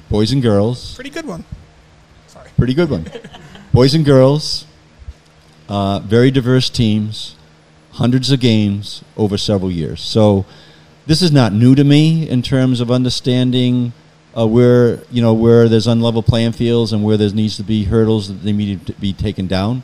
Boys 0.10 0.34
and 0.34 0.44
girls, 0.44 0.96
Pretty 0.96 1.12
good 1.12 1.28
one. 1.30 1.46
Pretty 2.60 2.74
good 2.74 2.90
one. 2.90 3.06
Boys 3.74 3.96
and 3.96 4.04
girls, 4.04 4.66
uh, 5.70 6.00
very 6.00 6.30
diverse 6.30 6.70
teams, 6.70 7.38
hundreds 7.92 8.32
of 8.34 8.42
games 8.42 9.02
over 9.16 9.38
several 9.38 9.72
years. 9.72 10.02
So 10.02 10.46
this 11.08 11.22
is 11.22 11.32
not 11.32 11.54
new 11.54 11.74
to 11.74 11.86
me 11.86 12.28
in 12.30 12.42
terms 12.42 12.82
of 12.82 12.92
understanding 12.92 13.94
uh, 14.38 14.46
where 14.46 15.00
you 15.10 15.22
know 15.22 15.34
where 15.34 15.70
there's 15.70 15.88
unlevel 15.88 16.26
playing 16.26 16.52
fields 16.52 16.92
and 16.92 17.02
where 17.02 17.16
there 17.16 17.30
needs 17.32 17.56
to 17.56 17.64
be 17.64 17.86
hurdles 17.86 18.28
that 18.28 18.44
they 18.44 18.52
need 18.52 18.86
to 18.88 18.94
be 18.96 19.14
taken 19.14 19.48
down. 19.48 19.82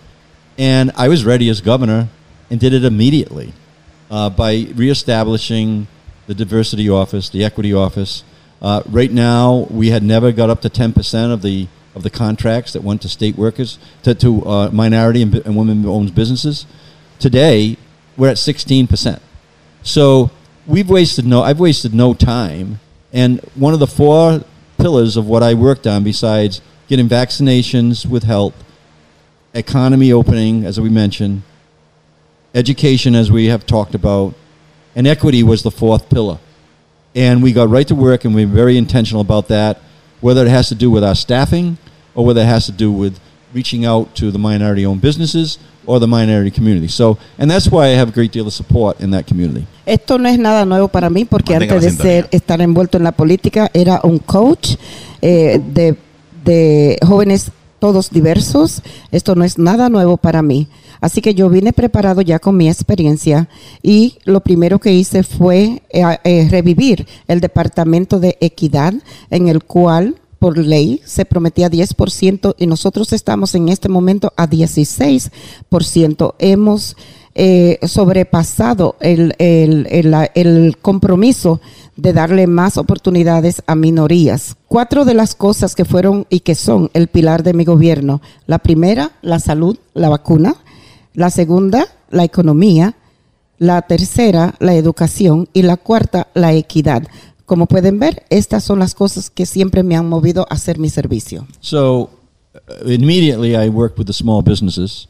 And 0.57 0.91
I 0.97 1.07
was 1.07 1.23
ready 1.23 1.47
as 1.47 1.61
governor 1.61 2.09
and 2.49 2.59
did 2.59 2.73
it 2.73 2.83
immediately 2.83 3.53
uh, 4.11 4.29
by 4.31 4.67
reestablishing 4.75 5.87
the 6.27 6.33
diversity 6.33 6.89
office, 6.89 7.29
the 7.29 7.45
equity 7.45 7.73
office. 7.73 8.25
Uh, 8.61 8.83
right 8.89 9.13
now, 9.13 9.65
we 9.69 9.91
had 9.91 10.03
never 10.03 10.33
got 10.33 10.49
up 10.49 10.59
to 10.59 10.69
10% 10.69 11.31
of 11.31 11.41
the 11.41 11.69
of 11.95 12.03
the 12.03 12.09
contracts 12.09 12.73
that 12.73 12.83
went 12.83 13.01
to 13.01 13.09
state 13.09 13.37
workers, 13.37 13.79
to, 14.03 14.13
to 14.15 14.45
uh, 14.45 14.69
minority 14.71 15.21
and, 15.21 15.33
and 15.33 15.55
women-owned 15.55 16.13
businesses. 16.13 16.65
Today, 17.19 17.77
we're 18.17 18.29
at 18.29 18.37
16%. 18.37 19.19
So 19.81 20.31
we've 20.67 20.89
wasted 20.89 21.25
no, 21.25 21.41
I've 21.41 21.59
wasted 21.59 21.93
no 21.93 22.13
time. 22.13 22.79
And 23.13 23.39
one 23.55 23.73
of 23.73 23.79
the 23.79 23.87
four 23.87 24.43
pillars 24.77 25.15
of 25.15 25.25
what 25.27 25.41
I 25.41 25.53
worked 25.53 25.87
on, 25.87 26.03
besides 26.03 26.61
getting 26.87 27.07
vaccinations 27.07 28.05
with 28.05 28.23
health, 28.23 28.53
economy 29.53 30.11
opening, 30.11 30.65
as 30.65 30.79
we 30.79 30.89
mentioned, 30.89 31.43
education, 32.53 33.15
as 33.15 33.31
we 33.31 33.45
have 33.45 33.65
talked 33.65 33.95
about, 33.95 34.33
and 34.95 35.07
equity 35.07 35.43
was 35.43 35.63
the 35.63 35.71
fourth 35.71 36.09
pillar. 36.09 36.39
And 37.13 37.41
we 37.41 37.53
got 37.53 37.69
right 37.69 37.87
to 37.87 37.95
work, 37.95 38.25
and 38.25 38.35
we're 38.35 38.47
very 38.47 38.77
intentional 38.77 39.21
about 39.21 39.47
that, 39.47 39.79
whether 40.21 40.45
it 40.45 40.49
has 40.49 40.69
to 40.69 40.75
do 40.75 40.89
with 40.89 41.03
our 41.03 41.15
staffing 41.15 41.77
or 42.13 42.25
whether 42.25 42.41
it 42.41 42.47
has 42.47 42.65
to 42.65 42.71
do 42.71 42.91
with 42.91 43.19
reaching 43.53 43.85
out 43.85 44.13
to 44.15 44.31
the 44.31 44.39
minority 44.39 44.85
owned 44.85 45.01
businesses 45.01 45.57
or 45.85 45.99
the 45.99 46.07
minority 46.07 46.51
community. 46.51 46.87
So, 46.87 47.17
and 47.37 47.49
that's 47.49 47.69
why 47.69 47.87
I 47.87 47.95
have 47.95 48.09
a 48.09 48.11
great 48.11 48.31
deal 48.31 48.47
of 48.47 48.53
support 48.53 48.99
in 48.99 49.11
that 49.11 49.27
community. 49.27 49.67
Esto 49.85 50.17
no 50.17 50.27
es 50.29 50.39
nada 50.39 50.65
nuevo 50.65 50.87
para 50.87 51.09
mí 51.09 51.25
porque 51.25 51.53
Mantenga 51.53 51.75
antes 51.75 51.97
de 51.97 52.03
ser 52.03 52.27
estar 52.31 52.59
envuelto 52.61 52.97
en 52.97 53.03
la 53.03 53.11
política 53.11 53.69
era 53.73 54.01
un 54.03 54.19
coach 54.19 54.75
eh, 55.21 55.61
de, 55.73 55.95
de 56.43 56.97
jóvenes 57.05 57.51
todos 57.79 58.09
diversos. 58.09 58.81
Esto 59.11 59.35
no 59.35 59.43
es 59.43 59.57
nada 59.57 59.89
nuevo 59.89 60.17
para 60.17 60.41
mí. 60.41 60.67
Así 61.01 61.21
que 61.21 61.35
yo 61.35 61.49
vine 61.49 61.73
preparado 61.73 62.21
ya 62.21 62.39
con 62.39 62.57
mi 62.57 62.69
experiencia 62.69 63.49
y 63.83 64.17
lo 64.23 64.39
primero 64.39 64.79
que 64.79 64.93
hice 64.93 65.23
fue 65.23 65.83
eh, 65.89 66.03
eh, 66.23 66.47
revivir 66.49 67.07
el 67.27 67.41
Departamento 67.41 68.19
de 68.19 68.37
Equidad 68.41 68.93
en 69.29 69.47
el 69.47 69.63
cual 69.63 70.15
por 70.39 70.57
ley 70.57 71.01
se 71.05 71.25
prometía 71.25 71.69
10% 71.69 72.55
y 72.57 72.67
nosotros 72.67 73.13
estamos 73.13 73.55
en 73.55 73.69
este 73.69 73.89
momento 73.89 74.33
a 74.35 74.47
16%. 74.47 76.35
Hemos 76.39 76.95
eh, 77.37 77.79
sobrepasado 77.85 78.95
el, 79.01 80.77
compromiso 80.81 81.59
de 81.97 82.13
darle 82.13 82.47
más 82.47 82.77
oportunidades 82.77 83.63
a 83.67 83.75
minorías. 83.75 84.57
Cuatro 84.67 85.05
de 85.05 85.13
las 85.13 85.35
cosas 85.35 85.75
que 85.75 85.85
fueron 85.85 86.27
y 86.29 86.41
que 86.41 86.55
son 86.55 86.89
el 86.93 87.07
pilar 87.07 87.43
de 87.43 87.53
mi 87.53 87.63
gobierno. 87.63 88.21
La 88.47 88.59
primera, 88.59 89.11
la 89.21 89.39
salud, 89.39 89.77
la 89.93 90.09
vacuna. 90.09 90.55
La 91.13 91.29
segunda, 91.29 91.87
la 92.09 92.23
economía. 92.23 92.95
La 93.57 93.81
tercera, 93.83 94.55
la 94.59 94.75
educación. 94.75 95.47
Y 95.53 95.61
la 95.61 95.77
cuarta, 95.77 96.27
la 96.33 96.53
equidad. 96.53 97.03
Como 97.45 97.67
pueden 97.67 97.99
ver, 97.99 98.23
estas 98.29 98.63
son 98.63 98.79
las 98.79 98.95
cosas 98.95 99.29
que 99.29 99.45
siempre 99.45 99.83
me 99.83 99.95
han 99.95 100.09
movido 100.09 100.45
a 100.49 100.55
hacer 100.55 100.79
mi 100.79 100.89
servicio. 100.89 101.47
So, 101.61 102.09
uh, 102.55 102.89
immediately 102.89 103.55
I 103.55 103.69
worked 103.69 103.97
with 103.97 104.07
the 104.07 104.13
small 104.13 104.41
businesses. 104.41 105.07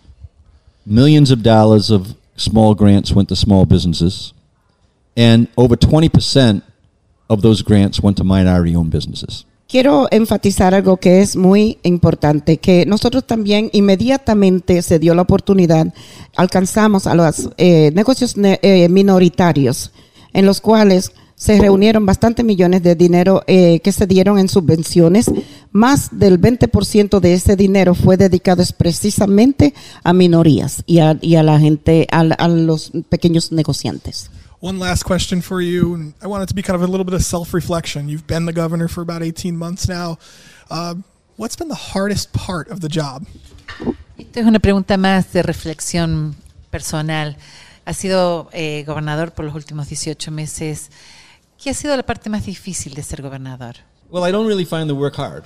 Millions 0.85 1.31
of 1.31 1.39
dollars 1.41 1.89
of 1.89 2.15
small 2.35 2.75
grants 2.75 3.11
went 3.11 3.29
to 3.29 3.35
small 3.35 3.65
businesses, 3.65 4.33
and 5.15 5.47
over 5.55 5.77
20% 5.77 6.61
of 7.27 7.41
those 7.41 7.63
grants 7.63 7.99
went 8.01 8.17
to 8.17 8.23
minority 8.23 8.75
owned 8.75 8.91
businesses. 8.91 9.45
Quiero 9.67 10.07
enfatizar 10.11 10.75
algo 10.75 10.97
que 10.97 11.21
es 11.21 11.35
muy 11.35 11.79
importante, 11.81 12.57
que 12.57 12.85
nosotros 12.85 13.25
también 13.25 13.71
inmediatamente 13.73 14.81
se 14.83 14.99
dio 14.99 15.15
la 15.15 15.23
oportunidad, 15.23 15.91
alcanzamos 16.35 17.07
a 17.07 17.15
los 17.15 17.49
eh, 17.57 17.91
negocios 17.95 18.37
ne- 18.37 18.59
eh, 18.61 18.87
minoritarios, 18.89 19.91
en 20.33 20.45
los 20.45 20.61
cuales 20.61 21.11
se 21.33 21.59
reunieron 21.59 22.05
bastantes 22.05 22.45
millones 22.45 22.83
de 22.83 22.95
dinero 22.95 23.43
eh, 23.47 23.79
que 23.83 23.91
se 23.91 24.05
dieron 24.07 24.37
en 24.37 24.47
subvenciones. 24.47 25.31
Más 25.71 26.09
del 26.17 26.39
20% 26.39 27.19
de 27.19 27.33
ese 27.33 27.55
dinero 27.55 27.95
fue 27.95 28.15
dedicado 28.17 28.63
precisamente 28.77 29.73
a 30.03 30.13
minorías 30.13 30.83
y 30.85 30.99
a, 30.99 31.17
y 31.21 31.35
a 31.35 31.43
la 31.43 31.59
gente, 31.59 32.07
a, 32.11 32.19
a 32.19 32.47
los 32.47 32.91
pequeños 33.09 33.51
negociantes. 33.51 34.29
One 34.65 34.79
last 34.79 35.03
question 35.03 35.41
for 35.41 35.61
you, 35.61 35.93
and 35.93 36.15
I 36.23 36.25
want 36.25 36.41
it 36.41 36.47
to 36.47 36.55
be 36.55 36.63
kind 36.63 36.73
of 36.73 36.81
a 36.81 36.87
little 36.87 37.03
bit 37.03 37.13
of 37.13 37.23
self-reflection. 37.23 38.09
You've 38.09 38.25
been 38.25 38.47
the 38.47 38.51
governor 38.51 38.87
for 38.87 39.01
about 39.03 39.21
18 39.21 39.55
months 39.55 39.87
now. 39.87 40.17
Uh, 40.71 40.95
what's 41.35 41.55
been 41.55 41.67
the 41.67 41.75
hardest 41.93 42.33
part 42.33 42.69
of 42.69 42.81
the 42.81 42.89
job? 42.89 43.27
Esta 44.17 44.39
es 44.39 44.47
una 44.47 44.57
pregunta 44.57 44.97
más 44.97 45.31
de 45.31 45.43
reflexión 45.43 46.33
personal. 46.71 47.37
Ha 47.85 47.93
sido 47.93 48.49
eh, 48.53 48.83
gobernador 48.87 49.35
por 49.35 49.45
los 49.45 49.53
últimos 49.53 49.87
18 49.87 50.31
meses. 50.31 50.89
¿Qué 51.63 51.69
ha 51.69 51.75
sido 51.75 51.95
la 51.95 52.01
parte 52.01 52.31
más 52.31 52.47
difícil 52.47 52.95
de 52.95 53.03
ser 53.03 53.21
gobernador? 53.21 53.75
Well, 54.09 54.23
I 54.23 54.31
don't 54.31 54.47
really 54.47 54.65
find 54.65 54.89
the 54.89 54.95
work 54.95 55.15
hard 55.15 55.43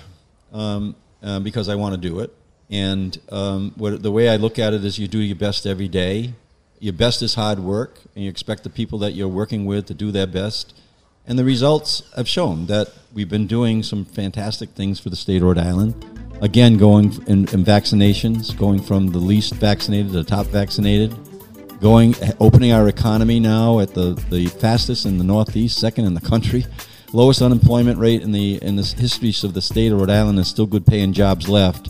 um, 0.54 0.96
uh, 1.22 1.42
because 1.42 1.68
I 1.68 1.76
want 1.76 1.94
to 1.94 2.00
do 2.00 2.22
it. 2.22 2.34
And 2.70 3.20
um, 3.34 3.74
what, 3.76 4.02
the 4.02 4.14
way 4.14 4.30
I 4.30 4.38
look 4.38 4.60
at 4.60 4.74
it 4.74 4.86
is 4.86 4.98
you 4.98 5.10
do 5.10 5.20
your 5.20 5.36
best 5.36 5.66
every 5.66 5.90
day. 5.90 6.36
Your 6.82 6.94
best 6.94 7.22
is 7.22 7.36
hard 7.36 7.60
work, 7.60 8.00
and 8.16 8.24
you 8.24 8.30
expect 8.30 8.64
the 8.64 8.70
people 8.70 9.00
that 9.00 9.12
you're 9.12 9.28
working 9.28 9.66
with 9.66 9.88
to 9.88 9.94
do 9.94 10.12
their 10.12 10.28
best. 10.28 10.74
And 11.28 11.38
the 11.38 11.44
results 11.44 12.04
have 12.16 12.28
shown 12.28 12.68
that 12.68 12.88
we've 13.14 13.28
been 13.28 13.48
doing 13.48 13.84
some 13.84 14.06
fantastic 14.06 14.70
things 14.70 14.98
for 14.98 15.10
the 15.10 15.18
state 15.18 15.38
of 15.38 15.44
Rhode 15.44 15.58
Island. 15.58 15.94
Again, 16.42 16.78
going 16.78 17.12
in, 17.28 17.50
in 17.50 17.66
vaccinations, 17.66 18.58
going 18.58 18.82
from 18.82 19.08
the 19.08 19.18
least 19.18 19.56
vaccinated 19.56 20.14
to 20.14 20.14
the 20.14 20.24
top 20.24 20.46
vaccinated, 20.46 21.14
going 21.82 22.16
opening 22.40 22.72
our 22.72 22.88
economy 22.88 23.42
now 23.42 23.80
at 23.80 23.94
the, 23.94 24.14
the 24.30 24.48
fastest 24.48 25.06
in 25.06 25.18
the 25.18 25.24
Northeast, 25.26 25.78
second 25.80 26.06
in 26.06 26.14
the 26.14 26.22
country, 26.22 26.66
lowest 27.14 27.42
unemployment 27.42 28.00
rate 28.00 28.22
in 28.22 28.32
the 28.32 28.58
in 28.62 28.78
the 28.78 28.84
history 28.84 29.34
of 29.44 29.54
the 29.54 29.62
state 29.62 29.92
of 29.92 30.00
Rhode 30.00 30.10
Island, 30.10 30.38
and 30.38 30.48
still 30.48 30.66
good 30.66 30.86
paying 30.86 31.12
jobs 31.12 31.50
left. 31.50 31.90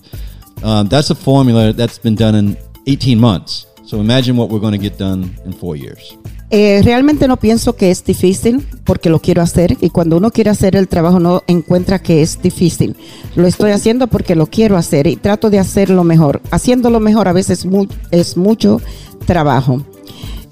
Um, 0.64 0.88
that's 0.88 1.12
a 1.12 1.16
formula 1.16 1.74
that's 1.74 2.00
been 2.00 2.16
done 2.16 2.34
in 2.34 2.58
18 2.88 3.20
months. 3.20 3.68
So 3.90 3.98
imagine 3.98 4.38
what 4.38 4.50
we're 4.52 4.60
going 4.62 4.78
to 4.78 4.80
get 4.80 5.00
done 5.00 5.32
in 5.48 5.52
four 5.52 5.76
years. 5.76 6.16
Eh, 6.52 6.82
realmente 6.84 7.28
no 7.28 7.38
pienso 7.38 7.76
que 7.76 7.90
es 7.90 8.04
difícil 8.06 8.64
porque 8.84 9.10
lo 9.10 9.20
quiero 9.20 9.42
hacer 9.42 9.78
y 9.82 9.90
cuando 9.90 10.18
uno 10.18 10.30
quiere 10.30 10.52
hacer 10.52 10.76
el 10.76 10.88
trabajo 10.88 11.20
no 11.20 11.42
encuentra 11.48 11.98
que 11.98 12.22
es 12.22 12.40
difícil. 12.40 12.96
Lo 13.36 13.48
estoy 13.48 13.72
haciendo 13.72 14.06
porque 14.06 14.36
lo 14.36 14.46
quiero 14.46 14.78
hacer 14.78 15.08
y 15.08 15.16
trato 15.16 15.50
de 15.50 15.58
hacerlo 15.58 16.04
mejor. 16.04 16.40
Haciéndolo 16.52 17.00
mejor 17.00 17.28
a 17.28 17.34
veces 17.34 17.66
es 18.12 18.38
mucho 18.38 18.80
trabajo. 19.26 19.82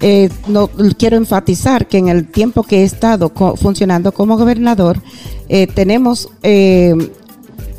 Eh, 0.00 0.30
no, 0.48 0.68
quiero 0.98 1.16
enfatizar 1.16 1.86
que 1.86 1.98
en 1.98 2.08
el 2.08 2.28
tiempo 2.28 2.64
que 2.64 2.80
he 2.80 2.84
estado 2.84 3.28
co- 3.34 3.54
funcionando 3.56 4.10
como 4.12 4.36
gobernador, 4.36 5.00
eh, 5.48 5.68
tenemos 5.68 6.28
eh, 6.42 6.92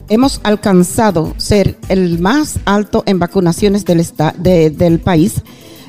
hemos 0.10 0.42
alcanzado 0.44 1.34
ser 1.38 1.78
el 1.88 2.20
más 2.20 2.60
alto 2.66 3.04
en 3.06 3.20
vacunaciones 3.20 3.86
del, 3.86 4.06
del 4.78 5.00
país, 5.00 5.42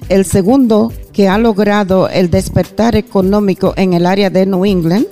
el 0.09 0.25
segundo 0.25 0.93
que 1.13 1.29
ha 1.29 1.39
logrado 1.39 2.09
el 2.09 2.31
despertar 2.31 2.97
económico 2.97 3.75
en 3.77 3.95
el 3.95 4.07
área 4.07 4.31
de 4.31 4.47
New 4.47 4.65
England 4.65 5.07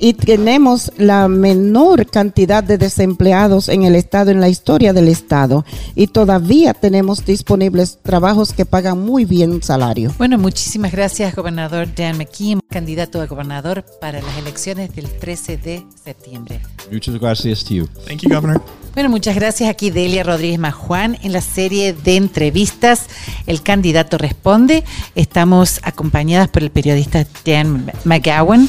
y 0.00 0.14
tenemos 0.14 0.90
la 0.96 1.28
menor 1.28 2.06
cantidad 2.06 2.64
de 2.64 2.78
desempleados 2.78 3.68
en 3.68 3.82
el 3.82 3.94
estado, 3.94 4.30
en 4.30 4.40
la 4.40 4.48
historia 4.48 4.92
del 4.92 5.08
estado, 5.08 5.64
y 5.94 6.06
todavía 6.06 6.72
tenemos 6.72 7.24
disponibles 7.24 7.98
trabajos 8.02 8.52
que 8.54 8.64
pagan 8.64 8.98
muy 8.98 9.26
bien 9.26 9.62
salario. 9.62 10.12
Bueno, 10.16 10.38
muchísimas 10.38 10.92
gracias, 10.92 11.36
gobernador 11.36 11.88
Dan 11.94 12.16
McKeon, 12.16 12.60
candidato 12.68 13.20
a 13.20 13.26
gobernador 13.26 13.84
para 14.00 14.22
las 14.22 14.36
elecciones 14.38 14.94
del 14.96 15.10
13 15.10 15.58
de 15.58 15.86
septiembre. 16.02 16.60
Muchas 16.90 17.18
gracias 17.20 17.62
to 17.64 17.74
you. 17.74 17.86
Thank 18.06 18.22
you, 18.22 18.30
Governor. 18.30 18.62
Bueno, 18.94 19.08
muchas 19.08 19.36
gracias 19.36 19.70
aquí 19.70 19.90
Delia 19.90 20.24
Rodríguez 20.24 20.58
Majuan 20.58 21.16
en 21.22 21.32
la 21.32 21.40
serie 21.40 21.92
de 21.92 22.16
entrevistas 22.16 23.06
El 23.46 23.62
candidato 23.62 24.18
responde. 24.18 24.82
Estamos 25.14 25.78
acompañadas 25.84 26.48
por 26.48 26.62
el 26.62 26.70
periodista 26.70 27.24
Dan 27.44 27.92
McGowan 28.04 28.68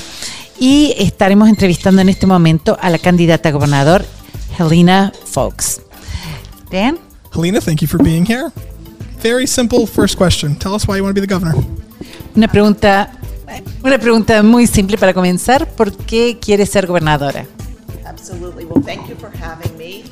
y 0.60 0.94
estaremos 0.98 1.50
entrevistando 1.50 2.02
en 2.02 2.10
este 2.10 2.28
momento 2.28 2.78
a 2.82 2.90
la 2.90 2.98
candidata 2.98 3.50
a 3.50 3.52
gobernador 3.52 4.06
Helena 4.58 5.12
Fox. 5.26 5.82
Dan, 6.70 6.98
Helena, 7.34 7.60
thank 7.60 7.82
you 7.82 7.88
for 7.88 8.02
being 8.02 8.26
here. 8.26 8.52
Very 9.22 9.46
simple 9.46 9.86
first 9.86 10.18
question. 10.18 10.56
Tell 10.56 10.74
us 10.74 10.88
why 10.88 10.98
you 10.98 11.04
want 11.04 11.16
to 11.16 11.22
be 11.22 11.26
the 11.26 11.34
governor. 11.34 11.56
una 12.36 12.48
pregunta, 12.48 13.12
una 13.84 13.98
pregunta 13.98 14.42
muy 14.44 14.68
simple 14.68 14.98
para 14.98 15.14
comenzar. 15.14 15.68
¿Por 15.68 15.92
qué 15.92 16.38
quieres 16.40 16.70
ser 16.70 16.88
gobernadora? 16.88 17.46
Absolutely. 18.06 18.66
Well, 18.66 18.84
thank 18.84 19.08
you 19.08 19.16
for 19.16 19.30
having 19.30 19.78
me. 19.78 20.04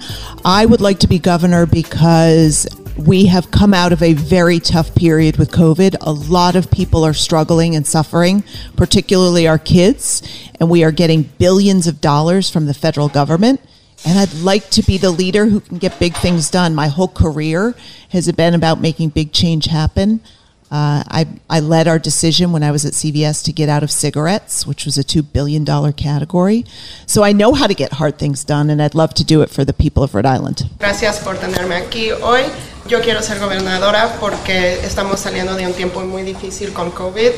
I 0.45 0.65
would 0.65 0.81
like 0.81 0.99
to 0.99 1.07
be 1.07 1.19
governor 1.19 1.65
because 1.65 2.67
we 2.99 3.27
have 3.27 3.49
come 3.49 3.73
out 3.73 3.93
of 3.93 4.03
a 4.03 4.13
very 4.13 4.59
tough 4.59 4.93
period 4.93 5.37
with 5.37 5.51
COVID. 5.51 5.95
A 6.01 6.11
lot 6.11 6.55
of 6.55 6.69
people 6.69 7.05
are 7.05 7.13
struggling 7.13 7.75
and 7.75 7.87
suffering, 7.87 8.43
particularly 8.75 9.47
our 9.47 9.57
kids, 9.57 10.21
and 10.59 10.69
we 10.69 10.83
are 10.83 10.91
getting 10.91 11.23
billions 11.23 11.87
of 11.87 12.01
dollars 12.01 12.49
from 12.49 12.65
the 12.65 12.73
federal 12.73 13.07
government. 13.07 13.61
And 14.05 14.19
I'd 14.19 14.33
like 14.33 14.69
to 14.71 14.81
be 14.81 14.97
the 14.97 15.11
leader 15.11 15.45
who 15.45 15.61
can 15.61 15.77
get 15.77 15.97
big 15.99 16.15
things 16.15 16.49
done. 16.49 16.75
My 16.75 16.87
whole 16.87 17.07
career 17.07 17.73
has 18.09 18.29
been 18.31 18.53
about 18.53 18.81
making 18.81 19.09
big 19.09 19.31
change 19.31 19.65
happen. 19.65 20.21
Uh, 20.71 21.03
I, 21.07 21.25
I 21.49 21.61
led 21.61 21.87
our 21.87 21.97
decision 21.97 22.51
when 22.51 22.63
I 22.63 22.71
was 22.71 22.85
at 22.85 22.93
CVS 22.93 23.43
to 23.45 23.51
get 23.51 23.69
out 23.69 23.81
of 23.81 23.89
cigarettes, 23.89 24.67
which 24.67 24.85
was 24.85 24.97
a 24.97 25.03
$2 25.03 25.33
billion 25.33 25.65
category. 25.93 26.63
So 27.07 27.23
I 27.23 27.31
know 27.31 27.53
how 27.53 27.65
to 27.65 27.73
get 27.73 27.93
hard 27.93 28.19
things 28.19 28.43
done, 28.43 28.69
and 28.69 28.81
I'd 28.81 28.93
love 28.93 29.13
to 29.15 29.23
do 29.23 29.41
it 29.41 29.49
for 29.49 29.65
the 29.65 29.73
people 29.73 30.03
of 30.03 30.13
Rhode 30.13 30.27
Island. 30.27 30.69
Gracias 30.77 31.19
por 31.23 31.35
tenerme 31.35 31.75
aquí 31.75 32.11
hoy. 32.11 32.51
Yo 32.89 33.01
quiero 33.01 33.21
ser 33.21 33.37
gobernadora 33.37 34.15
porque 34.19 34.79
estamos 34.83 35.19
saliendo 35.19 35.53
de 35.55 35.67
un 35.67 35.73
tiempo 35.73 36.01
muy 36.01 36.23
difícil 36.23 36.73
con 36.73 36.89
COVID 36.89 37.29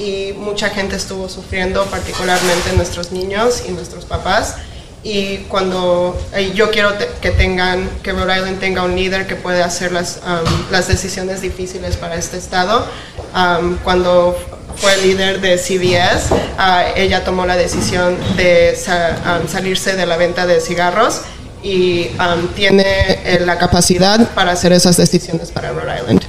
y 0.00 0.32
mucha 0.36 0.70
gente 0.70 0.96
estuvo 0.96 1.28
sufriendo, 1.28 1.84
particularmente 1.86 2.72
nuestros 2.74 3.12
niños 3.12 3.62
y 3.68 3.70
nuestros 3.70 4.04
papás. 4.04 4.56
y 5.04 5.44
cuando 5.48 6.18
eh, 6.34 6.50
yo 6.56 6.72
quiero 6.72 6.90
que 7.20 7.30
tengan 7.30 7.88
que 8.02 8.10
Rhode 8.10 8.36
Island 8.36 8.58
tenga 8.58 8.82
un 8.82 8.96
líder 8.96 9.28
que 9.28 9.36
puede 9.36 9.62
hacer 9.62 9.92
las, 9.92 10.20
um, 10.26 10.72
las 10.72 10.88
decisiones 10.88 11.40
difíciles 11.40 11.96
para 11.96 12.16
este 12.16 12.38
estado 12.38 12.84
um, 13.32 13.76
cuando 13.84 14.36
fue 14.74 14.96
líder 14.96 15.40
de 15.40 15.56
CBS 15.58 16.34
uh, 16.34 16.96
ella 16.96 17.22
tomó 17.22 17.46
la 17.46 17.56
decisión 17.56 18.18
de 18.36 18.76
um, 18.88 19.46
salirse 19.46 19.94
de 19.94 20.06
la 20.06 20.16
venta 20.16 20.44
de 20.46 20.60
cigarros 20.60 21.22
y 21.66 22.10
tiene 22.54 22.84
eh, 22.84 23.42
la 23.44 23.58
capacidad 23.58 24.32
para 24.34 24.52
hacer 24.52 24.72
esas 24.72 24.96
decisiones 24.96 25.50
para 25.50 25.72
Rhode 25.72 26.00
Island 26.00 26.22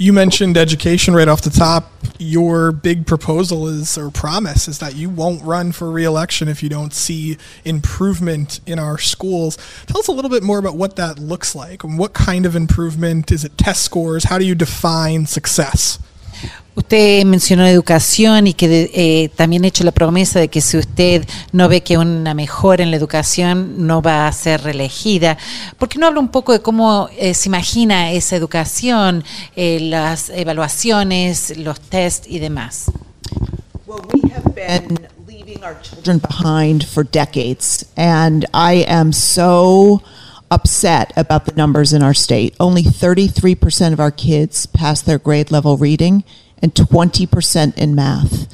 you 0.00 0.14
mentioned 0.14 0.56
education 0.56 1.12
right 1.12 1.28
off 1.28 1.42
the 1.42 1.50
top. 1.50 1.92
Your 2.18 2.72
big 2.72 3.06
proposal 3.06 3.68
is 3.68 3.98
or 3.98 4.10
promise 4.10 4.66
is 4.66 4.78
that 4.78 4.96
you 4.96 5.10
won't 5.10 5.42
run 5.44 5.72
for 5.72 5.90
reelection 5.90 6.48
if 6.48 6.62
you 6.62 6.70
don't 6.70 6.94
see 6.94 7.36
improvement 7.66 8.60
in 8.64 8.78
our 8.78 8.96
schools. 8.96 9.58
Tell 9.86 9.98
us 9.98 10.08
a 10.08 10.12
little 10.12 10.30
bit 10.30 10.42
more 10.42 10.58
about 10.58 10.74
what 10.74 10.96
that 10.96 11.18
looks 11.18 11.54
like 11.54 11.84
and 11.84 11.98
what 11.98 12.14
kind 12.14 12.46
of 12.46 12.56
improvement 12.56 13.30
is 13.30 13.44
it 13.44 13.58
test 13.58 13.82
scores? 13.82 14.24
How 14.24 14.38
do 14.38 14.46
you 14.46 14.54
define 14.54 15.26
success? 15.26 15.98
Usted 16.74 17.24
mencionó 17.24 17.66
educación 17.66 18.46
y 18.46 18.54
que 18.54 18.90
eh, 18.94 19.28
también 19.36 19.64
ha 19.64 19.68
hecho 19.68 19.84
la 19.84 19.92
promesa 19.92 20.38
de 20.38 20.48
que 20.48 20.60
si 20.60 20.78
usted 20.78 21.26
no 21.52 21.68
ve 21.68 21.82
que 21.82 21.98
una 21.98 22.32
mejora 22.32 22.82
en 22.82 22.90
la 22.90 22.96
educación 22.96 23.86
no 23.86 24.00
va 24.00 24.26
a 24.26 24.32
ser 24.32 24.62
reelegida. 24.62 25.36
¿Por 25.78 25.88
qué 25.88 25.98
no 25.98 26.06
habla 26.06 26.20
un 26.20 26.28
poco 26.28 26.52
de 26.52 26.62
cómo 26.62 27.08
eh, 27.18 27.34
se 27.34 27.48
imagina 27.48 28.12
esa 28.12 28.36
educación, 28.36 29.24
eh, 29.56 29.80
las 29.80 30.30
evaluaciones, 30.30 31.58
los 31.58 31.80
test 31.80 32.26
y 32.28 32.38
demás? 32.38 32.90
Well, 33.86 34.02
we 34.14 34.30
have 34.30 34.54
been 34.54 35.08
leaving 35.26 35.62
our 35.64 35.76
children 35.82 36.20
behind 36.20 36.84
for 36.84 37.04
decades, 37.04 37.84
and 37.96 38.46
I 38.54 38.84
am 38.88 39.12
so 39.12 40.02
upset 40.50 41.12
about 41.16 41.46
the 41.46 41.52
numbers 41.52 41.92
in 41.92 42.02
our 42.02 42.14
state. 42.14 42.54
Only 42.58 42.82
33% 42.82 43.92
of 43.92 44.00
our 44.00 44.10
kids 44.10 44.66
pass 44.66 45.00
their 45.00 45.18
grade 45.18 45.50
level 45.50 45.76
reading 45.76 46.24
and 46.60 46.74
20% 46.74 47.76
in 47.78 47.94
math. 47.94 48.48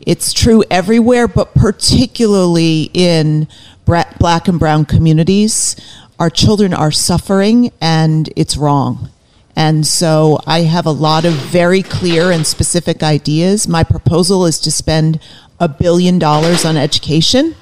It's 0.00 0.32
true 0.32 0.62
everywhere, 0.70 1.28
but 1.28 1.54
particularly 1.54 2.90
in 2.94 3.48
black 3.84 4.48
and 4.48 4.58
brown 4.58 4.84
communities. 4.84 5.76
Our 6.18 6.30
children 6.30 6.74
are 6.74 6.90
suffering 6.90 7.72
and 7.80 8.28
it's 8.36 8.56
wrong. 8.56 9.10
And 9.56 9.86
so 9.86 10.38
I 10.46 10.60
have 10.60 10.86
a 10.86 10.90
lot 10.92 11.24
of 11.24 11.32
very 11.32 11.82
clear 11.82 12.30
and 12.30 12.46
specific 12.46 13.02
ideas. 13.02 13.66
My 13.66 13.82
proposal 13.82 14.46
is 14.46 14.60
to 14.60 14.70
spend 14.70 15.20
a 15.58 15.68
billion 15.68 16.18
dollars 16.18 16.64
on 16.64 16.76
education. 16.76 17.56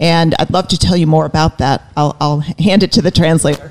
And 0.00 0.34
I'd 0.38 0.50
love 0.50 0.68
to 0.68 0.78
tell 0.78 0.96
you 0.96 1.06
more 1.06 1.26
about 1.26 1.58
that. 1.58 1.82
I'll, 1.96 2.16
I'll 2.20 2.40
hand 2.40 2.82
it 2.82 2.92
to 2.92 3.02
the 3.02 3.10
translator. 3.10 3.70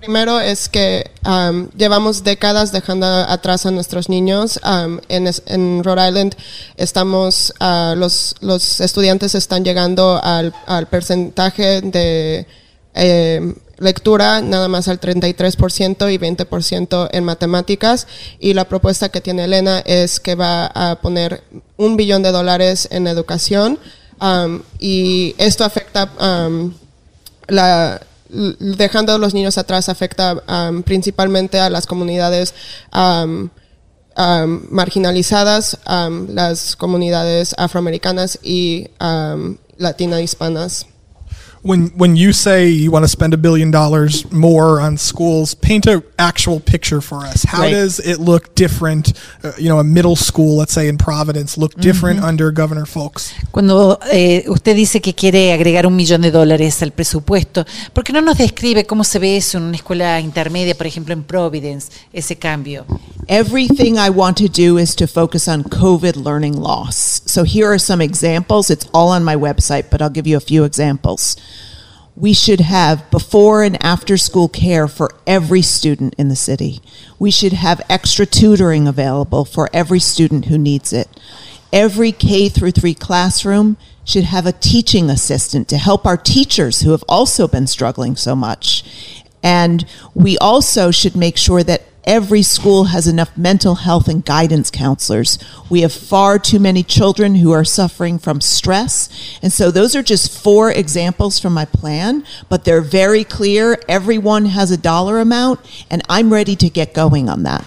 Primero 0.00 0.40
es 0.40 0.70
que 0.70 1.10
um, 1.26 1.68
llevamos 1.76 2.24
décadas 2.24 2.72
dejando 2.72 3.06
atrás 3.06 3.66
a 3.66 3.70
nuestros 3.70 4.08
niños. 4.08 4.58
Um, 4.64 4.98
en, 5.10 5.84
Rhode 5.84 6.08
Island 6.08 6.36
estamos, 6.78 7.52
uh, 7.60 7.94
los, 7.94 8.34
los, 8.40 8.80
estudiantes 8.80 9.34
están 9.34 9.62
llegando 9.62 10.18
al, 10.22 10.54
al 10.66 10.86
porcentaje 10.86 11.82
de 11.82 12.46
eh, 12.94 13.54
lectura 13.78 14.40
nada 14.40 14.68
más 14.68 14.88
al 14.88 15.00
33% 15.00 16.12
y 16.12 16.18
20% 16.18 17.08
en 17.12 17.24
matemáticas. 17.24 18.06
Y 18.38 18.54
la 18.54 18.64
propuesta 18.64 19.10
que 19.10 19.20
tiene 19.20 19.44
Elena 19.44 19.80
es 19.80 20.18
que 20.18 20.34
va 20.34 20.66
a 20.66 21.00
poner 21.02 21.42
un 21.76 21.96
billón 21.96 22.22
de 22.22 22.32
dólares 22.32 22.88
en 22.90 23.06
educación. 23.06 23.78
Um, 24.20 24.62
y 24.78 25.34
esto 25.38 25.64
afecta 25.64 26.10
la 27.48 28.00
dejando 28.28 29.12
a 29.12 29.18
los 29.18 29.34
niños 29.34 29.58
atrás 29.58 29.88
afecta 29.88 30.42
um, 30.48 30.82
principalmente 30.82 31.58
a 31.58 31.68
las 31.68 31.86
comunidades 31.86 32.54
um, 32.94 33.48
um, 34.16 34.62
marginalizadas, 34.70 35.78
las 35.86 36.76
comunidades 36.76 37.54
afroamericanas 37.58 38.38
y 38.42 38.88
latina 39.78 40.20
hispanas. 40.20 40.86
When 41.62 41.88
when 41.96 42.16
you 42.16 42.32
say 42.32 42.68
you 42.68 42.90
want 42.90 43.04
to 43.04 43.08
spend 43.08 43.34
a 43.34 43.36
billion 43.36 43.70
dollars 43.70 44.30
more 44.32 44.80
on 44.80 44.96
schools, 44.96 45.54
paint 45.54 45.86
an 45.86 46.02
actual 46.18 46.60
picture 46.60 47.00
for 47.00 47.18
us. 47.18 47.44
How 47.44 47.62
right. 47.62 47.70
does 47.72 47.98
it 47.98 48.18
look 48.18 48.54
different? 48.54 49.12
Uh, 49.44 49.52
you 49.58 49.68
know, 49.68 49.78
a 49.78 49.84
middle 49.84 50.16
school, 50.16 50.56
let's 50.56 50.72
say 50.72 50.88
in 50.88 50.96
Providence, 50.96 51.58
look 51.58 51.74
different 51.76 52.20
mm 52.20 52.24
-hmm. 52.24 52.28
under 52.28 52.52
Governor 52.52 52.86
Folks. 52.86 53.32
Cuando 53.50 53.98
eh, 54.10 54.44
usted 54.48 54.74
dice 54.74 55.00
que 55.00 55.14
quiere 55.14 55.52
agregar 55.52 55.86
un 55.86 55.96
millón 55.96 56.22
de 56.22 56.30
dólares 56.30 56.82
al 56.82 56.92
presupuesto, 56.92 57.64
¿por 57.92 58.04
qué 58.04 58.12
no 58.12 58.20
nos 58.20 58.38
describe 58.38 58.84
cómo 58.86 59.04
se 59.04 59.18
ve 59.18 59.36
eso 59.36 59.58
en 59.58 59.64
una 59.64 59.76
escuela 59.76 60.20
intermedia, 60.20 60.74
por 60.74 60.86
ejemplo 60.86 61.12
en 61.12 61.24
Providence, 61.24 61.88
ese 62.12 62.36
cambio? 62.36 62.86
Everything 63.26 63.94
I 63.96 64.10
want 64.10 64.38
to 64.38 64.48
do 64.48 64.78
is 64.78 64.94
to 64.96 65.06
focus 65.06 65.46
on 65.46 65.62
COVID 65.64 66.16
learning 66.16 66.56
loss. 66.56 67.22
So 67.26 67.44
here 67.44 67.66
are 67.66 67.78
some 67.78 68.02
examples. 68.02 68.70
It's 68.70 68.86
all 68.92 69.10
on 69.10 69.24
my 69.24 69.36
website, 69.36 69.84
but 69.90 70.00
I'll 70.00 70.12
give 70.12 70.28
you 70.28 70.36
a 70.36 70.40
few 70.40 70.64
examples. 70.64 71.36
We 72.20 72.34
should 72.34 72.60
have 72.60 73.10
before 73.10 73.62
and 73.62 73.82
after 73.82 74.18
school 74.18 74.46
care 74.46 74.86
for 74.86 75.10
every 75.26 75.62
student 75.62 76.14
in 76.18 76.28
the 76.28 76.36
city. 76.36 76.80
We 77.18 77.30
should 77.30 77.54
have 77.54 77.80
extra 77.88 78.26
tutoring 78.26 78.86
available 78.86 79.46
for 79.46 79.70
every 79.72 80.00
student 80.00 80.44
who 80.44 80.58
needs 80.58 80.92
it. 80.92 81.08
Every 81.72 82.12
K 82.12 82.50
through 82.50 82.72
3 82.72 82.92
classroom 82.92 83.78
should 84.04 84.24
have 84.24 84.44
a 84.44 84.52
teaching 84.52 85.08
assistant 85.08 85.66
to 85.68 85.78
help 85.78 86.04
our 86.04 86.18
teachers 86.18 86.82
who 86.82 86.90
have 86.90 87.04
also 87.08 87.48
been 87.48 87.66
struggling 87.66 88.16
so 88.16 88.36
much. 88.36 89.19
And 89.42 89.84
we 90.14 90.36
also 90.38 90.90
should 90.90 91.16
make 91.16 91.36
sure 91.36 91.62
that 91.62 91.82
every 92.04 92.42
school 92.42 92.84
has 92.84 93.06
enough 93.06 93.36
mental 93.36 93.76
health 93.76 94.08
and 94.08 94.24
guidance 94.24 94.70
counselors. 94.70 95.38
We 95.68 95.82
have 95.82 95.92
far 95.92 96.38
too 96.38 96.58
many 96.58 96.82
children 96.82 97.36
who 97.36 97.52
are 97.52 97.64
suffering 97.64 98.18
from 98.18 98.40
stress. 98.40 99.08
And 99.42 99.52
so 99.52 99.70
those 99.70 99.94
are 99.94 100.02
just 100.02 100.42
four 100.42 100.70
examples 100.70 101.38
from 101.38 101.54
my 101.54 101.64
plan, 101.64 102.24
but 102.48 102.64
they're 102.64 102.80
very 102.80 103.24
clear. 103.24 103.78
Everyone 103.88 104.46
has 104.46 104.70
a 104.70 104.76
dollar 104.76 105.20
amount, 105.20 105.60
and 105.90 106.02
I'm 106.08 106.32
ready 106.32 106.56
to 106.56 106.68
get 106.68 106.94
going 106.94 107.28
on 107.28 107.42
that. 107.44 107.64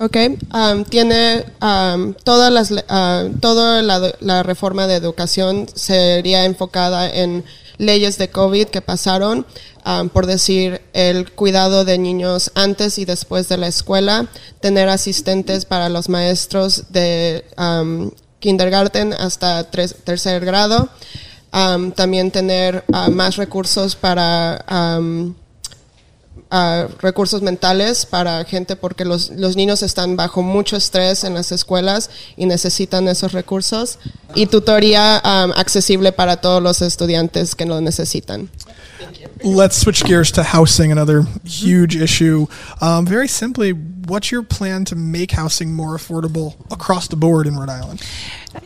Ok, 0.00 0.38
um, 0.52 0.84
tiene 0.84 1.42
um, 1.60 2.14
todas 2.22 2.52
las, 2.52 2.70
uh, 2.70 3.32
toda 3.40 3.82
la, 3.82 4.12
la 4.20 4.44
reforma 4.44 4.86
de 4.86 4.94
educación 4.94 5.66
sería 5.74 6.44
enfocada 6.44 7.10
en 7.12 7.42
leyes 7.78 8.18
de 8.18 8.28
COVID 8.28 8.66
que 8.66 8.82
pasaron, 8.82 9.46
um, 9.86 10.08
por 10.08 10.26
decir, 10.26 10.82
el 10.92 11.32
cuidado 11.32 11.84
de 11.84 11.98
niños 11.98 12.50
antes 12.54 12.98
y 12.98 13.04
después 13.04 13.48
de 13.48 13.56
la 13.56 13.68
escuela, 13.68 14.26
tener 14.60 14.88
asistentes 14.88 15.64
para 15.64 15.88
los 15.88 16.08
maestros 16.08 16.92
de 16.92 17.44
um, 17.56 18.10
kindergarten 18.40 19.12
hasta 19.12 19.64
tercer 19.70 20.44
grado, 20.44 20.88
um, 21.52 21.92
también 21.92 22.30
tener 22.30 22.84
uh, 22.88 23.10
más 23.10 23.36
recursos 23.36 23.96
para 23.96 24.64
recursos 27.00 27.42
mentales 27.42 28.06
para 28.06 28.44
gente 28.44 28.74
porque 28.74 29.04
los, 29.04 29.30
los, 29.30 29.54
niños 29.54 29.82
están 29.82 30.16
bajo 30.16 30.42
mucho 30.42 30.76
estrés 30.76 31.24
en 31.24 31.34
las 31.34 31.52
escuelas 31.52 32.08
y 32.36 32.46
necesitan 32.46 33.06
esos 33.08 33.32
recursos 33.32 33.98
y 34.34 34.46
tutoría 34.46 35.20
um, 35.24 35.52
accesible 35.52 36.12
para 36.12 36.38
todos 36.38 36.62
los 36.62 36.80
estudiantes 36.80 37.54
que 37.54 37.66
lo 37.66 37.80
necesitan. 37.80 38.48
Let's 39.44 39.76
switch 39.76 40.04
gears 40.04 40.32
to 40.32 40.42
housing, 40.42 40.90
another 40.92 41.24
huge 41.44 41.96
issue. 41.96 42.46
Um, 42.80 43.06
very 43.06 43.28
simply, 43.28 43.72
what's 43.72 44.30
your 44.30 44.42
plan 44.42 44.84
to 44.86 44.96
make 44.96 45.32
housing 45.32 45.72
more 45.72 45.96
affordable 45.96 46.54
across 46.70 47.08
the 47.08 47.16
board 47.16 47.46
in 47.46 47.56
Rhode 47.56 47.70
Island? 47.70 48.02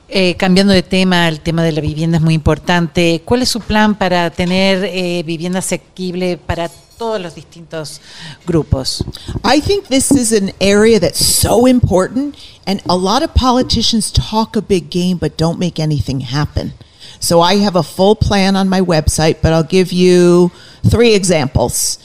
Eh, 0.09 0.35
cambiando 0.37 0.73
de 0.73 0.83
tema, 0.83 1.29
el 1.29 1.41
tema 1.41 1.63
de 1.63 1.73
la 1.73 1.81
vivienda 1.81 2.19
es 2.19 2.23
muy 2.23 2.35
importante. 2.35 3.23
¿Cuál 3.25 3.43
es 3.43 3.49
su 3.49 3.61
plan 3.61 3.95
para 3.95 4.31
tener 4.31 4.85
eh, 4.85 5.23
vivienda 5.25 5.59
asequible 5.59 6.39
para 6.39 6.71
todos 7.03 7.21
los 7.21 7.35
distintos 7.35 8.01
grupos. 8.47 9.03
I 9.43 9.61
think 9.61 9.89
this 9.89 10.13
is 10.13 10.33
an 10.33 10.53
area 10.61 11.01
that's 11.01 11.19
so 11.19 11.67
important, 11.67 12.37
and 12.65 12.81
a 12.89 12.95
lot 12.95 13.25
of 13.25 13.35
politicians 13.35 14.13
talk 14.13 14.55
a 14.55 14.63
big 14.63 14.89
game 14.89 15.19
but 15.19 15.37
don't 15.37 15.59
make 15.59 15.81
anything 15.81 16.21
happen. 16.21 16.75
So 17.23 17.41
I 17.41 17.59
have 17.59 17.77
a 17.77 17.85
full 17.85 18.17
plan 18.17 18.57
on 18.57 18.69
my 18.69 18.81
website, 18.81 19.43
but 19.43 19.53
I'll 19.53 19.63
give 19.63 19.93
you 19.93 20.51
three 20.85 21.15
examples. 21.15 21.97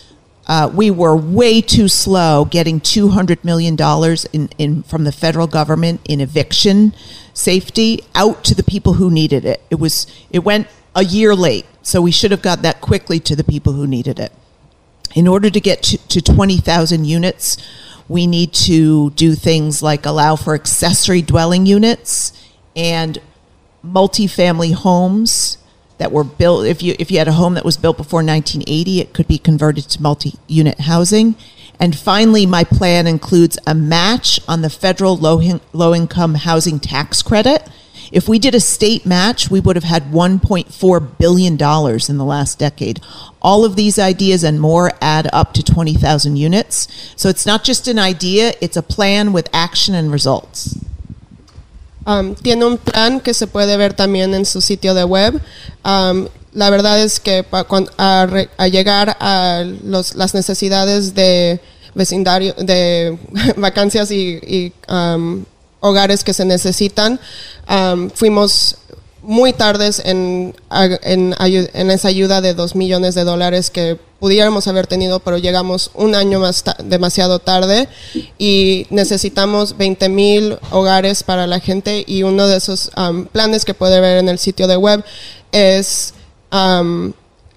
Uh, 0.46 0.70
we 0.72 0.92
were 0.92 1.16
way 1.16 1.60
too 1.60 1.88
slow 1.88 2.46
getting 2.46 2.80
$200 2.80 3.44
million 3.44 3.76
in, 4.32 4.50
in, 4.60 4.84
from 4.84 5.06
the 5.06 5.12
federal 5.12 5.48
government 5.48 6.02
in 6.06 6.22
eviction 6.22 6.94
safety 7.34 8.04
out 8.14 8.44
to 8.44 8.54
the 8.54 8.62
people 8.62 8.94
who 8.94 9.10
needed 9.10 9.44
it. 9.44 9.60
It 9.72 9.80
was 9.80 10.06
it 10.30 10.44
went 10.44 10.68
a 10.96 11.04
year 11.04 11.36
late, 11.36 11.66
so 11.82 12.00
we 12.00 12.12
should 12.12 12.30
have 12.30 12.44
got 12.44 12.62
that 12.62 12.80
quickly 12.80 13.20
to 13.22 13.36
the 13.36 13.44
people 13.44 13.74
who 13.74 13.88
needed 13.88 14.20
it. 14.20 14.32
In 15.16 15.28
order 15.28 15.50
to 15.50 15.60
get 15.60 15.82
to, 15.84 15.98
to 15.98 16.22
20,000 16.22 17.06
units, 17.06 17.58
we 18.08 18.28
need 18.28 18.54
to 18.54 19.10
do 19.12 19.34
things 19.34 19.82
like 19.82 20.06
allow 20.06 20.36
for 20.36 20.54
accessory 20.54 21.24
dwelling 21.24 21.66
units 21.66 22.34
and 22.76 23.18
multifamily 23.88 24.74
homes 24.74 25.58
that 25.98 26.12
were 26.12 26.24
built. 26.24 26.66
If 26.66 26.84
you 26.84 26.96
if 27.00 27.12
you 27.12 27.18
had 27.18 27.28
a 27.28 27.34
home 27.34 27.56
that 27.56 27.66
was 27.66 27.78
built 27.78 27.98
before 27.98 28.20
1980, 28.20 29.02
it 29.02 29.14
could 29.14 29.28
be 29.28 29.38
converted 29.38 29.86
to 29.86 30.02
multi-unit 30.02 30.82
housing. 30.82 31.36
And 31.80 31.96
finally, 31.96 32.46
my 32.46 32.64
plan 32.64 33.06
includes 33.06 33.58
a 33.68 33.76
match 33.76 34.40
on 34.48 34.62
the 34.62 34.70
federal 34.70 35.16
low 35.18 35.42
low 35.74 35.94
income 35.94 36.36
housing 36.36 36.80
tax 36.80 37.22
credit. 37.22 37.68
If 38.12 38.30
we 38.30 38.40
did 38.40 38.56
a 38.56 38.60
state 38.60 39.06
match, 39.06 39.52
we 39.52 39.60
would 39.60 39.76
have 39.76 39.84
had 39.84 40.12
$1.4 40.12 41.18
billion 41.18 41.54
in 41.54 42.18
the 42.18 42.26
last 42.26 42.58
decade. 42.58 43.02
All 43.42 43.66
of 43.66 43.76
these 43.76 44.00
ideas 44.00 44.44
and 44.46 44.62
more 44.62 44.92
add 45.02 45.30
up 45.34 45.54
to 45.54 45.64
20,000 45.64 46.38
units. 46.38 46.88
So 47.18 47.28
it's 47.28 47.46
not 47.46 47.66
just 47.66 47.88
an 47.88 48.00
idea, 48.00 48.54
it's 48.62 48.78
a 48.78 48.82
plan 48.82 49.34
with 49.34 49.50
action 49.52 49.94
and 49.94 50.10
results. 50.10 50.78
Um, 52.08 52.36
tiene 52.36 52.64
un 52.64 52.78
plan 52.78 53.20
que 53.20 53.34
se 53.34 53.48
puede 53.48 53.76
ver 53.76 53.94
también 53.94 54.34
en 54.34 54.46
su 54.46 54.62
sitio 54.62 54.94
de 54.94 55.04
web. 55.04 55.42
Um, 55.84 56.28
la 56.54 56.70
verdad 56.70 57.02
es 57.02 57.20
que 57.20 57.46
a, 57.52 58.28
a 58.58 58.68
llegar 58.70 59.18
a 59.20 59.66
los, 59.84 60.16
las 60.16 60.34
necesidades 60.34 61.14
de 61.14 61.60
vecindario, 61.96 62.54
de 62.54 63.20
vacancias 63.58 64.10
y, 64.12 64.40
y 64.42 64.74
um, 64.90 65.44
hogares 65.82 66.24
que 66.24 66.34
se 66.34 66.46
necesitan. 66.46 67.20
fuimos 68.14 68.78
muy 69.28 69.52
tardes 69.52 70.02
en, 70.06 70.56
en, 70.72 71.92
esa 71.92 72.08
ayuda 72.08 72.40
de 72.40 72.54
dos 72.54 72.76
millones 72.76 73.14
de 73.14 73.26
dólares 73.26 73.70
que 73.70 74.00
pudiéramos 74.22 74.70
haber 74.70 74.88
tenido, 74.88 75.20
pero 75.20 75.38
llegamos 75.38 75.92
un 75.96 76.16
año 76.16 76.40
más 76.40 76.64
demasiado 76.86 77.40
tarde 77.40 77.90
y 78.38 78.88
necesitamos 78.90 79.76
20 79.78 80.08
mil 80.08 80.58
hogares 80.72 81.24
para 81.24 81.46
la 81.46 81.60
gente 81.60 82.06
y 82.08 82.24
uno 82.24 82.48
de 82.48 82.56
esos 82.56 82.90
planes 83.34 83.66
que 83.66 83.74
puede 83.74 84.00
ver 84.00 84.20
en 84.20 84.30
el 84.30 84.40
sitio 84.40 84.66
de 84.66 84.78
web 84.78 85.04
es 85.52 86.14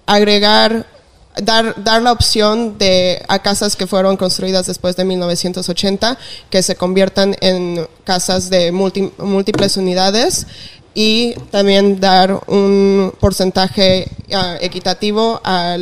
agregar 0.05 0.85
dar, 1.41 1.81
dar 1.81 2.01
la 2.01 2.11
opción 2.11 2.77
de 2.77 3.23
a 3.29 3.39
casas 3.39 3.77
que 3.77 3.87
fueron 3.87 4.17
construidas 4.17 4.65
después 4.65 4.97
de 4.97 5.05
1980 5.05 6.17
que 6.49 6.61
se 6.63 6.75
conviertan 6.75 7.33
en 7.39 7.87
casas 8.03 8.49
de 8.49 8.73
múltiples 8.73 9.77
unidades 9.77 10.47
y 10.93 11.33
también 11.51 11.99
dar 11.99 12.41
un 12.47 13.13
porcentaje 13.19 14.07
ah, 14.33 14.57
equitativo 14.59 15.39
a 15.43 15.77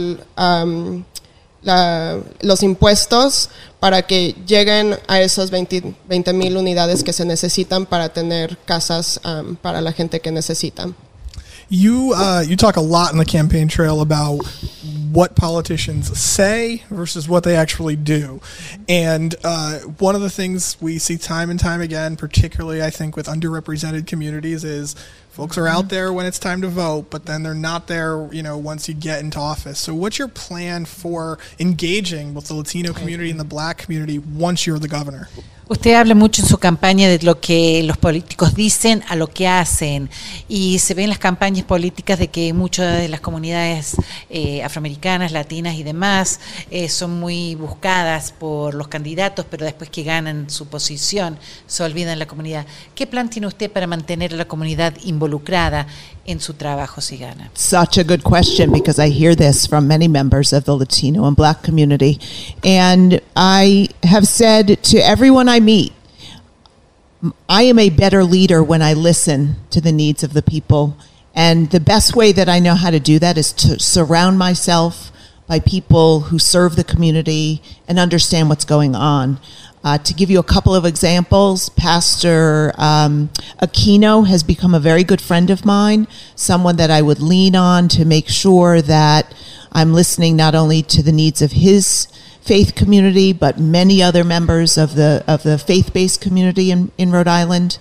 los 2.42 2.64
impuestos 2.64 3.50
para 3.80 4.02
que 4.04 4.36
lleguen 4.46 4.98
a 5.08 5.22
esas 5.22 5.52
20 5.52 6.34
mil 6.34 6.58
unidades 6.58 7.04
que 7.04 7.14
se 7.14 7.26
necesitan 7.26 7.86
para 7.86 8.10
tener 8.10 8.58
casas 8.66 9.20
para 9.62 9.82
la 9.82 9.92
gente 9.92 10.20
que 10.20 10.32
necesitan. 10.32 10.96
You 11.72 12.14
uh, 12.16 12.44
you 12.48 12.56
talk 12.56 12.78
a 12.78 12.82
lot 12.82 13.12
in 13.12 13.20
the 13.20 13.26
campaign 13.26 13.68
trail 13.68 14.02
about 14.02 14.44
what 15.12 15.36
politicians 15.36 16.20
say 16.20 16.84
versus 16.90 17.30
what 17.30 17.44
they 17.44 17.56
actually 17.56 17.96
do, 17.96 18.42
and 18.88 19.36
uh, 19.44 19.80
one 20.00 20.16
of 20.16 20.22
the 20.22 20.32
things 20.32 20.82
we 20.82 20.98
see 20.98 21.18
time 21.18 21.52
and 21.52 21.60
time 21.60 21.80
again, 21.80 22.16
particularly 22.16 22.82
I 22.82 22.90
think 22.90 23.16
with 23.16 23.28
underrepresented 23.28 24.08
communities, 24.08 24.64
is 24.64 24.96
folks 25.30 25.60
are 25.60 25.68
out 25.68 25.90
there 25.90 26.12
when 26.12 26.26
it's 26.26 26.40
time 26.40 26.62
to 26.64 26.68
vote, 26.68 27.12
but 27.12 27.28
then 27.28 27.44
they're 27.44 27.54
not 27.54 27.86
there, 27.86 28.28
you 28.34 28.42
know, 28.42 28.58
once 28.58 28.90
you 28.90 28.96
get 28.96 29.20
into 29.20 29.40
office. 29.40 29.80
So, 29.80 29.94
what's 29.94 30.18
your 30.18 30.28
plan 30.28 30.86
for 30.86 31.38
engaging 31.60 32.34
with 32.34 32.48
the 32.48 32.56
Latino 32.56 32.94
community 32.94 33.30
and 33.30 33.40
the 33.40 33.46
Black 33.46 33.78
community 33.78 34.18
once 34.18 34.66
you're 34.66 34.80
the 34.80 34.88
governor? 34.88 35.30
Usted 35.72 35.94
habla 35.94 36.16
mucho 36.16 36.42
en 36.42 36.48
su 36.48 36.58
campaña 36.58 37.08
de 37.08 37.20
lo 37.22 37.40
que 37.40 37.84
los 37.84 37.96
políticos 37.96 38.56
dicen 38.56 39.04
a 39.08 39.16
lo 39.16 39.28
que 39.28 39.48
hacen 39.48 40.10
y 40.48 40.80
se 40.80 40.96
ven 40.96 41.10
las 41.10 41.20
campañas 41.20 41.64
políticas 41.64 42.18
de 42.18 42.30
que 42.30 42.54
muchas 42.54 42.98
de 42.98 43.08
las 43.08 43.22
comunidades 43.22 43.96
eh, 44.32 44.64
afroamericanas, 44.64 45.32
latinas 45.32 45.76
y 45.76 45.84
demás 45.84 46.40
eh, 46.72 46.90
son 46.90 47.20
muy 47.20 47.54
buscadas 47.54 48.32
por 48.32 48.74
los 48.74 48.88
candidatos, 48.88 49.46
pero 49.48 49.64
después 49.64 49.92
que 49.92 50.02
ganan 50.02 50.50
su 50.50 50.66
posición 50.66 51.38
se 51.68 51.84
olvidan 51.84 52.18
la 52.18 52.26
comunidad. 52.26 52.66
¿Qué 52.96 53.06
plan 53.06 53.30
tiene 53.30 53.46
usted 53.46 53.72
para 53.72 53.86
mantener 53.86 54.34
a 54.34 54.38
la 54.38 54.48
comunidad 54.48 54.96
involucrada 55.04 55.86
en 56.30 56.40
su 56.40 56.54
trabajo 56.54 57.02
si 57.02 57.18
gana? 57.18 57.50
Such 57.56 57.98
a 57.98 58.04
good 58.04 58.24
question 58.24 58.72
because 58.72 59.00
I 59.00 59.10
hear 59.10 59.36
this 59.36 59.66
from 59.66 59.88
many 59.88 60.08
members 60.08 60.54
of 60.54 60.66
the 60.66 60.76
Latino 60.76 61.26
and 61.26 61.36
Black 61.36 61.64
community, 61.64 62.20
and 62.64 63.20
I 63.36 63.90
have 64.04 64.28
said 64.28 64.84
to 64.84 64.98
everyone 65.00 65.50
I 65.50 65.60
meet, 65.60 65.94
I 67.50 67.64
am 67.64 67.80
a 67.80 67.90
better 67.90 68.24
leader 68.24 68.64
when 68.64 68.82
I 68.82 68.94
listen 68.94 69.56
to 69.72 69.82
the 69.82 69.92
needs 69.92 70.24
of 70.24 70.34
the 70.34 70.42
people. 70.42 70.96
And 71.36 71.70
the 71.70 71.80
best 71.80 72.16
way 72.16 72.32
that 72.32 72.48
I 72.48 72.60
know 72.60 72.76
how 72.76 72.92
to 72.92 73.00
do 73.00 73.20
that 73.20 73.38
is 73.38 73.52
to 73.54 73.80
surround 73.80 74.38
myself 74.38 75.12
by 75.48 75.60
people 75.60 76.22
who 76.22 76.40
serve 76.40 76.76
the 76.76 76.84
community 76.84 77.62
and 77.88 78.00
understand 78.00 78.50
what's 78.50 78.66
going 78.66 78.96
on. 78.96 79.40
Uh, 79.84 79.98
to 79.98 80.14
give 80.14 80.30
you 80.30 80.40
a 80.40 80.44
couple 80.44 80.76
of 80.76 80.86
examples, 80.86 81.70
Pastor 81.70 82.74
um, 82.78 83.30
Aquino 83.62 84.28
has 84.28 84.44
become 84.44 84.74
a 84.74 84.80
very 84.80 85.04
good 85.04 85.22
friend 85.22 85.50
of 85.50 85.66
mine, 85.66 86.08
someone 86.36 86.78
that 86.78 86.90
I 86.90 87.02
would 87.02 87.20
lean 87.20 87.56
on 87.56 87.90
to 87.90 88.06
make 88.06 88.30
sure 88.30 88.82
that 88.82 89.34
I'm 89.72 89.94
listening 89.94 90.36
not 90.36 90.56
only 90.56 90.82
to 90.84 91.04
the 91.04 91.12
needs 91.12 91.42
of 91.42 91.52
his 91.52 92.08
faith 92.42 92.74
community, 92.74 93.34
but 93.34 93.60
many 93.60 94.02
other 94.02 94.24
members 94.24 94.78
of 94.78 94.96
the 94.96 95.24
of 95.28 95.44
the 95.44 95.58
faith 95.58 95.94
based 95.94 96.22
community 96.22 96.72
in, 96.72 96.92
in 96.98 97.12
Rhode 97.12 97.28
Island, 97.28 97.78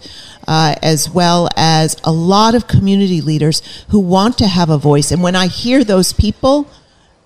uh, 0.46 0.74
as 0.82 1.08
well 1.08 1.48
as 1.56 1.96
a 2.04 2.12
lot 2.12 2.54
of 2.54 2.66
community 2.66 3.20
leaders 3.20 3.62
who 3.88 4.00
want 4.00 4.36
to 4.38 4.46
have 4.48 4.68
a 4.68 4.78
voice. 4.78 5.10
And 5.12 5.22
when 5.22 5.36
I 5.36 5.46
hear 5.46 5.84
those 5.84 6.12
people, 6.12 6.68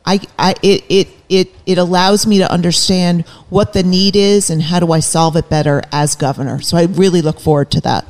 I, 0.05 0.21
I 0.39 0.55
it, 0.63 0.85
it 0.89 1.09
it 1.29 1.55
it 1.65 1.79
allows 1.79 2.27
me 2.27 2.39
to 2.39 2.51
understand 2.53 3.23
what 3.49 3.73
the 3.73 3.83
need 3.83 4.15
is 4.15 4.51
and 4.51 4.63
how 4.63 4.79
do 4.79 4.93
I 4.93 5.01
solve 5.01 5.37
it 5.37 5.49
better 5.49 5.83
as 5.91 6.15
governor. 6.15 6.61
So 6.61 6.77
I 6.77 6.85
really 6.85 7.23
look 7.23 7.41
forward 7.41 7.71
to 7.73 7.81
that. 7.81 8.05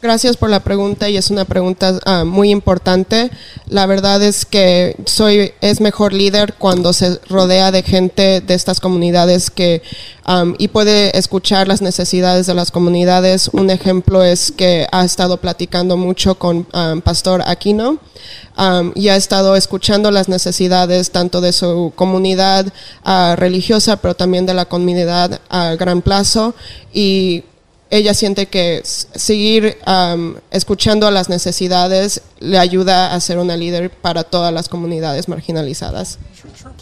Gracias 0.00 0.36
por 0.36 0.48
la 0.48 0.60
pregunta 0.60 1.08
y 1.08 1.16
es 1.16 1.28
una 1.28 1.44
pregunta 1.44 1.98
uh, 2.06 2.24
muy 2.24 2.50
importante. 2.50 3.32
La 3.66 3.84
verdad 3.84 4.22
es 4.22 4.44
que 4.44 4.94
soy 5.06 5.50
es 5.60 5.80
mejor 5.80 6.12
líder 6.12 6.54
cuando 6.54 6.92
se 6.92 7.18
rodea 7.28 7.72
de 7.72 7.82
gente 7.82 8.40
de 8.40 8.54
estas 8.54 8.78
comunidades 8.78 9.50
que 9.50 9.82
y 10.58 10.68
puede 10.68 11.16
escuchar 11.16 11.68
las 11.68 11.80
necesidades 11.80 12.46
de 12.46 12.54
las 12.54 12.70
comunidades. 12.70 13.48
Un 13.48 13.70
ejemplo 13.70 14.22
es 14.22 14.52
que 14.52 14.86
ha 14.92 15.02
estado 15.02 15.38
platicando 15.38 15.96
mucho 15.96 16.34
con 16.34 16.66
Pastor 17.02 17.42
Aquino 17.46 17.98
y 18.94 19.08
ha 19.08 19.16
estado 19.16 19.56
escuchando 19.56 20.10
las 20.10 20.28
necesidades 20.28 21.10
tanto 21.12 21.40
de 21.40 21.52
su 21.52 21.92
comunidad 21.96 22.66
uh, 23.06 23.36
religiosa, 23.36 23.96
pero 23.96 24.14
también 24.14 24.44
de 24.44 24.52
la 24.52 24.66
comunidad 24.66 25.40
a 25.48 25.74
gran 25.76 26.02
plazo 26.02 26.54
y 26.92 27.44
ella 27.90 28.14
siente 28.14 28.46
que 28.46 28.82
seguir 28.84 29.78
um, 29.86 30.34
escuchando 30.50 31.06
a 31.06 31.10
las 31.10 31.28
necesidades 31.28 32.20
le 32.38 32.58
ayuda 32.58 33.14
a 33.14 33.20
ser 33.20 33.38
una 33.38 33.56
líder 33.56 33.90
para 33.90 34.24
todas 34.24 34.52
las 34.52 34.68
comunidades 34.68 35.28
marginalizadas. 35.28 36.18
sure, 36.34 36.72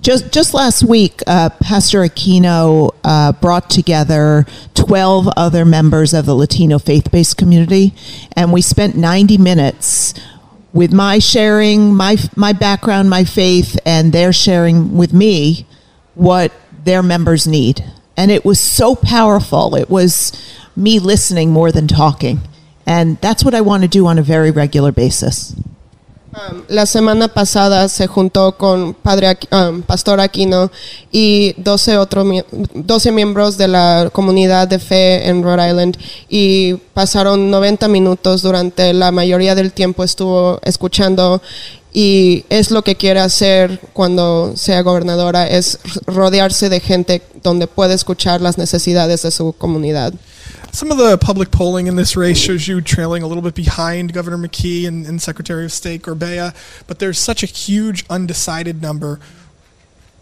Just, 0.00 0.32
just 0.32 0.54
last 0.54 0.84
week, 0.84 1.22
uh, 1.26 1.50
Pastor 1.60 2.02
Aquino 2.02 2.94
uh, 3.02 3.32
brought 3.32 3.68
together 3.68 4.46
12 4.74 5.28
other 5.36 5.64
members 5.64 6.14
of 6.14 6.24
the 6.24 6.34
Latino 6.34 6.78
faith 6.78 7.10
based 7.10 7.36
community, 7.36 7.94
and 8.36 8.52
we 8.52 8.62
spent 8.62 8.96
90 8.96 9.38
minutes 9.38 10.14
with 10.72 10.92
my 10.92 11.18
sharing 11.18 11.94
my, 11.94 12.16
my 12.36 12.52
background, 12.52 13.10
my 13.10 13.24
faith, 13.24 13.78
and 13.84 14.12
their 14.12 14.32
sharing 14.32 14.96
with 14.96 15.12
me 15.12 15.66
what 16.14 16.52
their 16.84 17.02
members 17.02 17.46
need 17.46 17.84
and 18.18 18.32
it 18.32 18.44
was 18.44 18.58
so 18.58 18.96
powerful. 18.96 19.76
It 19.76 19.88
was 19.88 20.32
me 20.74 20.98
listening 20.98 21.52
more 21.52 21.70
than 21.70 21.86
talking. 21.86 22.40
And 22.84 23.16
that's 23.20 23.44
what 23.44 23.54
I 23.54 23.60
want 23.60 23.84
to 23.84 23.88
do 23.88 24.06
on 24.08 24.18
a 24.18 24.22
very 24.22 24.50
regular 24.50 24.90
basis. 24.90 25.54
Um, 26.34 26.64
la 26.68 26.84
semana 26.84 27.28
pasada 27.28 27.88
se 27.88 28.06
juntó 28.06 28.58
con 28.58 28.94
Padre 28.94 29.36
um, 29.50 29.82
Pastor 29.82 30.18
Aquino 30.18 30.70
y 31.12 31.54
12, 31.56 31.96
otro, 31.96 32.24
12 32.74 33.12
miembros 33.12 33.56
de 33.56 33.68
la 33.68 34.10
comunidad 34.12 34.68
de 34.68 34.78
fe 34.78 35.26
en 35.28 35.42
Rhode 35.42 35.68
Island 35.68 35.96
y 36.28 36.74
pasaron 36.92 37.50
90 37.50 37.88
minutos 37.88 38.42
durante 38.42 38.92
la 38.92 39.10
mayoría 39.10 39.54
del 39.54 39.72
tiempo 39.72 40.04
estuvo 40.04 40.60
escuchando 40.64 41.40
y 41.98 42.44
es 42.48 42.70
lo 42.70 42.82
que 42.82 42.94
quiere 42.94 43.18
hacer 43.18 43.80
cuando 43.92 44.56
sea 44.56 44.82
gobernadora, 44.82 45.48
es 45.48 45.80
rodearse 46.06 46.68
de 46.68 46.78
gente 46.78 47.22
donde 47.42 47.66
puede 47.66 47.94
escuchar 47.94 48.40
las 48.40 48.56
necesidades 48.56 49.22
de 49.22 49.32
su 49.32 49.52
comunidad. 49.52 50.14
Some 50.70 50.92
of 50.92 50.98
the 50.98 51.18
public 51.18 51.50
polling 51.50 51.88
in 51.88 51.96
this 51.96 52.16
race 52.16 52.38
shows 52.38 52.68
you 52.68 52.80
trailing 52.80 53.24
a 53.24 53.26
little 53.26 53.42
bit 53.42 53.56
behind 53.56 54.12
Governor 54.12 54.38
McKee 54.38 54.86
and, 54.86 55.08
and 55.08 55.20
Secretary 55.20 55.64
of 55.64 55.72
State 55.72 56.02
Gorbea, 56.02 56.54
but 56.86 57.00
there's 57.00 57.18
such 57.18 57.42
a 57.42 57.46
huge 57.46 58.04
undecided 58.08 58.80
number. 58.80 59.18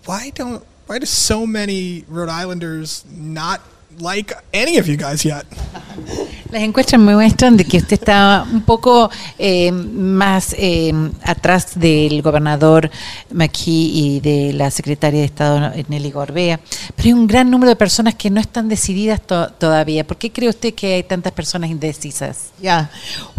Why 0.07 0.31
don't 0.35 0.65
why 0.87 0.99
do 0.99 1.05
so 1.05 1.47
many 1.47 2.07
Rhode 2.09 2.31
Islanders 2.31 3.05
not 3.15 3.61
like 4.01 4.33
any 4.53 4.79
of 4.79 4.87
you 4.87 4.97
guys 4.97 5.25
yet? 5.25 5.45
Las 6.51 6.63
encuestas 6.63 7.01
me 7.01 7.15
muestran 7.15 7.57
de 7.57 7.65
que 7.65 7.79
usted 7.79 7.95
está 7.95 8.47
un 8.51 8.63
poco 8.63 9.11
eh, 9.37 9.73
más 9.73 10.55
eh, 10.57 10.93
atrás 11.25 11.79
del 11.79 12.23
gobernador 12.23 12.89
McKee 13.33 13.91
y 13.93 14.21
de 14.21 14.53
la 14.53 14.71
secretaria 14.71 15.21
de 15.21 15.27
Estado 15.27 15.73
Nelly 15.89 16.13
Gorbea, 16.13 16.61
pero 16.95 17.07
hay 17.07 17.13
un 17.15 17.27
gran 17.27 17.51
número 17.51 17.71
de 17.71 17.77
personas 17.77 18.15
que 18.15 18.31
no 18.31 18.41
están 18.41 18.69
decididas 18.69 19.21
to 19.23 19.49
todavía. 19.59 20.07
¿Por 20.07 20.19
qué 20.19 20.31
cree 20.31 20.49
usted 20.49 20.73
que 20.73 20.95
hay 20.95 21.03
tantas 21.03 21.33
personas 21.33 21.69
indecisas? 21.69 22.51
Yeah. 22.61 22.91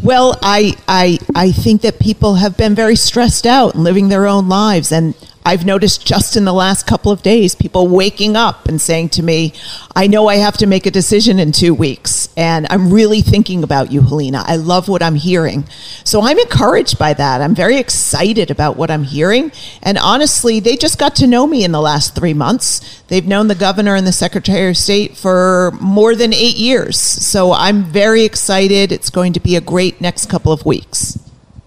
Well, 0.03 0.37
I, 0.41 0.75
I, 0.87 1.17
I 1.33 1.53
think 1.53 1.83
that 1.83 1.95
people 1.99 2.41
have 2.41 2.55
been 2.57 2.75
very 2.75 2.97
stressed 2.97 3.45
out 3.45 3.73
and 3.73 3.85
living 3.85 4.09
their 4.09 4.27
own 4.27 4.49
lives. 4.49 4.91
And 4.91 5.15
I've 5.47 5.65
noticed 5.65 6.05
just 6.05 6.35
in 6.35 6.43
the 6.43 6.51
last 6.51 6.85
couple 6.85 7.09
of 7.09 7.21
days, 7.21 7.55
people 7.55 7.87
waking 7.87 8.35
up 8.35 8.67
and 8.67 8.81
saying 8.81 9.07
to 9.11 9.23
me, 9.23 9.53
I 9.95 10.05
know 10.05 10.27
I 10.27 10.35
have 10.35 10.57
to 10.57 10.67
make 10.67 10.85
a 10.85 10.91
decision 10.91 11.39
in 11.39 11.53
two 11.53 11.73
weeks. 11.73 12.27
And 12.35 12.67
I'm 12.69 12.91
really 12.91 13.21
thinking 13.21 13.63
about 13.63 13.89
you, 13.89 14.01
Helena. 14.01 14.43
I 14.45 14.57
love 14.57 14.89
what 14.89 15.01
I'm 15.01 15.15
hearing. 15.15 15.63
So 16.03 16.21
I'm 16.21 16.37
encouraged 16.37 16.99
by 16.99 17.13
that. 17.13 17.39
I'm 17.39 17.55
very 17.55 17.77
excited 17.77 18.51
about 18.51 18.75
what 18.75 18.91
I'm 18.91 19.03
hearing. 19.03 19.53
And 19.81 19.97
honestly, 19.97 20.59
they 20.59 20.75
just 20.75 20.99
got 20.99 21.15
to 21.15 21.25
know 21.25 21.47
me 21.47 21.63
in 21.63 21.71
the 21.71 21.79
last 21.79 22.13
three 22.13 22.33
months. 22.33 23.01
They've 23.07 23.25
known 23.25 23.47
the 23.47 23.55
governor 23.55 23.95
and 23.95 24.05
the 24.05 24.11
secretary 24.11 24.71
of 24.71 24.75
state 24.75 25.15
for 25.15 25.71
more 25.79 26.13
than 26.13 26.33
eight 26.33 26.57
years. 26.57 26.99
So 26.99 27.53
I'm 27.53 27.85
very 27.85 28.25
excited. 28.25 28.91
It's 28.91 29.09
going 29.09 29.31
to 29.31 29.39
be 29.39 29.55
a 29.55 29.61
great 29.61 30.01
next 30.01 30.25
couple 30.25 30.51
of 30.51 30.65
weeks. 30.65 31.17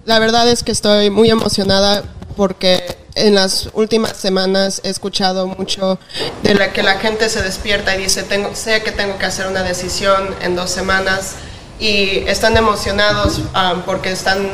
La 0.04 0.18
verdad 0.18 0.50
es 0.50 0.62
que 0.62 0.72
estoy 0.72 1.08
muy 1.08 1.30
emocionada 1.30 2.04
porque 2.36 2.99
en 3.20 3.34
las 3.34 3.68
últimas 3.74 4.16
semanas 4.16 4.80
he 4.82 4.88
escuchado 4.88 5.46
mucho 5.46 5.98
de 6.42 6.54
la 6.54 6.72
que 6.72 6.82
la 6.82 6.98
gente 6.98 7.28
se 7.28 7.42
despierta 7.42 7.94
y 7.96 8.02
dice, 8.02 8.22
tengo, 8.22 8.54
sé 8.54 8.82
que 8.82 8.92
tengo 8.92 9.18
que 9.18 9.26
hacer 9.26 9.46
una 9.46 9.62
decisión 9.62 10.34
en 10.40 10.56
dos 10.56 10.70
semanas 10.70 11.34
y 11.78 12.24
están 12.26 12.56
emocionados 12.56 13.38
um, 13.38 13.82
porque 13.84 14.10
están, 14.12 14.46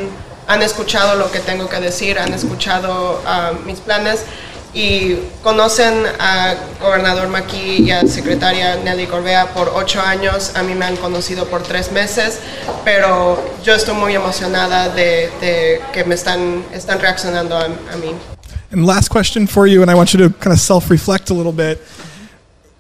han 0.46 0.62
escuchado 0.62 1.16
lo 1.16 1.30
que 1.30 1.40
tengo 1.40 1.68
que 1.68 1.80
decir, 1.80 2.18
han 2.18 2.32
escuchado 2.32 3.22
um, 3.24 3.64
mis 3.66 3.80
planes 3.80 4.20
y 4.74 5.16
conocen 5.42 6.04
a 6.18 6.54
gobernador 6.82 7.28
Maki 7.28 7.84
y 7.84 7.90
a 7.92 8.06
secretaria 8.06 8.76
Nelly 8.76 9.06
Corbea 9.06 9.54
por 9.54 9.72
ocho 9.74 10.02
años, 10.02 10.52
a 10.54 10.62
mí 10.62 10.74
me 10.74 10.84
han 10.84 10.96
conocido 10.96 11.46
por 11.46 11.62
tres 11.62 11.92
meses, 11.92 12.40
pero 12.84 13.42
yo 13.64 13.74
estoy 13.74 13.94
muy 13.94 14.14
emocionada 14.14 14.90
de, 14.90 15.80
que 15.92 16.04
me 16.04 16.14
están, 16.14 16.64
están 16.72 17.00
reaccionando 17.00 17.56
a 17.56 17.68
mí. 17.68 18.14
And 18.70 18.84
last 18.84 19.08
question 19.08 19.46
for 19.46 19.66
you, 19.66 19.82
and 19.82 19.90
I 19.90 19.94
want 19.94 20.12
you 20.12 20.18
to 20.28 20.30
kind 20.30 20.52
of 20.52 20.58
self 20.60 20.90
reflect 20.90 21.30
a 21.30 21.34
little 21.34 21.52
bit. 21.52 21.78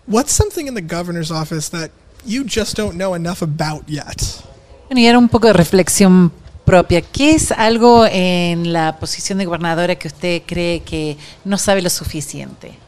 What's 0.06 0.32
something 0.32 0.66
in 0.66 0.74
the 0.74 0.82
governor's 0.82 1.30
office 1.30 1.68
that 1.70 1.90
you 2.24 2.44
just 2.44 2.76
don't 2.76 2.96
know 2.96 3.14
enough 3.14 3.42
about 3.42 3.88
yet? 3.88 4.42
Bueno, 4.88 5.00
y 5.00 5.06
era 5.06 5.18
un 5.18 5.28
poco 5.28 5.48
de 5.48 5.52
reflexión 5.52 6.32
propia. 6.64 7.00
¿Qué 7.02 7.34
es 7.34 7.52
algo 7.52 8.06
en 8.06 8.72
la 8.72 8.98
posición 8.98 9.38
de 9.38 9.44
gobernadora 9.46 9.94
que 9.96 10.08
usted 10.08 10.42
cree 10.46 10.80
que 10.80 11.16
no 11.44 11.56
sabe 11.58 11.82
lo 11.82 11.90
suficiente? 11.90 12.78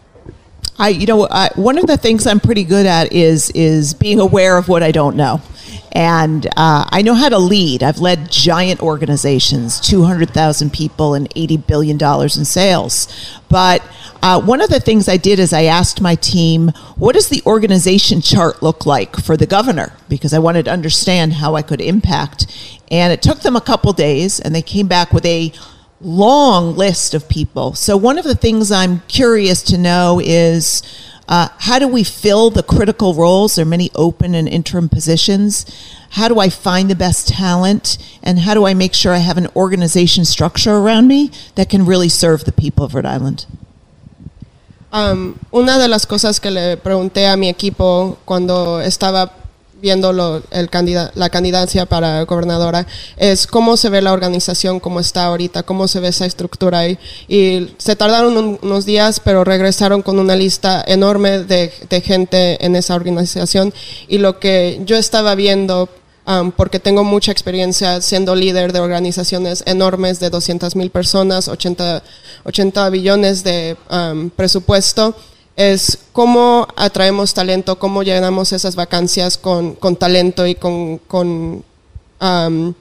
I, 0.78 0.90
you 0.90 1.06
know, 1.06 1.26
I, 1.30 1.50
one 1.56 1.78
of 1.78 1.86
the 1.86 1.96
things 1.96 2.26
I'm 2.26 2.38
pretty 2.38 2.62
good 2.62 2.86
at 2.86 3.12
is 3.12 3.50
is 3.50 3.94
being 3.94 4.20
aware 4.20 4.56
of 4.56 4.68
what 4.68 4.82
I 4.82 4.92
don't 4.92 5.16
know, 5.16 5.40
and 5.92 6.46
uh, 6.56 6.88
I 6.90 7.02
know 7.02 7.14
how 7.14 7.28
to 7.28 7.38
lead. 7.38 7.82
I've 7.82 7.98
led 7.98 8.30
giant 8.30 8.82
organizations, 8.82 9.80
200,000 9.80 10.72
people 10.72 11.14
and 11.14 11.32
80 11.34 11.56
billion 11.58 11.96
dollars 11.96 12.36
in 12.36 12.44
sales. 12.44 13.08
But 13.48 13.82
uh, 14.22 14.40
one 14.40 14.60
of 14.60 14.68
the 14.68 14.80
things 14.80 15.08
I 15.08 15.16
did 15.16 15.38
is 15.38 15.52
I 15.52 15.64
asked 15.64 16.00
my 16.00 16.14
team, 16.14 16.72
"What 16.96 17.14
does 17.14 17.28
the 17.28 17.42
organization 17.46 18.20
chart 18.20 18.62
look 18.62 18.84
like 18.84 19.16
for 19.16 19.36
the 19.36 19.46
governor?" 19.46 19.92
Because 20.08 20.34
I 20.34 20.38
wanted 20.38 20.66
to 20.66 20.72
understand 20.72 21.34
how 21.34 21.54
I 21.54 21.62
could 21.62 21.80
impact. 21.80 22.46
And 22.90 23.12
it 23.12 23.22
took 23.22 23.40
them 23.40 23.56
a 23.56 23.60
couple 23.60 23.92
days, 23.92 24.40
and 24.40 24.54
they 24.54 24.62
came 24.62 24.88
back 24.88 25.12
with 25.12 25.24
a 25.24 25.52
long 26.00 26.76
list 26.76 27.14
of 27.14 27.28
people. 27.28 27.74
So, 27.74 27.96
one 27.96 28.18
of 28.18 28.24
the 28.24 28.34
things 28.34 28.70
I'm 28.70 29.00
curious 29.08 29.62
to 29.64 29.78
know 29.78 30.20
is 30.22 30.82
uh, 31.28 31.48
how 31.58 31.78
do 31.78 31.86
we 31.86 32.02
fill 32.04 32.50
the 32.50 32.62
critical 32.62 33.12
roles? 33.14 33.56
There 33.56 33.62
are 33.62 33.68
many 33.68 33.90
open 33.94 34.34
and 34.34 34.48
interim 34.48 34.88
positions. 34.88 35.66
How 36.12 36.26
do 36.26 36.40
I 36.40 36.48
find 36.48 36.90
the 36.90 36.94
best 36.94 37.28
talent? 37.28 37.98
And 38.22 38.40
how 38.40 38.54
do 38.54 38.66
I 38.66 38.72
make 38.72 38.94
sure 38.94 39.12
I 39.12 39.18
have 39.18 39.36
an 39.36 39.48
organization 39.54 40.24
structure 40.24 40.74
around 40.74 41.06
me 41.06 41.30
that 41.54 41.68
can 41.68 41.84
really 41.84 42.08
serve 42.08 42.44
the 42.44 42.52
people 42.52 42.84
of 42.86 42.94
Rhode 42.94 43.04
Island? 43.04 43.44
Um, 44.90 45.38
una 45.52 45.78
de 45.78 45.86
las 45.86 46.06
cosas 46.06 46.40
que 46.40 46.50
le 46.50 46.78
pregunté 46.78 47.30
a 47.30 47.36
mi 47.36 47.48
equipo 47.48 48.16
cuando 48.24 48.80
estaba 48.80 49.30
viendo 49.80 50.12
lo, 50.12 50.42
el 50.50 50.70
candida, 50.70 51.10
la 51.14 51.30
candidacia 51.30 51.86
para 51.86 52.24
gobernadora, 52.24 52.86
es 53.16 53.46
cómo 53.46 53.76
se 53.76 53.88
ve 53.88 54.02
la 54.02 54.12
organización, 54.12 54.80
cómo 54.80 55.00
está 55.00 55.26
ahorita, 55.26 55.62
cómo 55.62 55.88
se 55.88 56.00
ve 56.00 56.08
esa 56.08 56.26
estructura 56.26 56.80
ahí. 56.80 56.98
Y 57.28 57.68
se 57.78 57.96
tardaron 57.96 58.36
un, 58.36 58.58
unos 58.62 58.84
días, 58.84 59.20
pero 59.20 59.44
regresaron 59.44 60.02
con 60.02 60.18
una 60.18 60.36
lista 60.36 60.84
enorme 60.86 61.40
de, 61.44 61.70
gente 62.04 62.64
en 62.64 62.76
esa 62.76 62.94
organización. 62.94 63.72
Y 64.08 64.18
lo 64.18 64.38
que 64.38 64.80
yo 64.84 64.96
estaba 64.96 65.34
viendo, 65.34 65.88
um, 66.26 66.52
porque 66.52 66.80
tengo 66.80 67.04
mucha 67.04 67.32
experiencia 67.32 68.00
siendo 68.00 68.34
líder 68.34 68.72
de 68.72 68.80
organizaciones 68.80 69.62
enormes 69.66 70.20
de 70.20 70.30
200 70.30 70.76
mil 70.76 70.90
personas, 70.90 71.48
80, 71.48 72.02
80 72.44 72.90
billones 72.90 73.44
de 73.44 73.76
presupuesto, 74.36 75.14
es 75.58 75.98
cómo 76.12 76.68
atraemos 76.76 77.34
talento, 77.34 77.80
cómo 77.80 78.04
llenamos 78.04 78.52
esas 78.52 78.76
vacancias 78.76 79.36
con, 79.36 79.74
con 79.74 79.96
talento 79.96 80.46
y 80.46 80.54
con, 80.54 80.98
con, 80.98 81.64
um, 82.20 82.74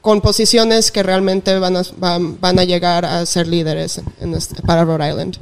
con, 0.00 0.20
posiciones 0.20 0.90
que 0.90 1.04
realmente 1.04 1.56
van 1.60 1.76
a, 1.76 1.82
van, 1.98 2.40
van 2.40 2.58
a 2.58 2.64
llegar 2.64 3.04
a 3.04 3.24
ser 3.24 3.46
líderes 3.46 4.02
en 4.20 4.34
este, 4.34 4.60
para 4.62 4.84
Rhode 4.84 5.10
Island. 5.10 5.36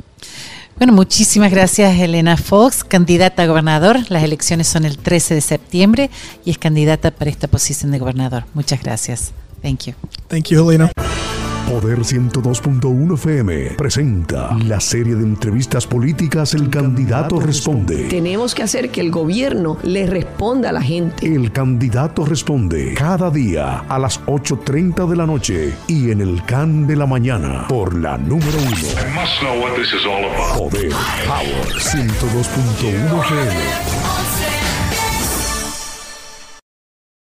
Bueno, 0.77 0.93
muchísimas 0.93 1.51
gracias 1.51 1.99
Elena 1.99 2.37
Fox, 2.37 2.85
candidata 2.85 3.45
a 3.45 3.47
gobernador. 3.47 3.99
Las 4.11 4.23
elecciones 4.23 4.69
son 4.69 4.85
el 4.85 4.99
13 4.99 5.37
de 5.37 5.41
septiembre 5.41 6.11
y 6.45 6.51
es 6.51 6.59
candidata 6.59 7.11
para 7.11 7.31
esta 7.31 7.49
posición 7.49 7.91
de 7.91 7.99
gobernador. 7.99 8.45
Muchas 8.53 8.83
gracias. 8.83 9.33
Thank 9.63 9.87
you. 9.87 9.95
Thank 10.29 10.49
you, 10.49 10.71
Helena. 10.71 10.93
Poder 11.71 12.01
102.1 12.01 13.15
FM 13.15 13.75
presenta 13.79 14.57
la 14.65 14.81
serie 14.81 15.15
de 15.15 15.23
entrevistas 15.23 15.87
políticas 15.87 16.53
El 16.55 16.69
Candidato 16.69 17.39
Responde. 17.39 18.09
Tenemos 18.09 18.57
que 18.57 18.65
hacer 18.65 18.91
que 18.91 19.01
el 19.01 19.13
gobierno 19.13 19.79
le 19.85 20.05
responda 20.09 20.71
a 20.71 20.73
la 20.73 20.83
gente. 20.83 21.33
El 21.33 21.53
Candidato 21.53 22.25
Responde 22.25 22.95
cada 22.95 23.31
día 23.31 23.85
a 23.89 24.01
las 24.01 24.21
8.30 24.23 25.09
de 25.09 25.17
la 25.17 25.27
noche 25.27 25.73
y 25.87 26.11
en 26.11 26.21
el 26.21 26.45
CAN 26.45 26.89
de 26.89 26.97
la 26.97 27.07
mañana 27.07 27.69
por 27.69 27.95
la 27.95 28.19
número 28.19 28.59
uno. 28.59 28.89
Poder 30.59 30.91
Power 31.29 31.69
102.1 31.79 33.21
FM. 33.21 34.20